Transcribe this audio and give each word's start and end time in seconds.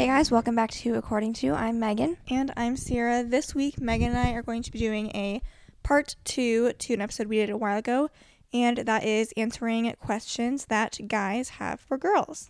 Hey 0.00 0.06
guys, 0.06 0.30
welcome 0.30 0.54
back 0.54 0.70
to 0.70 0.94
According 0.94 1.34
Two. 1.34 1.52
I'm 1.52 1.78
Megan. 1.78 2.16
And 2.30 2.54
I'm 2.56 2.74
Ciera. 2.74 3.30
This 3.30 3.54
week, 3.54 3.78
Megan 3.78 4.08
and 4.08 4.18
I 4.18 4.32
are 4.32 4.40
going 4.40 4.62
to 4.62 4.72
be 4.72 4.78
doing 4.78 5.08
a 5.08 5.42
part 5.82 6.16
two 6.24 6.72
to 6.72 6.94
an 6.94 7.02
episode 7.02 7.26
we 7.26 7.36
did 7.36 7.50
a 7.50 7.58
while 7.58 7.76
ago, 7.76 8.08
and 8.50 8.78
that 8.78 9.04
is 9.04 9.34
answering 9.36 9.94
questions 10.00 10.64
that 10.70 10.98
guys 11.06 11.50
have 11.50 11.80
for 11.80 11.98
girls. 11.98 12.48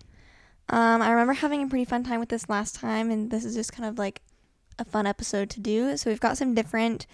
Um, 0.68 1.02
I 1.02 1.10
remember 1.10 1.32
having 1.32 1.64
a 1.64 1.66
pretty 1.66 1.84
fun 1.86 2.04
time 2.04 2.20
with 2.20 2.28
this 2.28 2.48
last 2.48 2.76
time, 2.76 3.10
and 3.10 3.32
this 3.32 3.44
is 3.44 3.56
just 3.56 3.72
kind 3.72 3.88
of 3.88 3.98
like 3.98 4.22
a 4.78 4.84
fun 4.84 5.08
episode 5.08 5.50
to 5.50 5.58
do. 5.58 5.96
So 5.96 6.08
we've 6.08 6.20
got 6.20 6.38
some 6.38 6.54
different 6.54 7.08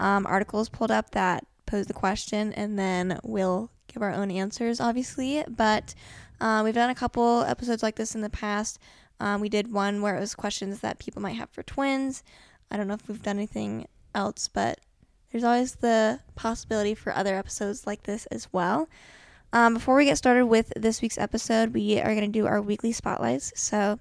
um, 0.00 0.26
articles 0.26 0.68
pulled 0.68 0.90
up 0.90 1.12
that 1.12 1.46
pose 1.66 1.86
the 1.86 1.94
question, 1.94 2.52
and 2.54 2.76
then 2.76 3.20
we'll 3.22 3.70
give 3.86 4.02
our 4.02 4.12
own 4.12 4.32
answers, 4.32 4.80
obviously. 4.80 5.44
But 5.46 5.94
uh, 6.40 6.62
we've 6.64 6.74
done 6.74 6.90
a 6.90 6.96
couple 6.96 7.44
episodes 7.44 7.84
like 7.84 7.94
this 7.94 8.16
in 8.16 8.22
the 8.22 8.28
past. 8.28 8.80
Um, 9.20 9.40
we 9.40 9.48
did 9.48 9.72
one 9.72 10.02
where 10.02 10.16
it 10.16 10.20
was 10.20 10.34
questions 10.34 10.80
that 10.80 10.98
people 10.98 11.22
might 11.22 11.36
have 11.36 11.50
for 11.50 11.62
twins. 11.62 12.22
I 12.70 12.76
don't 12.76 12.88
know 12.88 12.94
if 12.94 13.08
we've 13.08 13.22
done 13.22 13.36
anything 13.36 13.86
else, 14.14 14.48
but 14.48 14.80
there's 15.30 15.44
always 15.44 15.76
the 15.76 16.20
possibility 16.36 16.94
for 16.94 17.14
other 17.14 17.36
episodes 17.36 17.86
like 17.86 18.04
this 18.04 18.26
as 18.26 18.48
well. 18.52 18.88
Um, 19.52 19.74
before 19.74 19.96
we 19.96 20.04
get 20.04 20.18
started 20.18 20.46
with 20.46 20.72
this 20.76 21.00
week's 21.00 21.18
episode, 21.18 21.72
we 21.72 21.98
are 22.00 22.14
going 22.14 22.20
to 22.20 22.38
do 22.38 22.46
our 22.46 22.60
weekly 22.60 22.92
spotlights. 22.92 23.52
So, 23.56 23.98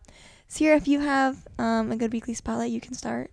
Ciera, 0.50 0.78
if 0.78 0.88
you 0.88 1.00
have 1.00 1.48
um, 1.58 1.92
a 1.92 1.96
good 1.96 2.12
weekly 2.12 2.34
spotlight, 2.34 2.72
you 2.72 2.82
can 2.82 2.94
start. 2.94 3.32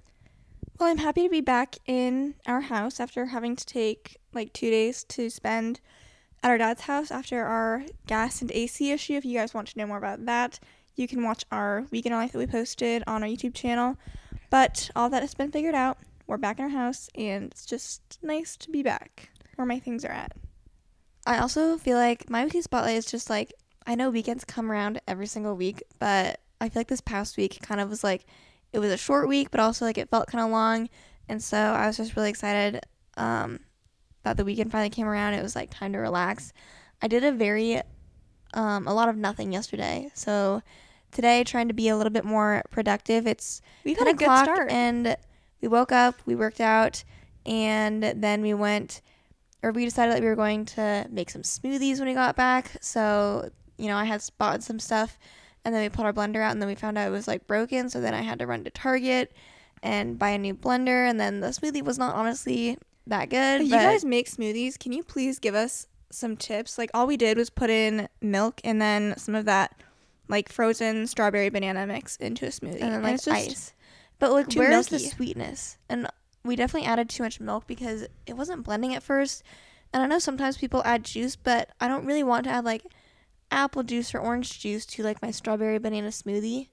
Well, 0.78 0.88
I'm 0.88 0.98
happy 0.98 1.22
to 1.22 1.28
be 1.28 1.40
back 1.40 1.76
in 1.86 2.34
our 2.46 2.62
house 2.62 2.98
after 2.98 3.26
having 3.26 3.56
to 3.56 3.66
take 3.66 4.16
like 4.32 4.52
two 4.52 4.70
days 4.70 5.04
to 5.04 5.30
spend 5.30 5.80
at 6.42 6.50
our 6.50 6.58
dad's 6.58 6.82
house 6.82 7.10
after 7.10 7.44
our 7.44 7.84
gas 8.06 8.42
and 8.42 8.50
AC 8.50 8.90
issue. 8.90 9.14
If 9.14 9.24
you 9.24 9.38
guys 9.38 9.54
want 9.54 9.68
to 9.68 9.78
know 9.78 9.86
more 9.86 9.98
about 9.98 10.26
that, 10.26 10.58
you 10.96 11.08
can 11.08 11.22
watch 11.22 11.44
our 11.50 11.84
weekend 11.90 12.14
life 12.14 12.32
that 12.32 12.38
we 12.38 12.46
posted 12.46 13.02
on 13.06 13.22
our 13.22 13.28
YouTube 13.28 13.54
channel. 13.54 13.96
But 14.50 14.90
all 14.94 15.10
that 15.10 15.22
has 15.22 15.34
been 15.34 15.50
figured 15.50 15.74
out. 15.74 15.98
We're 16.26 16.38
back 16.38 16.58
in 16.58 16.64
our 16.64 16.70
house, 16.70 17.10
and 17.14 17.50
it's 17.50 17.66
just 17.66 18.18
nice 18.22 18.56
to 18.58 18.70
be 18.70 18.82
back 18.82 19.30
where 19.56 19.66
my 19.66 19.78
things 19.78 20.04
are 20.04 20.12
at. 20.12 20.32
I 21.26 21.38
also 21.38 21.76
feel 21.78 21.96
like 21.96 22.30
my 22.30 22.44
weekly 22.44 22.62
spotlight 22.62 22.96
is 22.96 23.06
just 23.06 23.28
like 23.28 23.52
I 23.86 23.94
know 23.94 24.10
weekends 24.10 24.44
come 24.44 24.70
around 24.70 25.00
every 25.06 25.26
single 25.26 25.56
week, 25.56 25.82
but 25.98 26.40
I 26.60 26.68
feel 26.68 26.80
like 26.80 26.88
this 26.88 27.00
past 27.00 27.36
week 27.36 27.60
kind 27.62 27.80
of 27.80 27.90
was 27.90 28.04
like 28.04 28.26
it 28.72 28.78
was 28.78 28.92
a 28.92 28.96
short 28.96 29.28
week, 29.28 29.50
but 29.50 29.60
also 29.60 29.84
like 29.84 29.98
it 29.98 30.08
felt 30.08 30.28
kind 30.28 30.44
of 30.44 30.50
long, 30.50 30.88
and 31.28 31.42
so 31.42 31.58
I 31.58 31.86
was 31.86 31.96
just 31.96 32.16
really 32.16 32.30
excited 32.30 32.80
um, 33.16 33.60
that 34.22 34.36
the 34.36 34.44
weekend 34.44 34.72
finally 34.72 34.90
came 34.90 35.06
around. 35.06 35.34
It 35.34 35.42
was 35.42 35.56
like 35.56 35.70
time 35.70 35.92
to 35.92 35.98
relax. 35.98 36.52
I 37.02 37.08
did 37.08 37.24
a 37.24 37.32
very 37.32 37.80
um, 38.54 38.86
a 38.86 38.94
lot 38.94 39.08
of 39.08 39.16
nothing 39.16 39.52
yesterday, 39.52 40.10
so 40.14 40.62
today 41.14 41.44
trying 41.44 41.68
to 41.68 41.74
be 41.74 41.88
a 41.88 41.96
little 41.96 42.12
bit 42.12 42.24
more 42.24 42.62
productive. 42.70 43.26
It's 43.26 43.62
We've 43.84 43.98
had 43.98 44.08
a 44.08 44.14
good 44.14 44.24
start. 44.24 44.70
and 44.70 45.16
we 45.60 45.68
woke 45.68 45.92
up, 45.92 46.16
we 46.26 46.34
worked 46.34 46.60
out, 46.60 47.04
and 47.46 48.02
then 48.02 48.42
we 48.42 48.54
went 48.54 49.00
or 49.62 49.72
we 49.72 49.86
decided 49.86 50.14
that 50.14 50.20
we 50.20 50.28
were 50.28 50.36
going 50.36 50.66
to 50.66 51.06
make 51.10 51.30
some 51.30 51.40
smoothies 51.42 51.98
when 51.98 52.06
we 52.06 52.12
got 52.14 52.36
back. 52.36 52.72
So, 52.82 53.48
you 53.78 53.88
know, 53.88 53.96
I 53.96 54.04
had 54.04 54.22
bought 54.36 54.62
some 54.62 54.78
stuff 54.78 55.18
and 55.64 55.74
then 55.74 55.82
we 55.82 55.88
pulled 55.88 56.04
our 56.04 56.12
blender 56.12 56.42
out 56.42 56.52
and 56.52 56.60
then 56.60 56.68
we 56.68 56.74
found 56.74 56.98
out 56.98 57.08
it 57.08 57.10
was 57.10 57.26
like 57.26 57.46
broken. 57.46 57.88
So 57.88 58.00
then 58.02 58.12
I 58.12 58.20
had 58.20 58.38
to 58.40 58.46
run 58.46 58.62
to 58.64 58.70
Target 58.70 59.32
and 59.82 60.18
buy 60.18 60.30
a 60.30 60.38
new 60.38 60.54
blender. 60.54 61.08
And 61.08 61.18
then 61.18 61.40
the 61.40 61.48
smoothie 61.48 61.82
was 61.82 61.98
not 61.98 62.14
honestly 62.14 62.76
that 63.06 63.30
good. 63.30 63.62
You 63.62 63.70
guys 63.70 64.04
make 64.04 64.30
smoothies. 64.30 64.78
Can 64.78 64.92
you 64.92 65.02
please 65.02 65.38
give 65.38 65.54
us 65.54 65.86
some 66.10 66.36
tips? 66.36 66.76
Like, 66.76 66.90
all 66.92 67.06
we 67.06 67.16
did 67.16 67.38
was 67.38 67.48
put 67.48 67.70
in 67.70 68.08
milk 68.20 68.60
and 68.64 68.82
then 68.82 69.14
some 69.16 69.34
of 69.34 69.46
that 69.46 69.80
like 70.28 70.48
frozen 70.50 71.06
strawberry 71.06 71.50
banana 71.50 71.86
mix 71.86 72.16
into 72.16 72.46
a 72.46 72.48
smoothie. 72.48 72.80
and 72.80 72.92
then 72.92 73.02
like 73.02 73.14
it's 73.14 73.24
just 73.24 73.48
ice. 73.48 73.74
But 74.18 74.32
like, 74.32 74.48
too 74.48 74.60
where's 74.60 74.88
the 74.88 74.98
sweetness? 74.98 75.78
And 75.88 76.08
we 76.44 76.56
definitely 76.56 76.88
added 76.88 77.08
too 77.08 77.22
much 77.22 77.40
milk 77.40 77.66
because 77.66 78.06
it 78.26 78.36
wasn't 78.36 78.64
blending 78.64 78.94
at 78.94 79.02
first. 79.02 79.42
And 79.92 80.02
I 80.02 80.06
know 80.06 80.18
sometimes 80.18 80.56
people 80.56 80.82
add 80.84 81.04
juice, 81.04 81.36
but 81.36 81.70
I 81.80 81.88
don't 81.88 82.06
really 82.06 82.22
want 82.22 82.44
to 82.44 82.50
add 82.50 82.64
like 82.64 82.84
apple 83.50 83.82
juice 83.82 84.14
or 84.14 84.18
orange 84.18 84.58
juice 84.60 84.86
to 84.86 85.02
like 85.02 85.22
my 85.22 85.30
strawberry 85.30 85.78
banana 85.78 86.08
smoothie. 86.08 86.68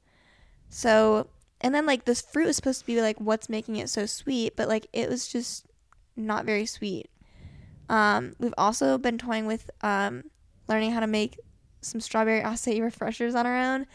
So, 0.69 1.27
and 1.59 1.75
then 1.75 1.85
like 1.85 2.05
this 2.05 2.21
fruit 2.21 2.47
was 2.47 2.55
supposed 2.55 2.79
to 2.81 2.85
be 2.85 3.01
like 3.01 3.19
what's 3.19 3.49
making 3.49 3.75
it 3.77 3.89
so 3.89 4.05
sweet, 4.05 4.55
but 4.55 4.67
like 4.67 4.87
it 4.93 5.09
was 5.09 5.27
just 5.27 5.65
not 6.15 6.45
very 6.45 6.65
sweet. 6.65 7.09
Um, 7.89 8.33
we've 8.39 8.53
also 8.57 8.97
been 8.97 9.17
toying 9.17 9.45
with 9.45 9.69
um, 9.81 10.23
learning 10.67 10.91
how 10.91 11.01
to 11.01 11.07
make 11.07 11.37
some 11.81 12.01
strawberry 12.01 12.41
acai 12.41 12.81
refreshers 12.81 13.35
on 13.35 13.45
our 13.45 13.57
own. 13.57 13.85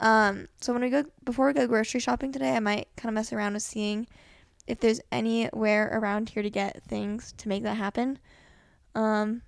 Um, 0.00 0.48
so 0.60 0.72
when 0.72 0.82
we 0.82 0.90
go 0.90 1.04
before 1.24 1.46
we 1.46 1.52
go 1.52 1.66
grocery 1.66 2.00
shopping 2.00 2.32
today, 2.32 2.56
I 2.56 2.60
might 2.60 2.88
kind 2.96 3.08
of 3.08 3.14
mess 3.14 3.32
around 3.32 3.54
with 3.54 3.62
seeing 3.62 4.06
if 4.66 4.80
there's 4.80 5.00
anywhere 5.10 5.90
around 5.92 6.30
here 6.30 6.42
to 6.42 6.50
get 6.50 6.82
things 6.84 7.32
to 7.38 7.48
make 7.48 7.62
that 7.62 7.76
happen. 7.76 8.18
Um, 8.94 9.42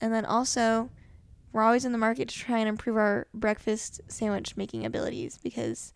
and 0.00 0.12
then 0.12 0.24
also, 0.24 0.90
we're 1.52 1.62
always 1.62 1.84
in 1.84 1.92
the 1.92 1.98
market 1.98 2.28
to 2.28 2.34
try 2.34 2.58
and 2.58 2.68
improve 2.68 2.96
our 2.96 3.26
breakfast 3.34 4.00
sandwich 4.08 4.56
making 4.56 4.84
abilities 4.84 5.38
because 5.42 5.92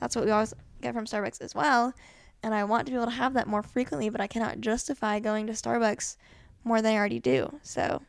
that's 0.00 0.14
what 0.16 0.24
we 0.24 0.30
always 0.30 0.54
get 0.82 0.94
from 0.94 1.06
Starbucks 1.06 1.40
as 1.40 1.54
well. 1.54 1.92
And 2.42 2.54
I 2.54 2.64
want 2.64 2.86
to 2.86 2.92
be 2.92 2.96
able 2.96 3.06
to 3.06 3.12
have 3.12 3.34
that 3.34 3.48
more 3.48 3.62
frequently, 3.62 4.10
but 4.10 4.20
I 4.20 4.26
cannot 4.26 4.60
justify 4.60 5.18
going 5.18 5.46
to 5.46 5.54
Starbucks 5.54 6.16
more 6.64 6.82
than 6.82 6.92
I 6.92 6.96
already 6.96 7.20
do. 7.20 7.58
So, 7.62 8.02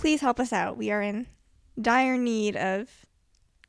please 0.00 0.20
help 0.20 0.40
us 0.40 0.52
out. 0.52 0.76
We 0.76 0.90
are 0.90 1.02
in 1.02 1.26
dire 1.80 2.16
need 2.16 2.56
of 2.56 2.88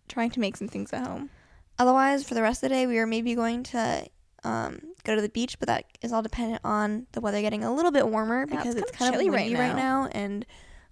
trying 0.08 0.32
to 0.32 0.40
make 0.40 0.56
some 0.56 0.68
things 0.68 0.94
at 0.94 1.06
home. 1.06 1.30
Otherwise, 1.78 2.24
for 2.24 2.36
the 2.36 2.42
rest 2.42 2.64
of 2.64 2.70
the 2.70 2.76
day, 2.76 2.88
we 2.88 2.98
are 3.00 3.08
maybe 3.08 3.36
going 3.36 3.64
to 3.64 4.06
um, 4.44 4.82
go 5.04 5.16
to 5.16 5.22
the 5.22 5.30
beach, 5.30 5.60
but 5.60 5.68
that 5.68 5.86
is 6.02 6.14
all 6.14 6.22
dependent 6.22 6.62
on 6.64 7.06
the 7.12 7.22
weather 7.22 7.42
getting 7.42 7.64
a 7.64 7.74
little 7.74 7.92
bit 7.92 8.08
warmer 8.08 8.46
Yeah, 8.48 8.56
because 8.56 8.76
it's 8.76 8.90
it's, 8.90 8.98
kind 8.98 9.14
of 9.14 9.20
chilly 9.20 9.30
right 9.30 9.46
windy 9.46 9.60
right 9.60 9.76
now. 9.76 10.04
now, 10.04 10.10
and 10.12 10.46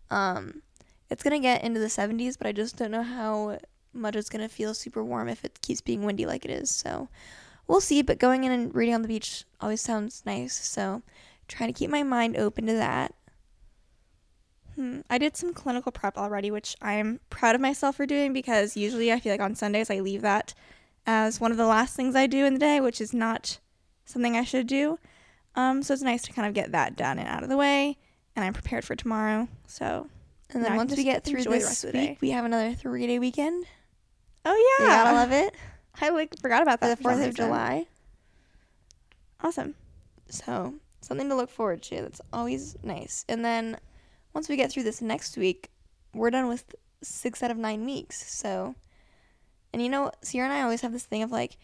um, 0.10 0.62
it's 1.10 1.24
gonna 1.24 1.40
get 1.40 1.64
into 1.64 1.80
the 1.80 1.88
70s, 1.88 2.38
but 2.38 2.48
I 2.48 2.52
just 2.52 2.78
don't 2.78 2.92
know 2.92 3.04
how 3.04 3.60
much 3.94 4.16
it's 4.16 4.30
gonna 4.30 4.50
feel 4.50 4.74
super 4.74 5.04
warm 5.04 5.30
if 5.30 5.46
it 5.46 5.62
keeps 5.62 5.82
being 5.82 6.04
windy 6.04 6.26
like 6.26 6.44
it 6.44 6.52
is. 6.52 6.70
So 6.70 7.10
we'll 7.68 7.82
see. 7.82 8.02
But 8.02 8.20
going 8.20 8.44
in 8.44 8.52
and 8.52 8.76
reading 8.76 8.96
on 8.96 9.04
the 9.04 9.08
beach 9.08 9.46
always 9.62 9.82
sounds 9.82 10.24
nice. 10.26 10.54
So 10.54 11.02
trying 11.48 11.72
to 11.72 11.78
keep 11.78 11.90
my 11.90 12.04
mind 12.04 12.38
open 12.38 12.66
to 12.68 12.74
that. 12.74 13.14
Hmm. 14.80 15.02
I 15.10 15.18
did 15.18 15.36
some 15.36 15.54
clinical 15.54 15.92
prep 15.92 16.18
already, 16.18 16.52
which 16.52 16.74
I'm 16.82 17.20
proud 17.30 17.54
of 17.54 17.60
myself 17.60 17.98
for 17.98 18.06
doing 18.06 18.32
because 18.32 18.78
usually 18.78 19.12
I 19.12 19.20
feel 19.20 19.34
like 19.34 19.42
on 19.42 19.54
Sundays 19.54 19.90
I 19.90 20.00
leave 20.00 20.22
that 20.22 20.54
as 21.06 21.42
one 21.42 21.52
of 21.52 21.58
the 21.58 21.66
last 21.66 21.98
things 21.98 22.16
I 22.16 22.28
do 22.28 22.46
in 22.46 22.54
the 22.54 22.60
day, 22.62 22.80
which 22.80 23.02
is 23.02 23.14
not 23.14 23.60
something 24.06 24.38
I 24.38 24.46
should 24.46 24.68
do. 24.68 24.98
Um, 25.56 25.84
so 25.84 25.94
it's 25.94 26.02
nice 26.04 26.22
to 26.24 26.32
kind 26.32 26.48
of 26.48 26.54
get 26.54 26.72
that 26.72 26.96
done 26.96 27.20
and 27.20 27.28
out 27.28 27.44
of 27.44 27.50
the 27.50 27.58
way, 27.58 27.98
and 28.38 28.46
I'm 28.46 28.54
prepared 28.54 28.86
for 28.86 28.96
tomorrow. 28.96 29.50
So, 29.68 30.08
And 30.52 30.64
then 30.64 30.64
Yeah, 30.64 30.66
I 30.68 30.70
can 30.70 30.78
once 30.78 30.96
we 30.96 31.04
get 31.04 31.26
through 31.26 31.44
the 31.44 31.50
this 31.50 31.82
the 31.82 31.88
week, 31.88 31.94
day. 31.94 32.18
we 32.22 32.30
have 32.30 32.46
another 32.46 32.74
three 32.74 33.06
day 33.06 33.20
weekend. 33.20 33.66
oh 34.46 34.54
You 34.56 34.86
yeah, 34.86 35.04
gotta 35.04 35.16
love 35.18 35.32
it 35.34 35.54
I 36.02 36.08
like 36.10 36.40
forgot 36.40 36.62
about 36.62 36.80
that 36.80 36.98
the 36.98 37.04
for 37.04 37.10
some 37.12 37.20
Fourth 37.20 37.30
of. 37.30 37.36
July. 37.36 37.88
Awesome. 39.42 39.76
So 40.30 40.76
something 41.02 41.28
to 41.28 41.36
look 41.36 41.50
forward 41.50 41.82
to. 41.84 42.02
That's 42.02 42.22
always 42.32 42.78
nice. 42.84 43.26
And 43.28 43.44
then 43.44 43.78
once 44.34 44.50
we 44.50 44.56
get 44.56 44.72
through 44.72 44.84
this 44.84 45.02
next 45.02 45.38
week, 45.38 45.70
we're 46.14 46.30
done 46.30 46.48
with 46.48 46.76
six 47.02 47.42
out 47.44 47.52
of 47.52 47.58
nine 47.58 47.86
weeks. 47.86 48.32
So, 48.32 48.76
and 49.74 49.82
you 49.82 49.90
know, 49.90 50.12
Ciera 50.24 50.46
and 50.46 50.54
I 50.54 50.62
always 50.62 50.82
have 50.82 50.92
this 50.92 51.06
thing 51.06 51.24
of 51.24 51.32
like 51.32 51.58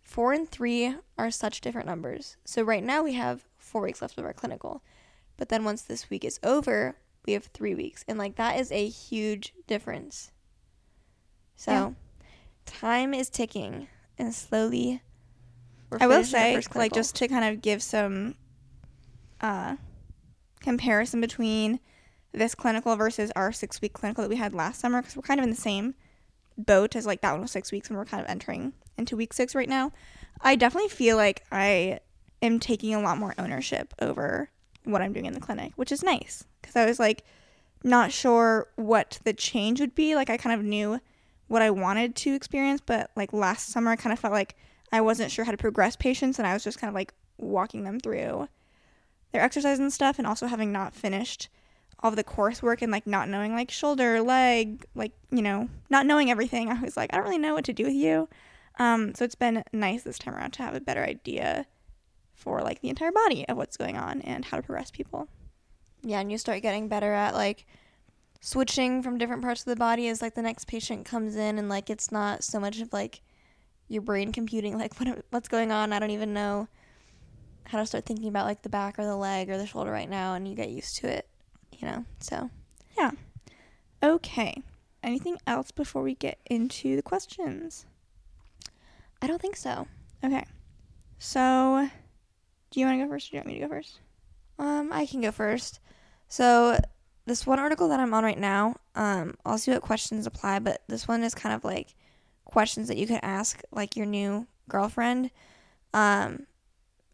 four 0.00 0.32
and 0.32 0.48
three 0.48 0.94
are 1.16 1.30
such 1.30 1.60
different 1.60 1.86
numbers. 1.86 2.36
So 2.44 2.62
right 2.62 2.82
now 2.82 3.02
we 3.02 3.14
have 3.14 3.44
four 3.58 3.82
weeks 3.82 4.00
left 4.00 4.18
of 4.18 4.24
our 4.24 4.32
clinical, 4.32 4.82
but 5.36 5.48
then 5.48 5.64
once 5.64 5.82
this 5.82 6.08
week 6.10 6.24
is 6.24 6.40
over, 6.42 6.96
we 7.26 7.34
have 7.34 7.44
three 7.44 7.74
weeks, 7.74 8.04
and 8.08 8.18
like 8.18 8.36
that 8.36 8.58
is 8.58 8.72
a 8.72 8.88
huge 8.88 9.52
difference. 9.66 10.30
So, 11.56 11.72
Yeah. 11.72 11.90
time 12.64 13.12
is 13.12 13.28
ticking, 13.28 13.88
and 14.16 14.34
slowly. 14.34 15.02
we're 15.90 15.98
I 16.00 16.06
will 16.06 16.24
say, 16.24 16.58
like, 16.74 16.92
just 16.94 17.16
to 17.16 17.28
kind 17.28 17.44
of 17.44 17.60
give 17.60 17.82
some 17.82 18.36
uh, 19.40 19.76
comparison 20.60 21.20
between 21.20 21.80
this 22.38 22.54
clinical 22.54 22.96
versus 22.96 23.30
our 23.36 23.52
six 23.52 23.80
week 23.80 23.92
clinical 23.92 24.22
that 24.22 24.30
we 24.30 24.36
had 24.36 24.54
last 24.54 24.80
summer, 24.80 25.00
because 25.02 25.16
we're 25.16 25.22
kind 25.22 25.40
of 25.40 25.44
in 25.44 25.50
the 25.50 25.56
same 25.56 25.94
boat 26.56 26.96
as 26.96 27.06
like 27.06 27.20
that 27.20 27.32
one 27.32 27.42
was 27.42 27.50
six 27.50 27.70
weeks, 27.70 27.88
and 27.88 27.98
we're 27.98 28.04
kind 28.04 28.22
of 28.22 28.30
entering 28.30 28.72
into 28.96 29.16
week 29.16 29.32
six 29.32 29.54
right 29.54 29.68
now. 29.68 29.92
I 30.40 30.56
definitely 30.56 30.90
feel 30.90 31.16
like 31.16 31.44
I 31.52 32.00
am 32.42 32.60
taking 32.60 32.94
a 32.94 33.00
lot 33.00 33.18
more 33.18 33.34
ownership 33.38 33.94
over 34.00 34.50
what 34.84 35.02
I'm 35.02 35.12
doing 35.12 35.26
in 35.26 35.34
the 35.34 35.40
clinic, 35.40 35.72
which 35.76 35.92
is 35.92 36.02
nice 36.02 36.44
because 36.60 36.76
I 36.76 36.86
was 36.86 36.98
like 36.98 37.24
not 37.84 38.12
sure 38.12 38.68
what 38.76 39.20
the 39.24 39.32
change 39.32 39.80
would 39.80 39.94
be. 39.94 40.14
Like, 40.14 40.30
I 40.30 40.36
kind 40.36 40.58
of 40.58 40.64
knew 40.64 41.00
what 41.46 41.62
I 41.62 41.70
wanted 41.70 42.16
to 42.16 42.34
experience, 42.34 42.80
but 42.84 43.10
like 43.16 43.32
last 43.32 43.68
summer, 43.68 43.90
I 43.90 43.96
kind 43.96 44.12
of 44.12 44.18
felt 44.18 44.32
like 44.32 44.56
I 44.92 45.00
wasn't 45.00 45.30
sure 45.30 45.44
how 45.44 45.50
to 45.50 45.56
progress 45.56 45.96
patients, 45.96 46.38
and 46.38 46.46
I 46.46 46.54
was 46.54 46.64
just 46.64 46.78
kind 46.78 46.88
of 46.88 46.94
like 46.94 47.12
walking 47.36 47.84
them 47.84 48.00
through 48.00 48.48
their 49.32 49.42
exercise 49.42 49.78
and 49.78 49.92
stuff, 49.92 50.18
and 50.18 50.26
also 50.26 50.46
having 50.46 50.72
not 50.72 50.94
finished 50.94 51.48
all 52.00 52.10
the 52.10 52.24
coursework 52.24 52.82
and 52.82 52.92
like 52.92 53.06
not 53.06 53.28
knowing 53.28 53.54
like 53.54 53.70
shoulder, 53.70 54.20
leg, 54.20 54.84
like, 54.94 55.12
you 55.30 55.42
know, 55.42 55.68
not 55.90 56.06
knowing 56.06 56.30
everything, 56.30 56.70
I 56.70 56.80
was 56.80 56.96
like, 56.96 57.12
I 57.12 57.16
don't 57.16 57.26
really 57.26 57.38
know 57.38 57.54
what 57.54 57.64
to 57.64 57.72
do 57.72 57.84
with 57.84 57.94
you. 57.94 58.28
Um, 58.78 59.14
so 59.14 59.24
it's 59.24 59.34
been 59.34 59.64
nice 59.72 60.04
this 60.04 60.18
time 60.18 60.34
around 60.34 60.52
to 60.52 60.62
have 60.62 60.74
a 60.74 60.80
better 60.80 61.02
idea 61.02 61.66
for 62.34 62.60
like 62.60 62.80
the 62.80 62.88
entire 62.88 63.10
body 63.10 63.46
of 63.48 63.56
what's 63.56 63.76
going 63.76 63.96
on 63.96 64.20
and 64.22 64.44
how 64.44 64.56
to 64.56 64.62
progress 64.62 64.90
people. 64.90 65.28
Yeah, 66.02 66.20
and 66.20 66.30
you 66.30 66.38
start 66.38 66.62
getting 66.62 66.86
better 66.88 67.12
at 67.12 67.34
like 67.34 67.66
switching 68.40 69.02
from 69.02 69.18
different 69.18 69.42
parts 69.42 69.62
of 69.62 69.66
the 69.66 69.76
body 69.76 70.06
as 70.06 70.22
like 70.22 70.34
the 70.34 70.42
next 70.42 70.68
patient 70.68 71.04
comes 71.04 71.34
in 71.34 71.58
and 71.58 71.68
like 71.68 71.90
it's 71.90 72.12
not 72.12 72.44
so 72.44 72.60
much 72.60 72.80
of 72.80 72.92
like 72.92 73.20
your 73.88 74.02
brain 74.02 74.30
computing 74.30 74.78
like 74.78 74.94
what 75.00 75.24
what's 75.30 75.48
going 75.48 75.72
on. 75.72 75.92
I 75.92 75.98
don't 75.98 76.10
even 76.10 76.32
know 76.32 76.68
how 77.64 77.78
to 77.78 77.86
start 77.86 78.06
thinking 78.06 78.28
about 78.28 78.46
like 78.46 78.62
the 78.62 78.68
back 78.68 78.98
or 78.98 79.04
the 79.04 79.16
leg 79.16 79.50
or 79.50 79.58
the 79.58 79.66
shoulder 79.66 79.90
right 79.90 80.08
now 80.08 80.34
and 80.34 80.46
you 80.46 80.54
get 80.54 80.70
used 80.70 80.96
to 80.98 81.08
it, 81.08 81.28
you 81.78 81.88
know. 81.88 82.04
So, 82.20 82.50
yeah. 82.96 83.12
Okay. 84.02 84.62
Anything 85.02 85.38
else 85.46 85.70
before 85.70 86.02
we 86.02 86.14
get 86.14 86.38
into 86.46 86.96
the 86.96 87.02
questions? 87.02 87.86
I 89.22 89.26
don't 89.26 89.40
think 89.40 89.56
so. 89.56 89.86
Okay. 90.24 90.44
So, 91.18 91.88
do 92.70 92.80
you 92.80 92.86
want 92.86 93.00
to 93.00 93.04
go 93.04 93.10
first 93.10 93.28
or 93.28 93.30
do 93.30 93.36
you 93.36 93.40
want 93.40 93.46
me 93.48 93.54
to 93.54 93.60
go 93.60 93.68
first? 93.68 94.00
Um, 94.58 94.90
I 94.92 95.06
can 95.06 95.20
go 95.20 95.30
first. 95.30 95.80
So, 96.28 96.78
this 97.26 97.46
one 97.46 97.58
article 97.58 97.88
that 97.88 98.00
I'm 98.00 98.14
on 98.14 98.24
right 98.24 98.38
now, 98.38 98.76
um, 98.94 99.36
I'll 99.44 99.58
see 99.58 99.70
what 99.70 99.82
questions 99.82 100.26
apply, 100.26 100.60
but 100.60 100.82
this 100.88 101.06
one 101.06 101.22
is 101.22 101.34
kind 101.34 101.54
of 101.54 101.62
like 101.62 101.94
questions 102.44 102.88
that 102.88 102.96
you 102.96 103.06
could 103.06 103.20
ask 103.22 103.62
like 103.70 103.96
your 103.96 104.06
new 104.06 104.46
girlfriend. 104.68 105.30
Um, 105.94 106.46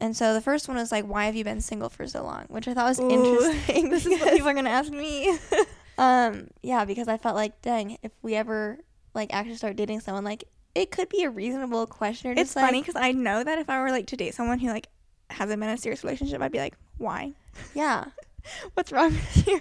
and 0.05 0.15
so 0.17 0.35
the 0.35 0.41
first 0.41 0.69
one 0.69 0.77
was 0.77 0.93
like, 0.93 1.05
why 1.07 1.25
have 1.27 1.35
you 1.35 1.45
been 1.45 1.61
single 1.63 1.89
for 1.89 2.07
so 2.07 2.23
long? 2.23 2.45
Which 2.49 2.69
I 2.69 2.75
thought 2.75 2.89
was 2.89 3.01
Ooh, 3.01 3.09
interesting. 3.17 3.89
this 3.89 4.05
is 4.05 4.21
what 4.21 4.33
people 4.33 4.49
are 4.49 4.55
gonna 4.55 4.69
ask 4.71 4.93
me. 4.93 5.37
um, 5.99 6.49
yeah, 6.63 6.85
because 6.85 7.09
I 7.09 7.17
felt 7.17 7.37
like, 7.37 7.63
dang, 7.63 7.97
if 8.03 8.13
we 8.23 8.35
ever 8.35 8.79
like 9.15 9.33
actually 9.33 9.57
start 9.57 9.77
dating 9.77 10.01
someone, 10.01 10.25
like 10.25 10.45
it 10.75 10.91
could 10.91 11.09
be 11.09 11.23
a 11.25 11.31
reasonable 11.31 11.87
question. 11.87 12.31
Or 12.33 12.35
it's 12.41 12.55
like, 12.55 12.65
funny 12.67 12.81
because 12.83 12.97
I 12.97 13.13
know 13.13 13.43
that 13.43 13.59
if 13.59 13.71
I 13.71 13.81
were 13.81 13.91
like 13.91 14.07
to 14.09 14.17
date 14.17 14.35
someone 14.35 14.59
who 14.59 14.69
like 14.69 14.89
hasn't 15.31 15.59
been 15.61 15.69
in 15.71 15.75
a 15.75 15.79
serious 15.79 16.05
relationship, 16.05 16.41
I'd 16.43 16.53
be 16.53 16.59
like, 16.59 16.77
why? 16.99 17.33
Yeah. 17.75 18.05
What's 18.75 18.93
wrong 18.93 19.13
with 19.13 19.47
you? 19.47 19.61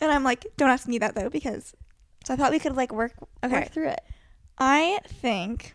And 0.00 0.12
I'm 0.12 0.22
like, 0.22 0.46
don't 0.56 0.70
ask 0.70 0.86
me 0.86 0.98
that 0.98 1.14
though 1.16 1.28
because 1.28 1.74
So 2.24 2.34
I 2.34 2.36
thought 2.36 2.52
we 2.52 2.60
could 2.60 2.76
like 2.76 2.92
work 2.92 3.14
Okay. 3.42 3.52
work 3.62 3.70
through 3.72 3.88
it. 3.88 4.00
I 4.58 5.00
think 5.08 5.72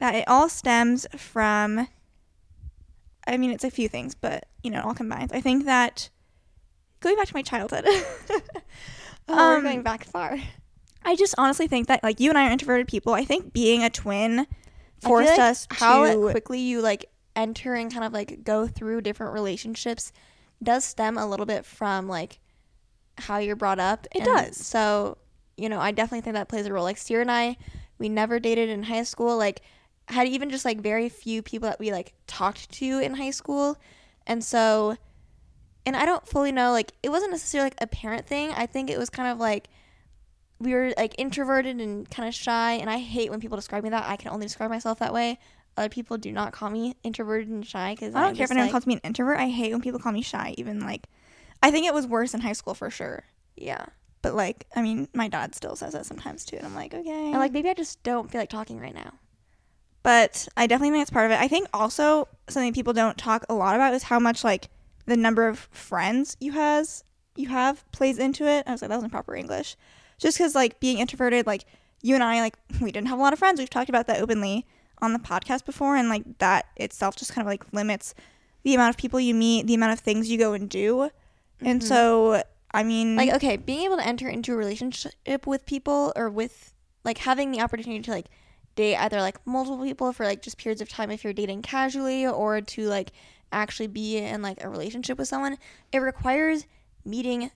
that 0.00 0.14
it 0.14 0.24
all 0.28 0.48
stems 0.50 1.06
from. 1.16 1.88
I 3.26 3.36
mean, 3.36 3.50
it's 3.50 3.64
a 3.64 3.70
few 3.70 3.88
things, 3.88 4.14
but 4.14 4.46
you 4.62 4.70
know, 4.70 4.78
it 4.78 4.84
all 4.84 4.94
combined. 4.94 5.30
I 5.34 5.40
think 5.40 5.64
that 5.66 6.10
going 7.00 7.16
back 7.16 7.26
to 7.28 7.34
my 7.34 7.42
childhood, 7.42 7.84
Oh, 9.28 9.34
Um, 9.34 9.54
we're 9.56 9.62
going 9.62 9.82
back 9.82 10.04
far. 10.04 10.38
I 11.04 11.16
just 11.16 11.34
honestly 11.38 11.66
think 11.68 11.88
that 11.88 12.02
like 12.02 12.20
you 12.20 12.30
and 12.30 12.38
I 12.38 12.48
are 12.48 12.52
introverted 12.52 12.88
people. 12.88 13.12
I 13.14 13.24
think 13.24 13.52
being 13.52 13.82
a 13.82 13.90
twin 13.90 14.46
forced 15.00 15.30
like 15.30 15.38
us 15.40 15.66
how 15.70 16.04
to. 16.04 16.30
quickly 16.30 16.60
you 16.60 16.80
like 16.80 17.06
enter 17.34 17.74
and 17.74 17.92
kind 17.92 18.04
of 18.04 18.12
like 18.12 18.44
go 18.44 18.66
through 18.66 19.00
different 19.02 19.34
relationships 19.34 20.10
does 20.62 20.84
stem 20.84 21.18
a 21.18 21.26
little 21.26 21.44
bit 21.46 21.64
from 21.66 22.08
like 22.08 22.38
how 23.18 23.38
you're 23.38 23.56
brought 23.56 23.78
up. 23.78 24.06
It 24.14 24.22
And 24.22 24.26
does. 24.26 24.56
So, 24.56 25.18
you 25.56 25.68
know, 25.68 25.80
I 25.80 25.90
definitely 25.90 26.22
think 26.22 26.34
that 26.34 26.48
plays 26.48 26.66
a 26.66 26.72
role. 26.72 26.84
Like 26.84 26.96
Ciera 26.96 27.22
and 27.22 27.30
I, 27.30 27.56
we 27.98 28.08
never 28.08 28.38
dated 28.40 28.68
in 28.68 28.84
high 28.84 29.02
school. 29.02 29.36
Like 29.36 29.62
had 30.08 30.28
even 30.28 30.50
just 30.50 30.64
like 30.64 30.80
very 30.80 31.08
few 31.08 31.42
people 31.42 31.68
that 31.68 31.80
we 31.80 31.92
like 31.92 32.14
talked 32.26 32.70
to 32.72 32.98
in 33.00 33.14
high 33.14 33.30
school. 33.30 33.76
And 34.26 34.42
so 34.44 34.96
and 35.84 35.96
I 35.96 36.04
don't 36.04 36.26
fully 36.26 36.52
know 36.52 36.72
like 36.72 36.92
it 37.02 37.10
wasn't 37.10 37.32
necessarily 37.32 37.66
like 37.66 37.78
a 37.80 37.86
parent 37.86 38.26
thing. 38.26 38.50
I 38.50 38.66
think 38.66 38.90
it 38.90 38.98
was 38.98 39.10
kind 39.10 39.28
of 39.28 39.38
like 39.38 39.68
we 40.58 40.72
were 40.72 40.92
like 40.96 41.14
introverted 41.18 41.80
and 41.80 42.08
kind 42.10 42.28
of 42.28 42.34
shy 42.34 42.72
and 42.72 42.88
I 42.88 42.98
hate 42.98 43.30
when 43.30 43.40
people 43.40 43.56
describe 43.56 43.84
me 43.84 43.90
that. 43.90 44.08
I 44.08 44.16
can 44.16 44.30
only 44.32 44.46
describe 44.46 44.70
myself 44.70 44.98
that 45.00 45.12
way. 45.12 45.38
Other 45.76 45.90
people 45.90 46.16
do 46.16 46.32
not 46.32 46.52
call 46.52 46.70
me 46.70 46.94
introverted 47.02 47.48
and 47.48 47.66
shy 47.66 47.94
because 47.94 48.14
I 48.14 48.22
don't 48.22 48.34
care 48.34 48.44
if 48.44 48.50
anyone 48.50 48.70
calls 48.70 48.86
me 48.86 48.94
an 48.94 49.00
introvert. 49.04 49.38
I 49.38 49.48
hate 49.48 49.72
when 49.72 49.82
people 49.82 50.00
call 50.00 50.12
me 50.12 50.22
shy. 50.22 50.54
Even 50.56 50.80
like, 50.80 51.06
I 51.62 51.70
think 51.70 51.86
it 51.86 51.92
was 51.92 52.06
worse 52.06 52.32
in 52.32 52.40
high 52.40 52.54
school 52.54 52.74
for 52.74 52.90
sure. 52.90 53.24
yeah. 53.56 53.86
But 54.22 54.34
like, 54.34 54.66
I 54.74 54.82
mean, 54.82 55.06
my 55.14 55.28
dad 55.28 55.54
still 55.54 55.76
says 55.76 55.92
that 55.92 56.04
sometimes 56.06 56.44
too, 56.44 56.56
and 56.56 56.66
I'm 56.66 56.74
like, 56.74 56.94
okay. 56.94 57.26
And 57.26 57.34
like 57.34 57.52
maybe 57.52 57.68
I 57.68 57.74
just 57.74 58.02
don't 58.02 58.28
feel 58.30 58.40
like 58.40 58.48
talking 58.48 58.80
right 58.80 58.94
now. 58.94 59.12
But 60.06 60.46
I 60.56 60.68
definitely 60.68 60.92
think 60.92 61.02
it's 61.02 61.10
part 61.10 61.26
of 61.26 61.32
it. 61.32 61.40
I 61.40 61.48
think 61.48 61.66
also 61.74 62.28
something 62.48 62.72
people 62.72 62.92
don't 62.92 63.18
talk 63.18 63.44
a 63.48 63.54
lot 63.54 63.74
about 63.74 63.92
is 63.92 64.04
how 64.04 64.20
much 64.20 64.44
like 64.44 64.68
the 65.06 65.16
number 65.16 65.48
of 65.48 65.58
friends 65.72 66.36
you 66.38 66.52
has 66.52 67.02
you 67.34 67.48
have 67.48 67.84
plays 67.90 68.16
into 68.16 68.46
it. 68.46 68.62
I 68.68 68.70
was 68.70 68.82
like, 68.82 68.88
that 68.90 68.94
wasn't 68.94 69.10
proper 69.10 69.34
English. 69.34 69.74
Just 70.16 70.38
because 70.38 70.54
like 70.54 70.78
being 70.78 70.98
introverted, 70.98 71.44
like 71.44 71.64
you 72.02 72.14
and 72.14 72.22
I, 72.22 72.40
like 72.40 72.54
we 72.80 72.92
didn't 72.92 73.08
have 73.08 73.18
a 73.18 73.22
lot 73.22 73.32
of 73.32 73.40
friends. 73.40 73.58
We've 73.58 73.68
talked 73.68 73.88
about 73.88 74.06
that 74.06 74.20
openly 74.20 74.64
on 75.02 75.12
the 75.12 75.18
podcast 75.18 75.64
before, 75.66 75.96
and 75.96 76.08
like 76.08 76.38
that 76.38 76.66
itself 76.76 77.16
just 77.16 77.32
kind 77.32 77.44
of 77.44 77.50
like 77.50 77.64
limits 77.72 78.14
the 78.62 78.76
amount 78.76 78.90
of 78.90 78.96
people 78.96 79.18
you 79.18 79.34
meet, 79.34 79.66
the 79.66 79.74
amount 79.74 79.92
of 79.92 79.98
things 79.98 80.30
you 80.30 80.38
go 80.38 80.52
and 80.52 80.70
do. 80.70 81.10
And 81.60 81.80
Mhm. 81.82 81.84
so, 81.84 82.42
I 82.72 82.84
mean, 82.84 83.16
Like 83.16 83.32
okay, 83.34 83.56
being 83.56 83.82
able 83.82 83.96
to 83.96 84.06
enter 84.06 84.28
into 84.28 84.52
a 84.52 84.56
relationship 84.56 85.48
with 85.48 85.66
people 85.66 86.12
or 86.14 86.30
with 86.30 86.72
like 87.02 87.18
having 87.18 87.50
the 87.50 87.60
opportunity 87.60 88.02
to 88.02 88.10
like 88.12 88.26
date 88.76 88.96
either 88.96 89.20
like 89.20 89.44
multiple 89.46 89.82
people 89.82 90.12
for 90.12 90.24
like 90.24 90.42
just 90.42 90.58
periods 90.58 90.80
of 90.80 90.88
time 90.88 91.10
if 91.10 91.24
you're 91.24 91.32
dating 91.32 91.62
casually 91.62 92.26
or 92.26 92.60
to 92.60 92.86
like 92.86 93.12
actually 93.52 93.86
be 93.88 94.18
in 94.18 94.42
like 94.42 94.62
a 94.62 94.68
relationship 94.68 95.18
with 95.18 95.28
someone, 95.28 95.56
it 95.92 95.98
requires 95.98 96.66
meeting 97.04 97.50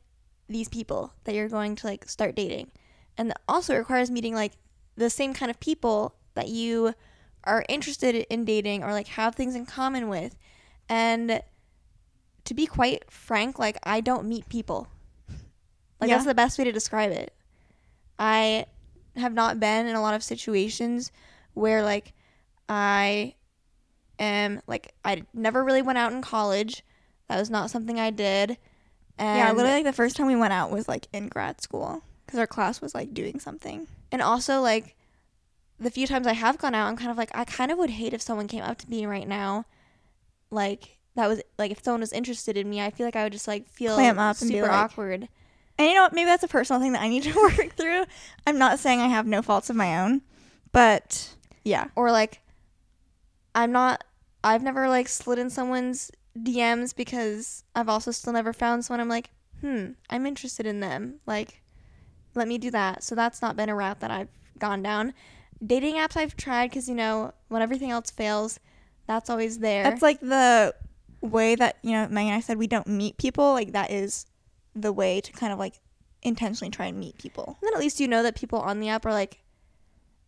these 0.48 0.68
people 0.68 1.12
that 1.24 1.34
you're 1.34 1.48
going 1.48 1.76
to 1.76 1.86
like 1.86 2.08
start 2.08 2.34
dating. 2.34 2.70
And 3.16 3.32
also 3.48 3.76
requires 3.76 4.10
meeting 4.10 4.34
like 4.34 4.52
the 4.96 5.10
same 5.10 5.34
kind 5.34 5.50
of 5.50 5.60
people 5.60 6.14
that 6.34 6.48
you 6.48 6.94
are 7.44 7.64
interested 7.68 8.14
in 8.30 8.44
dating 8.44 8.82
or 8.82 8.92
like 8.92 9.08
have 9.08 9.34
things 9.34 9.54
in 9.54 9.66
common 9.66 10.08
with. 10.08 10.36
And 10.88 11.42
to 12.44 12.54
be 12.54 12.66
quite 12.66 13.10
frank, 13.10 13.58
like 13.58 13.78
I 13.82 14.00
don't 14.00 14.26
meet 14.26 14.48
people. 14.48 14.88
Like 16.00 16.08
Yeah. 16.08 16.16
that's 16.16 16.26
the 16.26 16.34
best 16.34 16.58
way 16.58 16.64
to 16.64 16.72
describe 16.72 17.12
it. 17.12 17.34
I 18.18 18.66
have 19.16 19.32
not 19.34 19.58
been 19.60 19.86
in 19.86 19.94
a 19.96 20.02
lot 20.02 20.14
of 20.14 20.22
situations 20.22 21.10
where 21.54 21.82
like 21.82 22.12
I 22.68 23.34
am 24.18 24.60
like 24.66 24.94
I 25.04 25.24
never 25.34 25.64
really 25.64 25.82
went 25.82 25.98
out 25.98 26.12
in 26.12 26.22
college. 26.22 26.84
That 27.28 27.38
was 27.38 27.50
not 27.50 27.70
something 27.70 27.98
I 27.98 28.10
did. 28.10 28.56
And 29.18 29.38
yeah, 29.38 29.52
literally 29.52 29.78
like 29.78 29.84
the 29.84 29.92
first 29.92 30.16
time 30.16 30.26
we 30.26 30.36
went 30.36 30.52
out 30.52 30.70
was 30.70 30.88
like 30.88 31.06
in 31.12 31.28
grad 31.28 31.60
school 31.60 32.02
because 32.24 32.38
our 32.38 32.46
class 32.46 32.80
was 32.80 32.94
like 32.94 33.12
doing 33.12 33.38
something. 33.40 33.86
and 34.12 34.22
also 34.22 34.60
like 34.60 34.96
the 35.78 35.90
few 35.90 36.06
times 36.06 36.26
I 36.26 36.34
have 36.34 36.58
gone 36.58 36.74
out, 36.74 36.88
I'm 36.88 36.96
kind 36.96 37.10
of 37.10 37.16
like 37.16 37.30
I 37.34 37.44
kind 37.44 37.70
of 37.70 37.78
would 37.78 37.90
hate 37.90 38.12
if 38.12 38.20
someone 38.22 38.48
came 38.48 38.62
up 38.62 38.78
to 38.78 38.90
me 38.90 39.06
right 39.06 39.26
now, 39.26 39.64
like 40.50 40.98
that 41.16 41.26
was 41.28 41.40
like 41.58 41.70
if 41.70 41.82
someone 41.82 42.00
was 42.00 42.12
interested 42.12 42.56
in 42.56 42.68
me, 42.68 42.80
I 42.80 42.90
feel 42.90 43.06
like 43.06 43.16
I 43.16 43.24
would 43.24 43.32
just 43.32 43.48
like 43.48 43.68
feel 43.68 43.94
Clam 43.94 44.18
up 44.18 44.40
and 44.40 44.48
be 44.50 44.56
super 44.56 44.68
like- 44.68 44.76
awkward. 44.76 45.28
And 45.80 45.88
you 45.88 45.94
know 45.94 46.02
what? 46.02 46.12
Maybe 46.12 46.26
that's 46.26 46.42
a 46.42 46.48
personal 46.48 46.78
thing 46.78 46.92
that 46.92 47.00
I 47.00 47.08
need 47.08 47.22
to 47.22 47.32
work 47.56 47.72
through. 47.74 48.04
I'm 48.46 48.58
not 48.58 48.78
saying 48.78 49.00
I 49.00 49.08
have 49.08 49.26
no 49.26 49.40
faults 49.40 49.70
of 49.70 49.76
my 49.76 49.98
own, 50.02 50.20
but 50.72 51.34
yeah. 51.64 51.86
or 51.96 52.12
like 52.12 52.42
I'm 53.54 53.72
not 53.72 54.04
I've 54.44 54.62
never 54.62 54.90
like 54.90 55.08
slid 55.08 55.38
in 55.38 55.48
someone's 55.48 56.10
DMs 56.38 56.94
because 56.94 57.64
I've 57.74 57.88
also 57.88 58.10
still 58.10 58.34
never 58.34 58.52
found 58.52 58.84
someone 58.84 59.00
I'm 59.00 59.08
like, 59.08 59.30
"Hmm, 59.62 59.92
I'm 60.10 60.26
interested 60.26 60.66
in 60.66 60.80
them." 60.80 61.20
Like 61.24 61.62
let 62.34 62.46
me 62.46 62.58
do 62.58 62.70
that. 62.72 63.02
So 63.02 63.14
that's 63.14 63.40
not 63.40 63.56
been 63.56 63.70
a 63.70 63.74
route 63.74 64.00
that 64.00 64.10
I've 64.10 64.28
gone 64.58 64.82
down. 64.82 65.14
Dating 65.64 65.94
apps 65.94 66.14
I've 66.14 66.36
tried 66.36 66.72
cuz 66.72 66.90
you 66.90 66.94
know, 66.94 67.32
when 67.48 67.62
everything 67.62 67.90
else 67.90 68.10
fails, 68.10 68.60
that's 69.06 69.30
always 69.30 69.60
there. 69.60 69.84
That's 69.84 70.02
like 70.02 70.20
the 70.20 70.74
way 71.22 71.54
that, 71.54 71.78
you 71.80 71.92
know, 71.92 72.06
Megan 72.08 72.32
and 72.32 72.36
I 72.36 72.40
said 72.40 72.58
we 72.58 72.66
don't 72.66 72.86
meet 72.86 73.16
people. 73.16 73.54
Like 73.54 73.72
that 73.72 73.90
is 73.90 74.26
the 74.74 74.92
way 74.92 75.20
to 75.20 75.32
kind 75.32 75.52
of 75.52 75.58
like 75.58 75.80
intentionally 76.22 76.70
try 76.70 76.86
and 76.86 76.98
meet 76.98 77.18
people. 77.18 77.58
And 77.60 77.68
then 77.68 77.74
at 77.74 77.80
least 77.80 78.00
you 78.00 78.08
know 78.08 78.22
that 78.22 78.36
people 78.36 78.58
on 78.58 78.80
the 78.80 78.88
app 78.88 79.06
are 79.06 79.12
like 79.12 79.40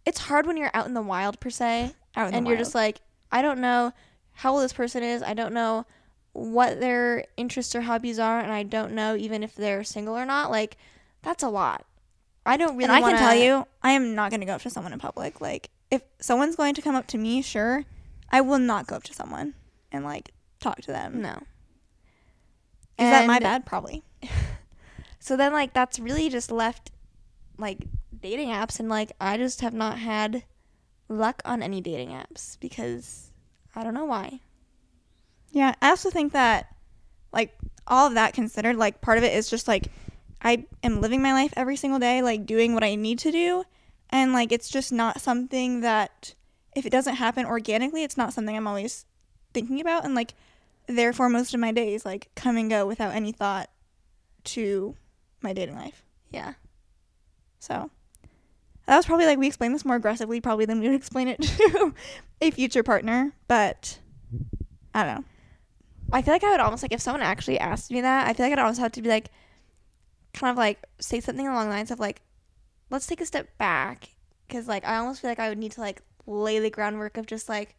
it's 0.04 0.18
hard 0.18 0.46
when 0.46 0.56
you're 0.56 0.70
out 0.74 0.86
in 0.86 0.94
the 0.94 1.02
wild 1.02 1.38
per 1.40 1.50
se 1.50 1.94
Out 2.16 2.28
in 2.28 2.34
and 2.34 2.46
you're 2.46 2.56
just 2.56 2.74
like 2.74 3.00
I 3.30 3.42
don't 3.42 3.60
know 3.60 3.92
how 4.34 4.52
old 4.52 4.62
this 4.62 4.72
person 4.72 5.02
is. 5.02 5.22
I 5.22 5.34
don't 5.34 5.54
know 5.54 5.86
what 6.32 6.80
their 6.80 7.26
interests 7.36 7.74
or 7.74 7.82
hobbies 7.82 8.18
are 8.18 8.40
and 8.40 8.52
I 8.52 8.62
don't 8.62 8.92
know 8.92 9.16
even 9.16 9.42
if 9.42 9.54
they're 9.54 9.84
single 9.84 10.16
or 10.16 10.26
not. 10.26 10.50
Like 10.50 10.76
that's 11.22 11.42
a 11.42 11.48
lot. 11.48 11.84
I 12.44 12.56
don't 12.56 12.72
really 12.72 12.84
and 12.84 12.92
I 12.92 13.00
wanna, 13.00 13.18
can 13.18 13.28
tell 13.28 13.36
you, 13.36 13.66
I 13.82 13.92
am 13.92 14.14
not 14.16 14.30
going 14.30 14.40
to 14.40 14.46
go 14.46 14.54
up 14.54 14.62
to 14.62 14.70
someone 14.70 14.92
in 14.92 14.98
public. 14.98 15.40
Like 15.40 15.70
if 15.90 16.02
someone's 16.20 16.56
going 16.56 16.74
to 16.74 16.82
come 16.82 16.96
up 16.96 17.06
to 17.08 17.18
me, 17.18 17.40
sure, 17.40 17.84
I 18.30 18.40
will 18.40 18.58
not 18.58 18.86
go 18.86 18.96
up 18.96 19.04
to 19.04 19.14
someone 19.14 19.54
and 19.92 20.04
like 20.04 20.32
talk 20.58 20.80
to 20.82 20.92
them. 20.92 21.20
no. 21.20 21.38
Is 22.98 23.10
that 23.10 23.26
my 23.26 23.38
bad? 23.38 23.66
Probably. 23.66 24.02
So 25.22 25.36
then 25.36 25.52
like 25.52 25.72
that's 25.72 26.00
really 26.00 26.28
just 26.28 26.50
left 26.50 26.90
like 27.56 27.86
dating 28.20 28.48
apps 28.48 28.80
and 28.80 28.88
like 28.88 29.12
I 29.20 29.36
just 29.36 29.60
have 29.60 29.72
not 29.72 29.98
had 29.98 30.42
luck 31.08 31.40
on 31.44 31.62
any 31.62 31.80
dating 31.80 32.08
apps 32.08 32.58
because 32.58 33.30
I 33.76 33.84
don't 33.84 33.94
know 33.94 34.04
why. 34.04 34.40
Yeah, 35.52 35.76
I 35.80 35.90
also 35.90 36.10
think 36.10 36.32
that 36.32 36.74
like 37.32 37.56
all 37.86 38.08
of 38.08 38.14
that 38.14 38.34
considered, 38.34 38.74
like 38.74 39.00
part 39.00 39.16
of 39.16 39.22
it 39.22 39.32
is 39.32 39.48
just 39.48 39.68
like 39.68 39.92
I 40.42 40.66
am 40.82 41.00
living 41.00 41.22
my 41.22 41.32
life 41.32 41.52
every 41.56 41.76
single 41.76 42.00
day, 42.00 42.20
like 42.20 42.44
doing 42.44 42.74
what 42.74 42.82
I 42.82 42.96
need 42.96 43.20
to 43.20 43.30
do. 43.30 43.62
And 44.10 44.32
like 44.32 44.50
it's 44.50 44.68
just 44.68 44.90
not 44.90 45.20
something 45.20 45.82
that 45.82 46.34
if 46.74 46.84
it 46.84 46.90
doesn't 46.90 47.14
happen 47.14 47.46
organically, 47.46 48.02
it's 48.02 48.16
not 48.16 48.32
something 48.32 48.56
I'm 48.56 48.66
always 48.66 49.06
thinking 49.54 49.80
about. 49.80 50.04
And 50.04 50.16
like 50.16 50.34
therefore 50.86 51.28
most 51.28 51.54
of 51.54 51.60
my 51.60 51.72
days 51.72 52.04
like 52.04 52.30
come 52.34 52.56
and 52.56 52.70
go 52.70 52.86
without 52.86 53.14
any 53.14 53.32
thought 53.32 53.70
to 54.44 54.96
my 55.40 55.52
dating 55.52 55.76
life. 55.76 56.04
Yeah. 56.30 56.54
So 57.58 57.90
that 58.86 58.96
was 58.96 59.06
probably 59.06 59.26
like 59.26 59.38
we 59.38 59.46
explained 59.46 59.74
this 59.74 59.84
more 59.84 59.96
aggressively 59.96 60.40
probably 60.40 60.64
than 60.64 60.80
we 60.80 60.88
would 60.88 60.96
explain 60.96 61.28
it 61.28 61.40
to 61.42 61.94
a 62.40 62.50
future 62.50 62.82
partner, 62.82 63.32
but 63.48 63.98
I 64.94 65.04
don't 65.04 65.14
know. 65.14 65.24
I 66.12 66.22
feel 66.22 66.34
like 66.34 66.44
I 66.44 66.50
would 66.50 66.60
almost 66.60 66.82
like 66.82 66.92
if 66.92 67.00
someone 67.00 67.22
actually 67.22 67.58
asked 67.58 67.90
me 67.90 68.00
that, 68.00 68.26
I 68.26 68.34
feel 68.34 68.44
like 68.46 68.52
I'd 68.52 68.58
almost 68.58 68.80
have 68.80 68.92
to 68.92 69.02
be 69.02 69.08
like 69.08 69.30
kind 70.34 70.50
of 70.50 70.56
like 70.56 70.82
say 70.98 71.20
something 71.20 71.46
along 71.46 71.66
the 71.68 71.74
lines 71.74 71.90
of 71.90 72.00
like 72.00 72.22
let's 72.90 73.06
take 73.06 73.20
a 73.20 73.26
step 73.26 73.56
back 73.58 74.10
cuz 74.48 74.66
like 74.66 74.84
I 74.84 74.96
almost 74.96 75.20
feel 75.20 75.30
like 75.30 75.38
I 75.38 75.48
would 75.48 75.58
need 75.58 75.72
to 75.72 75.80
like 75.80 76.02
lay 76.26 76.58
the 76.58 76.70
groundwork 76.70 77.16
of 77.16 77.26
just 77.26 77.48
like 77.48 77.76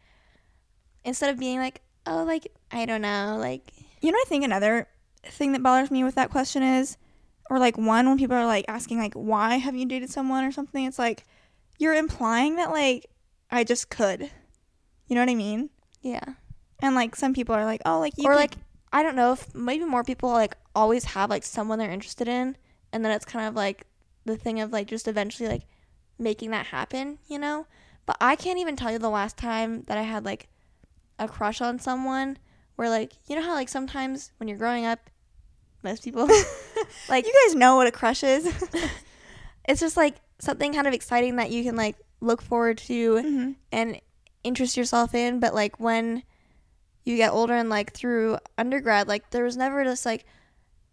instead 1.04 1.30
of 1.30 1.38
being 1.38 1.60
like 1.60 1.82
oh 2.06 2.24
like 2.24 2.48
I 2.72 2.86
don't 2.86 3.02
know 3.02 3.38
like 3.40 3.72
You 4.02 4.12
know, 4.12 4.18
I 4.18 4.26
think 4.28 4.44
another 4.44 4.88
thing 5.24 5.54
that 5.54 5.64
bothers 5.64 5.90
me 5.92 6.04
with 6.04 6.16
that 6.16 6.30
question 6.30 6.62
is, 6.64 6.98
or 7.50 7.58
like 7.60 7.78
one 7.78 8.08
when 8.08 8.18
people 8.18 8.36
are 8.36 8.46
like 8.46 8.66
asking 8.68 9.00
like 9.00 9.14
why 9.14 9.58
have 9.58 9.76
you 9.76 9.86
dated 9.86 10.10
someone 10.10 10.44
or 10.44 10.52
something, 10.52 10.86
it's 10.86 11.00
like 11.00 11.26
you're 11.80 11.94
implying 11.94 12.56
that 12.58 12.70
like 12.72 13.10
I 13.52 13.64
just 13.64 13.90
could. 13.90 14.30
You 15.08 15.16
know 15.16 15.22
what 15.22 15.30
I 15.30 15.36
mean? 15.36 15.70
yeah. 16.02 16.24
And 16.82 16.96
like 16.96 17.16
some 17.16 17.34
people 17.34 17.56
are 17.56 17.64
like, 17.66 17.82
oh, 17.86 18.00
like 18.00 18.14
you 18.18 18.26
or 18.26 18.34
could- 18.34 18.40
like 18.40 18.56
I 18.92 19.02
don't 19.04 19.16
know 19.16 19.32
if 19.34 19.54
maybe 19.56 19.86
more 19.86 20.04
people 20.04 20.30
like 20.30 20.56
always 20.76 21.04
have 21.06 21.30
like 21.30 21.44
someone 21.44 21.80
they're 21.80 21.90
interested 21.90 22.28
in 22.28 22.58
and 22.92 23.04
then 23.04 23.12
it's 23.12 23.26
kind 23.26 23.48
of 23.48 23.56
like 23.56 23.88
the 24.26 24.38
thing 24.38 24.60
of 24.60 24.72
like 24.72 24.88
just 24.88 25.08
eventually 25.08 25.50
like 25.50 25.64
making 26.20 26.52
that 26.52 26.68
happen, 26.68 27.18
you 27.28 27.40
know? 27.40 27.66
But 28.06 28.18
I 28.20 28.36
can't 28.36 28.60
even 28.60 28.76
tell 28.76 28.92
you 28.92 29.00
the 29.00 29.10
last 29.10 29.38
time 29.38 29.84
that 29.84 29.98
I 29.98 30.02
had 30.04 30.26
like 30.26 30.48
a 31.24 31.28
crush 31.28 31.62
on 31.62 31.80
someone 31.80 32.38
where 32.76 32.90
like 32.90 33.14
you 33.28 33.36
know 33.36 33.42
how 33.42 33.54
like 33.54 33.70
sometimes 33.70 34.32
when 34.38 34.48
you're 34.48 34.58
growing 34.58 34.86
up 34.86 35.10
most 35.84 36.04
people 36.04 36.28
like 37.10 37.26
you 37.26 37.34
guys 37.46 37.56
know 37.56 37.76
what 37.76 37.88
a 37.88 37.92
crush 37.92 38.24
is. 38.24 38.46
it's 39.68 39.80
just 39.80 39.98
like 39.98 40.16
something 40.40 40.74
kind 40.74 40.88
of 40.88 40.94
exciting 40.94 41.38
that 41.38 41.52
you 41.52 41.64
can 41.64 41.76
like 41.76 41.96
look 42.22 42.42
forward 42.42 42.78
to 42.78 43.16
mm-hmm. 43.16 43.52
and 43.72 44.00
interest 44.44 44.76
yourself 44.76 45.14
in 45.14 45.40
but 45.40 45.54
like 45.54 45.80
when 45.80 46.24
you 47.06 47.18
get 47.18 47.32
older 47.32 47.54
and 47.54 47.70
like 47.70 47.94
through 47.94 48.38
undergrad 48.58 49.08
like 49.08 49.30
there 49.32 49.44
was 49.44 49.58
never 49.58 49.84
just 49.84 50.06
like 50.06 50.26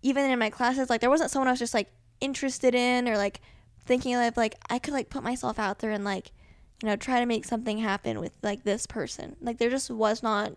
even 0.03 0.29
in 0.31 0.39
my 0.39 0.51
classes 0.51 0.91
like 0.91 1.01
there 1.01 1.11
wasn't 1.11 1.31
someone 1.31 1.49
I 1.49 1.53
was 1.53 1.59
just 1.59 1.75
like 1.75 1.89
interested 2.21 2.75
in 2.75 3.09
or 3.09 3.17
like 3.17 3.41
thinking 3.85 4.15
of 4.15 4.37
like 4.37 4.55
I 4.69 4.79
could 4.79 4.95
like 4.95 5.11
put 5.11 5.23
myself 5.23 5.59
out 5.59 5.79
there 5.79 5.91
and 5.91 6.05
like 6.05 6.33
you 6.83 6.89
know 6.89 6.97
try 6.97 7.21
to 7.21 7.27
make 7.27 7.45
something 7.45 7.79
happen 7.79 8.21
with 8.21 8.33
like 8.43 8.65
this 8.65 8.87
person 8.87 9.37
like 9.41 9.59
there 9.59 9.71
just 9.71 9.91
was 9.91 10.23
not 10.23 10.53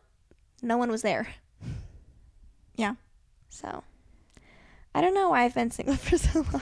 no 0.61 0.77
one 0.77 0.89
was 0.89 1.01
there 1.01 1.27
Yeah. 2.75 2.95
so 3.49 3.83
I 4.95 5.01
don't 5.01 5.13
know 5.13 5.29
why 5.29 5.43
I've 5.43 5.55
been 5.55 5.71
single 5.71 5.95
for 5.95 6.17
so 6.17 6.45
long 6.51 6.61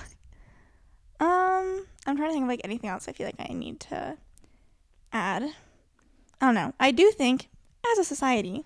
Um, 1.19 1.85
I'm 2.07 2.17
trying 2.17 2.29
to 2.29 2.33
think 2.33 2.43
of 2.43 2.49
like 2.49 2.61
anything 2.63 2.89
else 2.89 3.07
I 3.07 3.11
feel 3.13 3.27
like 3.27 3.35
I 3.39 3.53
need 3.53 3.79
to 3.81 4.17
add. 5.13 5.43
I 5.43 6.45
don't 6.45 6.55
know. 6.55 6.73
I 6.79 6.89
do 6.91 7.11
think 7.11 7.49
as 7.91 7.99
a 7.99 8.03
society, 8.03 8.65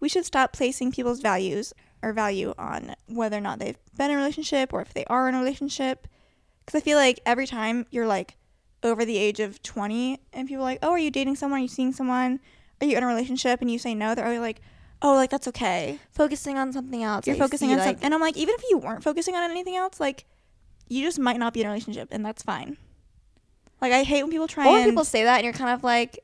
we 0.00 0.08
should 0.08 0.24
stop 0.24 0.52
placing 0.52 0.90
people's 0.90 1.20
values 1.20 1.72
or 2.02 2.12
value 2.12 2.52
on 2.58 2.96
whether 3.06 3.36
or 3.36 3.40
not 3.40 3.60
they've 3.60 3.78
been 3.96 4.10
in 4.10 4.16
a 4.16 4.18
relationship 4.18 4.72
or 4.72 4.80
if 4.80 4.92
they 4.92 5.04
are 5.04 5.28
in 5.28 5.34
a 5.36 5.38
relationship. 5.38 6.08
Because 6.66 6.80
I 6.80 6.82
feel 6.84 6.98
like 6.98 7.20
every 7.24 7.46
time 7.46 7.86
you're 7.90 8.06
like 8.08 8.34
over 8.84 9.04
the 9.04 9.18
age 9.18 9.40
of 9.40 9.62
20 9.62 10.20
and 10.32 10.46
people 10.46 10.62
are 10.62 10.66
like, 10.66 10.78
oh, 10.82 10.90
are 10.90 10.98
you 10.98 11.10
dating 11.10 11.36
someone? 11.36 11.58
Are 11.58 11.62
you 11.62 11.68
seeing 11.68 11.92
someone? 11.92 12.38
Are 12.80 12.86
you 12.86 12.96
in 12.96 13.02
a 13.02 13.06
relationship? 13.06 13.60
And 13.60 13.70
you 13.70 13.78
say 13.78 13.94
no, 13.94 14.14
they're 14.14 14.26
always 14.26 14.40
like, 14.40 14.60
oh, 15.02 15.14
like 15.14 15.30
that's 15.30 15.48
okay. 15.48 15.98
focusing 16.12 16.58
on 16.58 16.72
something 16.72 17.02
else 17.02 17.26
You're 17.26 17.36
focusing 17.36 17.68
see, 17.68 17.72
on 17.72 17.78
like, 17.78 17.86
something. 17.86 18.04
And 18.04 18.14
I'm 18.14 18.20
like, 18.20 18.36
even 18.36 18.54
if 18.56 18.62
you 18.70 18.78
weren't 18.78 19.02
focusing 19.02 19.34
on 19.34 19.50
anything 19.50 19.76
else, 19.76 19.98
like, 20.00 20.26
you 20.88 21.02
just 21.02 21.18
might 21.18 21.38
not 21.38 21.54
be 21.54 21.60
in 21.60 21.66
a 21.66 21.70
relationship, 21.70 22.08
and 22.10 22.24
that's 22.24 22.42
fine. 22.42 22.76
Like, 23.80 23.92
I 23.92 24.02
hate 24.02 24.22
when 24.22 24.30
people 24.30 24.48
try 24.48 24.66
Or 24.66 24.76
and. 24.76 24.84
people 24.84 25.04
say 25.04 25.24
that 25.24 25.36
and 25.36 25.44
you're 25.44 25.52
kind 25.52 25.70
of 25.70 25.82
like, 25.82 26.18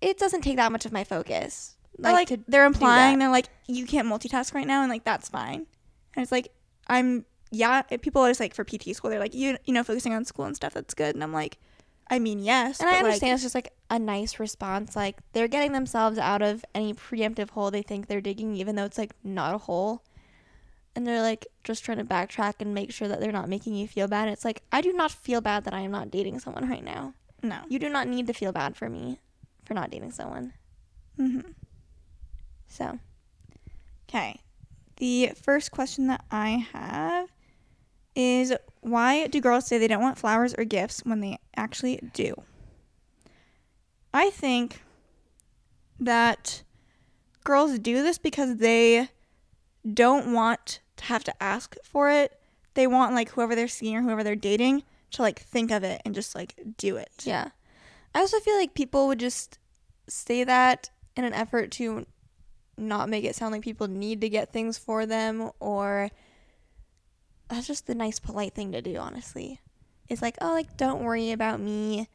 it 0.00 0.18
doesn't 0.18 0.42
take 0.42 0.56
that 0.56 0.72
much 0.72 0.86
of 0.86 0.92
my 0.92 1.04
focus. 1.04 1.76
like, 1.98 2.28
to 2.28 2.38
they're 2.46 2.66
implying 2.66 3.18
they're 3.18 3.30
like, 3.30 3.48
you 3.66 3.86
can't 3.86 4.06
multitask 4.08 4.54
right 4.54 4.66
now, 4.66 4.82
and 4.82 4.90
like, 4.90 5.04
that's 5.04 5.28
fine. 5.28 5.66
And 6.14 6.22
it's 6.22 6.32
like, 6.32 6.48
I'm, 6.88 7.24
yeah, 7.50 7.82
people 7.82 8.22
are 8.22 8.28
just 8.30 8.40
like, 8.40 8.54
for 8.54 8.64
PT 8.64 8.94
school, 8.94 9.10
they're 9.10 9.20
like, 9.20 9.34
you, 9.34 9.56
you 9.64 9.72
know, 9.72 9.82
focusing 9.82 10.12
on 10.14 10.24
school 10.24 10.44
and 10.44 10.56
stuff, 10.56 10.74
that's 10.74 10.94
good. 10.94 11.14
And 11.14 11.22
I'm 11.22 11.32
like, 11.32 11.58
I 12.08 12.18
mean, 12.18 12.38
yes. 12.38 12.80
and 12.80 12.88
I 12.88 12.92
but, 12.92 12.96
like, 12.96 13.04
understand 13.04 13.32
it's 13.34 13.42
just 13.42 13.54
like 13.54 13.72
a 13.90 13.98
nice 13.98 14.38
response. 14.38 14.94
Like 14.94 15.18
they're 15.32 15.48
getting 15.48 15.72
themselves 15.72 16.18
out 16.18 16.42
of 16.42 16.64
any 16.74 16.94
preemptive 16.94 17.50
hole 17.50 17.70
they 17.70 17.82
think 17.82 18.06
they're 18.06 18.20
digging, 18.20 18.56
even 18.56 18.76
though 18.76 18.84
it's 18.84 18.98
like 18.98 19.12
not 19.24 19.54
a 19.54 19.58
hole. 19.58 20.02
And 20.94 21.06
they're 21.06 21.22
like 21.22 21.46
just 21.62 21.84
trying 21.84 21.98
to 21.98 22.04
backtrack 22.04 22.54
and 22.60 22.72
make 22.72 22.90
sure 22.90 23.06
that 23.08 23.20
they're 23.20 23.32
not 23.32 23.48
making 23.48 23.74
you 23.74 23.86
feel 23.86 24.08
bad. 24.08 24.28
It's 24.28 24.44
like 24.44 24.62
I 24.72 24.80
do 24.80 24.92
not 24.92 25.10
feel 25.10 25.40
bad 25.40 25.64
that 25.64 25.74
I 25.74 25.80
am 25.80 25.90
not 25.90 26.10
dating 26.10 26.38
someone 26.38 26.68
right 26.68 26.84
now. 26.84 27.14
no. 27.42 27.58
You 27.68 27.78
do 27.78 27.88
not 27.88 28.08
need 28.08 28.26
to 28.28 28.32
feel 28.32 28.52
bad 28.52 28.76
for 28.76 28.88
me 28.88 29.20
for 29.64 29.74
not 29.74 29.90
dating 29.90 30.12
someone. 30.12 30.52
Mm-hmm. 31.18 31.50
So 32.68 32.98
Okay. 34.08 34.40
The 34.96 35.32
first 35.40 35.72
question 35.72 36.06
that 36.06 36.24
I 36.30 36.66
have 36.72 37.28
is 38.14 38.54
why 38.86 39.26
do 39.26 39.40
girls 39.40 39.66
say 39.66 39.78
they 39.78 39.88
don't 39.88 40.02
want 40.02 40.16
flowers 40.16 40.54
or 40.56 40.64
gifts 40.64 41.00
when 41.04 41.20
they 41.20 41.38
actually 41.56 41.98
do? 42.14 42.34
I 44.14 44.30
think 44.30 44.82
that 45.98 46.62
girls 47.42 47.78
do 47.80 48.02
this 48.02 48.16
because 48.16 48.56
they 48.56 49.08
don't 49.92 50.32
want 50.32 50.80
to 50.96 51.04
have 51.04 51.24
to 51.24 51.42
ask 51.42 51.76
for 51.82 52.10
it. 52.10 52.38
They 52.74 52.86
want 52.86 53.14
like 53.14 53.30
whoever 53.30 53.56
they're 53.56 53.66
seeing 53.66 53.96
or 53.96 54.02
whoever 54.02 54.22
they're 54.22 54.36
dating 54.36 54.84
to 55.12 55.22
like 55.22 55.40
think 55.40 55.72
of 55.72 55.82
it 55.82 56.00
and 56.04 56.14
just 56.14 56.36
like 56.36 56.54
do 56.76 56.96
it. 56.96 57.10
Yeah. 57.24 57.48
I 58.14 58.20
also 58.20 58.38
feel 58.38 58.56
like 58.56 58.74
people 58.74 59.08
would 59.08 59.18
just 59.18 59.58
say 60.08 60.44
that 60.44 60.90
in 61.16 61.24
an 61.24 61.32
effort 61.32 61.72
to 61.72 62.06
not 62.78 63.08
make 63.08 63.24
it 63.24 63.34
sound 63.34 63.52
like 63.52 63.62
people 63.62 63.88
need 63.88 64.20
to 64.20 64.28
get 64.28 64.52
things 64.52 64.78
for 64.78 65.06
them 65.06 65.50
or 65.58 66.10
that's 67.48 67.66
just 67.66 67.86
the 67.86 67.94
nice 67.94 68.18
polite 68.18 68.54
thing 68.54 68.72
to 68.72 68.82
do, 68.82 68.96
honestly. 68.96 69.60
It's 70.08 70.22
like, 70.22 70.36
"Oh, 70.40 70.52
like 70.52 70.76
don't 70.76 71.02
worry 71.02 71.32
about 71.32 71.60
me." 71.60 72.08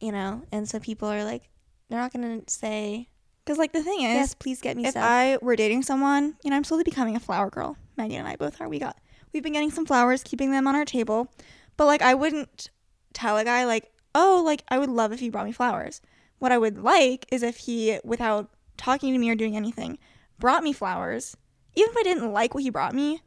You 0.00 0.12
know, 0.12 0.42
and 0.52 0.68
so 0.68 0.78
people 0.80 1.08
are 1.08 1.24
like 1.24 1.48
they're 1.88 2.00
not 2.00 2.12
going 2.12 2.42
to 2.42 2.52
say, 2.52 3.08
Cuz 3.46 3.58
like 3.58 3.72
the 3.72 3.82
thing 3.82 4.00
is 4.02 4.14
"Yes, 4.14 4.34
please 4.34 4.60
get 4.60 4.76
me 4.76 4.84
if 4.84 4.92
stuff." 4.92 5.04
I 5.04 5.38
were 5.42 5.56
dating 5.56 5.82
someone, 5.82 6.36
you 6.42 6.50
know, 6.50 6.56
I'm 6.56 6.64
slowly 6.64 6.84
becoming 6.84 7.16
a 7.16 7.20
flower 7.20 7.50
girl. 7.50 7.76
Megan 7.96 8.18
and 8.20 8.28
I 8.28 8.36
both 8.36 8.60
are. 8.60 8.68
We 8.68 8.78
got 8.78 8.98
we've 9.32 9.42
been 9.42 9.52
getting 9.52 9.70
some 9.70 9.86
flowers, 9.86 10.22
keeping 10.22 10.50
them 10.50 10.66
on 10.66 10.74
our 10.74 10.84
table. 10.84 11.28
But 11.76 11.86
like 11.86 12.02
I 12.02 12.14
wouldn't 12.14 12.70
tell 13.12 13.36
a 13.38 13.44
guy 13.44 13.64
like, 13.64 13.92
"Oh, 14.14 14.42
like 14.44 14.64
I 14.68 14.78
would 14.78 14.90
love 14.90 15.12
if 15.12 15.22
you 15.22 15.30
brought 15.30 15.46
me 15.46 15.52
flowers." 15.52 16.00
What 16.38 16.52
I 16.52 16.58
would 16.58 16.82
like 16.82 17.26
is 17.30 17.42
if 17.42 17.58
he 17.58 17.98
without 18.04 18.50
talking 18.76 19.12
to 19.12 19.18
me 19.18 19.30
or 19.30 19.34
doing 19.34 19.56
anything 19.56 19.98
brought 20.38 20.62
me 20.62 20.72
flowers. 20.72 21.36
Even 21.76 21.90
if 21.90 21.96
I 21.96 22.02
didn't 22.02 22.32
like 22.32 22.54
what 22.54 22.62
he 22.62 22.70
brought 22.70 22.94
me, 22.94 23.22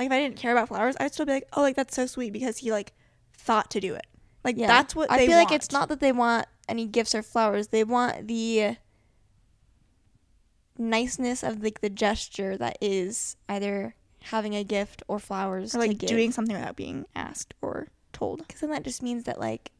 like 0.00 0.06
if 0.06 0.12
I 0.12 0.18
didn't 0.18 0.36
care 0.36 0.52
about 0.52 0.68
flowers, 0.68 0.96
I'd 0.98 1.12
still 1.12 1.26
be 1.26 1.32
like, 1.32 1.48
"Oh, 1.52 1.60
like 1.60 1.76
that's 1.76 1.94
so 1.94 2.06
sweet 2.06 2.32
because 2.32 2.58
he 2.58 2.72
like 2.72 2.94
thought 3.36 3.70
to 3.72 3.80
do 3.80 3.94
it." 3.94 4.06
Like 4.42 4.56
Yeah. 4.56 4.66
that's 4.66 4.96
what 4.96 5.10
I 5.10 5.26
feel 5.26 5.36
like 5.36 5.52
it's 5.52 5.70
not 5.70 5.88
that 5.90 6.00
they 6.00 6.10
want 6.12 6.46
any 6.68 6.86
gifts 6.86 7.14
or 7.14 7.22
flowers. 7.22 7.68
They 7.68 7.84
want 7.84 8.26
the 8.26 8.76
niceness 10.78 11.42
of 11.42 11.62
like 11.62 11.82
the 11.82 11.90
gesture 11.90 12.56
that 12.56 12.78
is 12.80 13.36
either 13.48 13.94
having 14.22 14.54
a 14.54 14.64
gift 14.64 15.02
or 15.06 15.18
flowers 15.18 15.74
or 15.74 15.78
like 15.78 15.98
doing 15.98 16.32
something 16.32 16.56
without 16.56 16.76
being 16.76 17.04
asked 17.14 17.52
or 17.60 17.88
told. 18.12 18.38
Because 18.38 18.60
then 18.62 18.70
that 18.70 18.82
just 18.82 19.02
means 19.02 19.24
that 19.24 19.38
like 19.38 19.70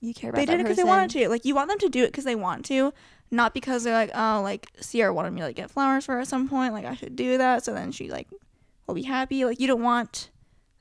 you 0.00 0.14
care 0.14 0.30
about 0.30 0.38
they 0.38 0.46
did 0.46 0.60
it 0.60 0.62
because 0.62 0.78
they 0.78 0.84
wanted 0.84 1.10
to. 1.10 1.28
Like 1.28 1.44
you 1.44 1.54
want 1.54 1.68
them 1.68 1.78
to 1.80 1.88
do 1.90 2.02
it 2.04 2.08
because 2.08 2.24
they 2.24 2.34
want 2.34 2.64
to, 2.66 2.94
not 3.30 3.52
because 3.52 3.84
they're 3.84 3.94
like, 3.94 4.10
oh, 4.14 4.40
like 4.42 4.72
Ciera 4.80 5.14
wanted 5.14 5.32
me 5.32 5.40
to 5.40 5.46
like 5.48 5.56
get 5.56 5.70
flowers 5.70 6.06
for 6.06 6.14
her 6.14 6.20
at 6.20 6.28
some 6.28 6.48
point. 6.48 6.72
Like 6.72 6.86
I 6.86 6.94
should 6.94 7.16
do 7.16 7.36
that, 7.36 7.64
so 7.64 7.74
then 7.74 7.92
she 7.92 8.10
like 8.10 8.28
will 8.86 8.94
be 8.94 9.02
happy. 9.02 9.44
Like 9.44 9.60
you 9.60 9.66
don't 9.66 9.82
want 9.82 10.30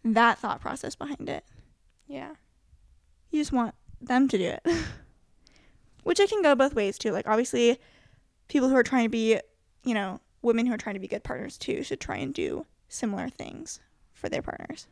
that 0.04 0.40
thought 0.40 0.62
process 0.62 0.96
behind 0.96 1.30
it. 1.30 1.44
Yeah. 2.08 2.32
You 3.32 3.42
just 3.42 3.52
want 3.52 3.76
them 4.02 4.28
to 4.28 4.38
do 4.38 4.44
it, 4.46 4.66
which 6.04 6.20
it 6.20 6.30
can 6.30 6.42
go 6.42 6.56
both 6.56 6.76
ways 6.76 6.98
too. 6.98 7.12
Like 7.12 7.28
obviously, 7.28 7.80
people 8.48 8.70
who 8.70 8.76
are 8.76 8.84
trying 8.84 9.06
to 9.06 9.10
be, 9.10 9.40
you 9.84 9.94
know, 9.94 10.20
women 10.42 10.66
who 10.66 10.74
are 10.74 10.78
trying 10.78 10.96
to 10.96 11.00
be 11.00 11.08
good 11.08 11.24
partners 11.24 11.58
too 11.58 11.84
should 11.84 12.00
try 12.00 12.18
and 12.18 12.34
do 12.34 12.66
similar 12.88 13.30
things 13.30 13.80
for 14.14 14.30
their 14.30 14.42
partners. 14.42 14.88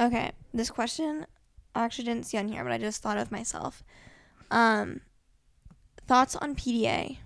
Okay. 0.00 0.32
This 0.54 0.70
question 0.70 1.26
I 1.74 1.84
actually 1.84 2.06
didn't 2.06 2.26
see 2.26 2.38
on 2.38 2.48
here, 2.48 2.64
but 2.64 2.72
I 2.72 2.78
just 2.78 3.02
thought 3.02 3.18
of 3.18 3.30
myself. 3.30 3.84
Um, 4.50 5.02
thoughts 6.06 6.34
on 6.34 6.54
PDA? 6.54 7.18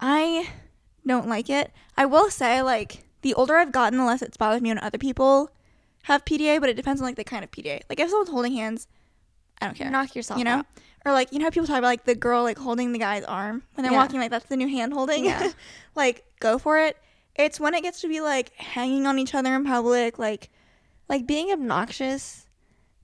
I 0.00 0.48
don't 1.06 1.28
like 1.28 1.50
it. 1.50 1.72
I 1.96 2.06
will 2.06 2.30
say, 2.30 2.62
like, 2.62 3.04
the 3.22 3.34
older 3.34 3.56
I've 3.56 3.72
gotten, 3.72 3.98
the 3.98 4.04
less 4.04 4.22
it's 4.22 4.36
bothers 4.36 4.62
me 4.62 4.70
when 4.70 4.78
other 4.78 4.98
people 4.98 5.50
have 6.04 6.24
PDA, 6.24 6.60
but 6.60 6.68
it 6.68 6.74
depends 6.76 7.00
on 7.00 7.06
like 7.06 7.16
the 7.16 7.24
kind 7.24 7.44
of 7.44 7.50
PDA. 7.50 7.82
Like 7.88 8.00
if 8.00 8.08
someone's 8.08 8.30
holding 8.30 8.52
hands, 8.52 8.86
I 9.60 9.66
don't 9.66 9.74
care. 9.76 9.90
Knock 9.90 10.14
yourself 10.14 10.38
you 10.38 10.44
know? 10.44 10.58
out. 10.58 10.66
Or 11.04 11.12
like 11.12 11.32
you 11.32 11.38
know 11.38 11.44
how 11.46 11.50
people 11.50 11.66
talk 11.66 11.78
about 11.78 11.88
like 11.88 12.04
the 12.04 12.14
girl 12.14 12.42
like 12.42 12.58
holding 12.58 12.92
the 12.92 12.98
guy's 12.98 13.24
arm 13.24 13.62
when 13.74 13.82
they're 13.84 13.92
Yeah. 13.92 13.98
walking, 13.98 14.20
like 14.20 14.30
that's 14.30 14.46
the 14.46 14.56
new 14.56 14.68
hand 14.68 14.92
holding. 14.92 15.24
Yeah. 15.26 15.50
like 15.94 16.24
go 16.40 16.58
for 16.58 16.78
it. 16.78 16.96
It's 17.36 17.60
when 17.60 17.74
it 17.74 17.82
gets 17.82 18.00
to 18.02 18.08
be 18.08 18.20
like 18.20 18.54
hanging 18.54 19.06
on 19.06 19.18
each 19.18 19.34
other 19.34 19.54
in 19.54 19.64
public, 19.64 20.18
like 20.18 20.48
Like 21.08 21.26
being 21.26 21.50
obnoxious 21.52 22.46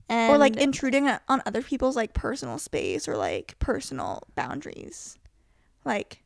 and 0.09 0.33
or 0.33 0.37
like 0.37 0.55
intruding 0.57 1.07
on 1.07 1.41
other 1.45 1.61
people's 1.61 1.95
like 1.95 2.13
personal 2.13 2.57
space 2.57 3.07
or 3.07 3.15
like 3.17 3.55
personal 3.59 4.23
boundaries. 4.35 5.17
Like 5.85 6.23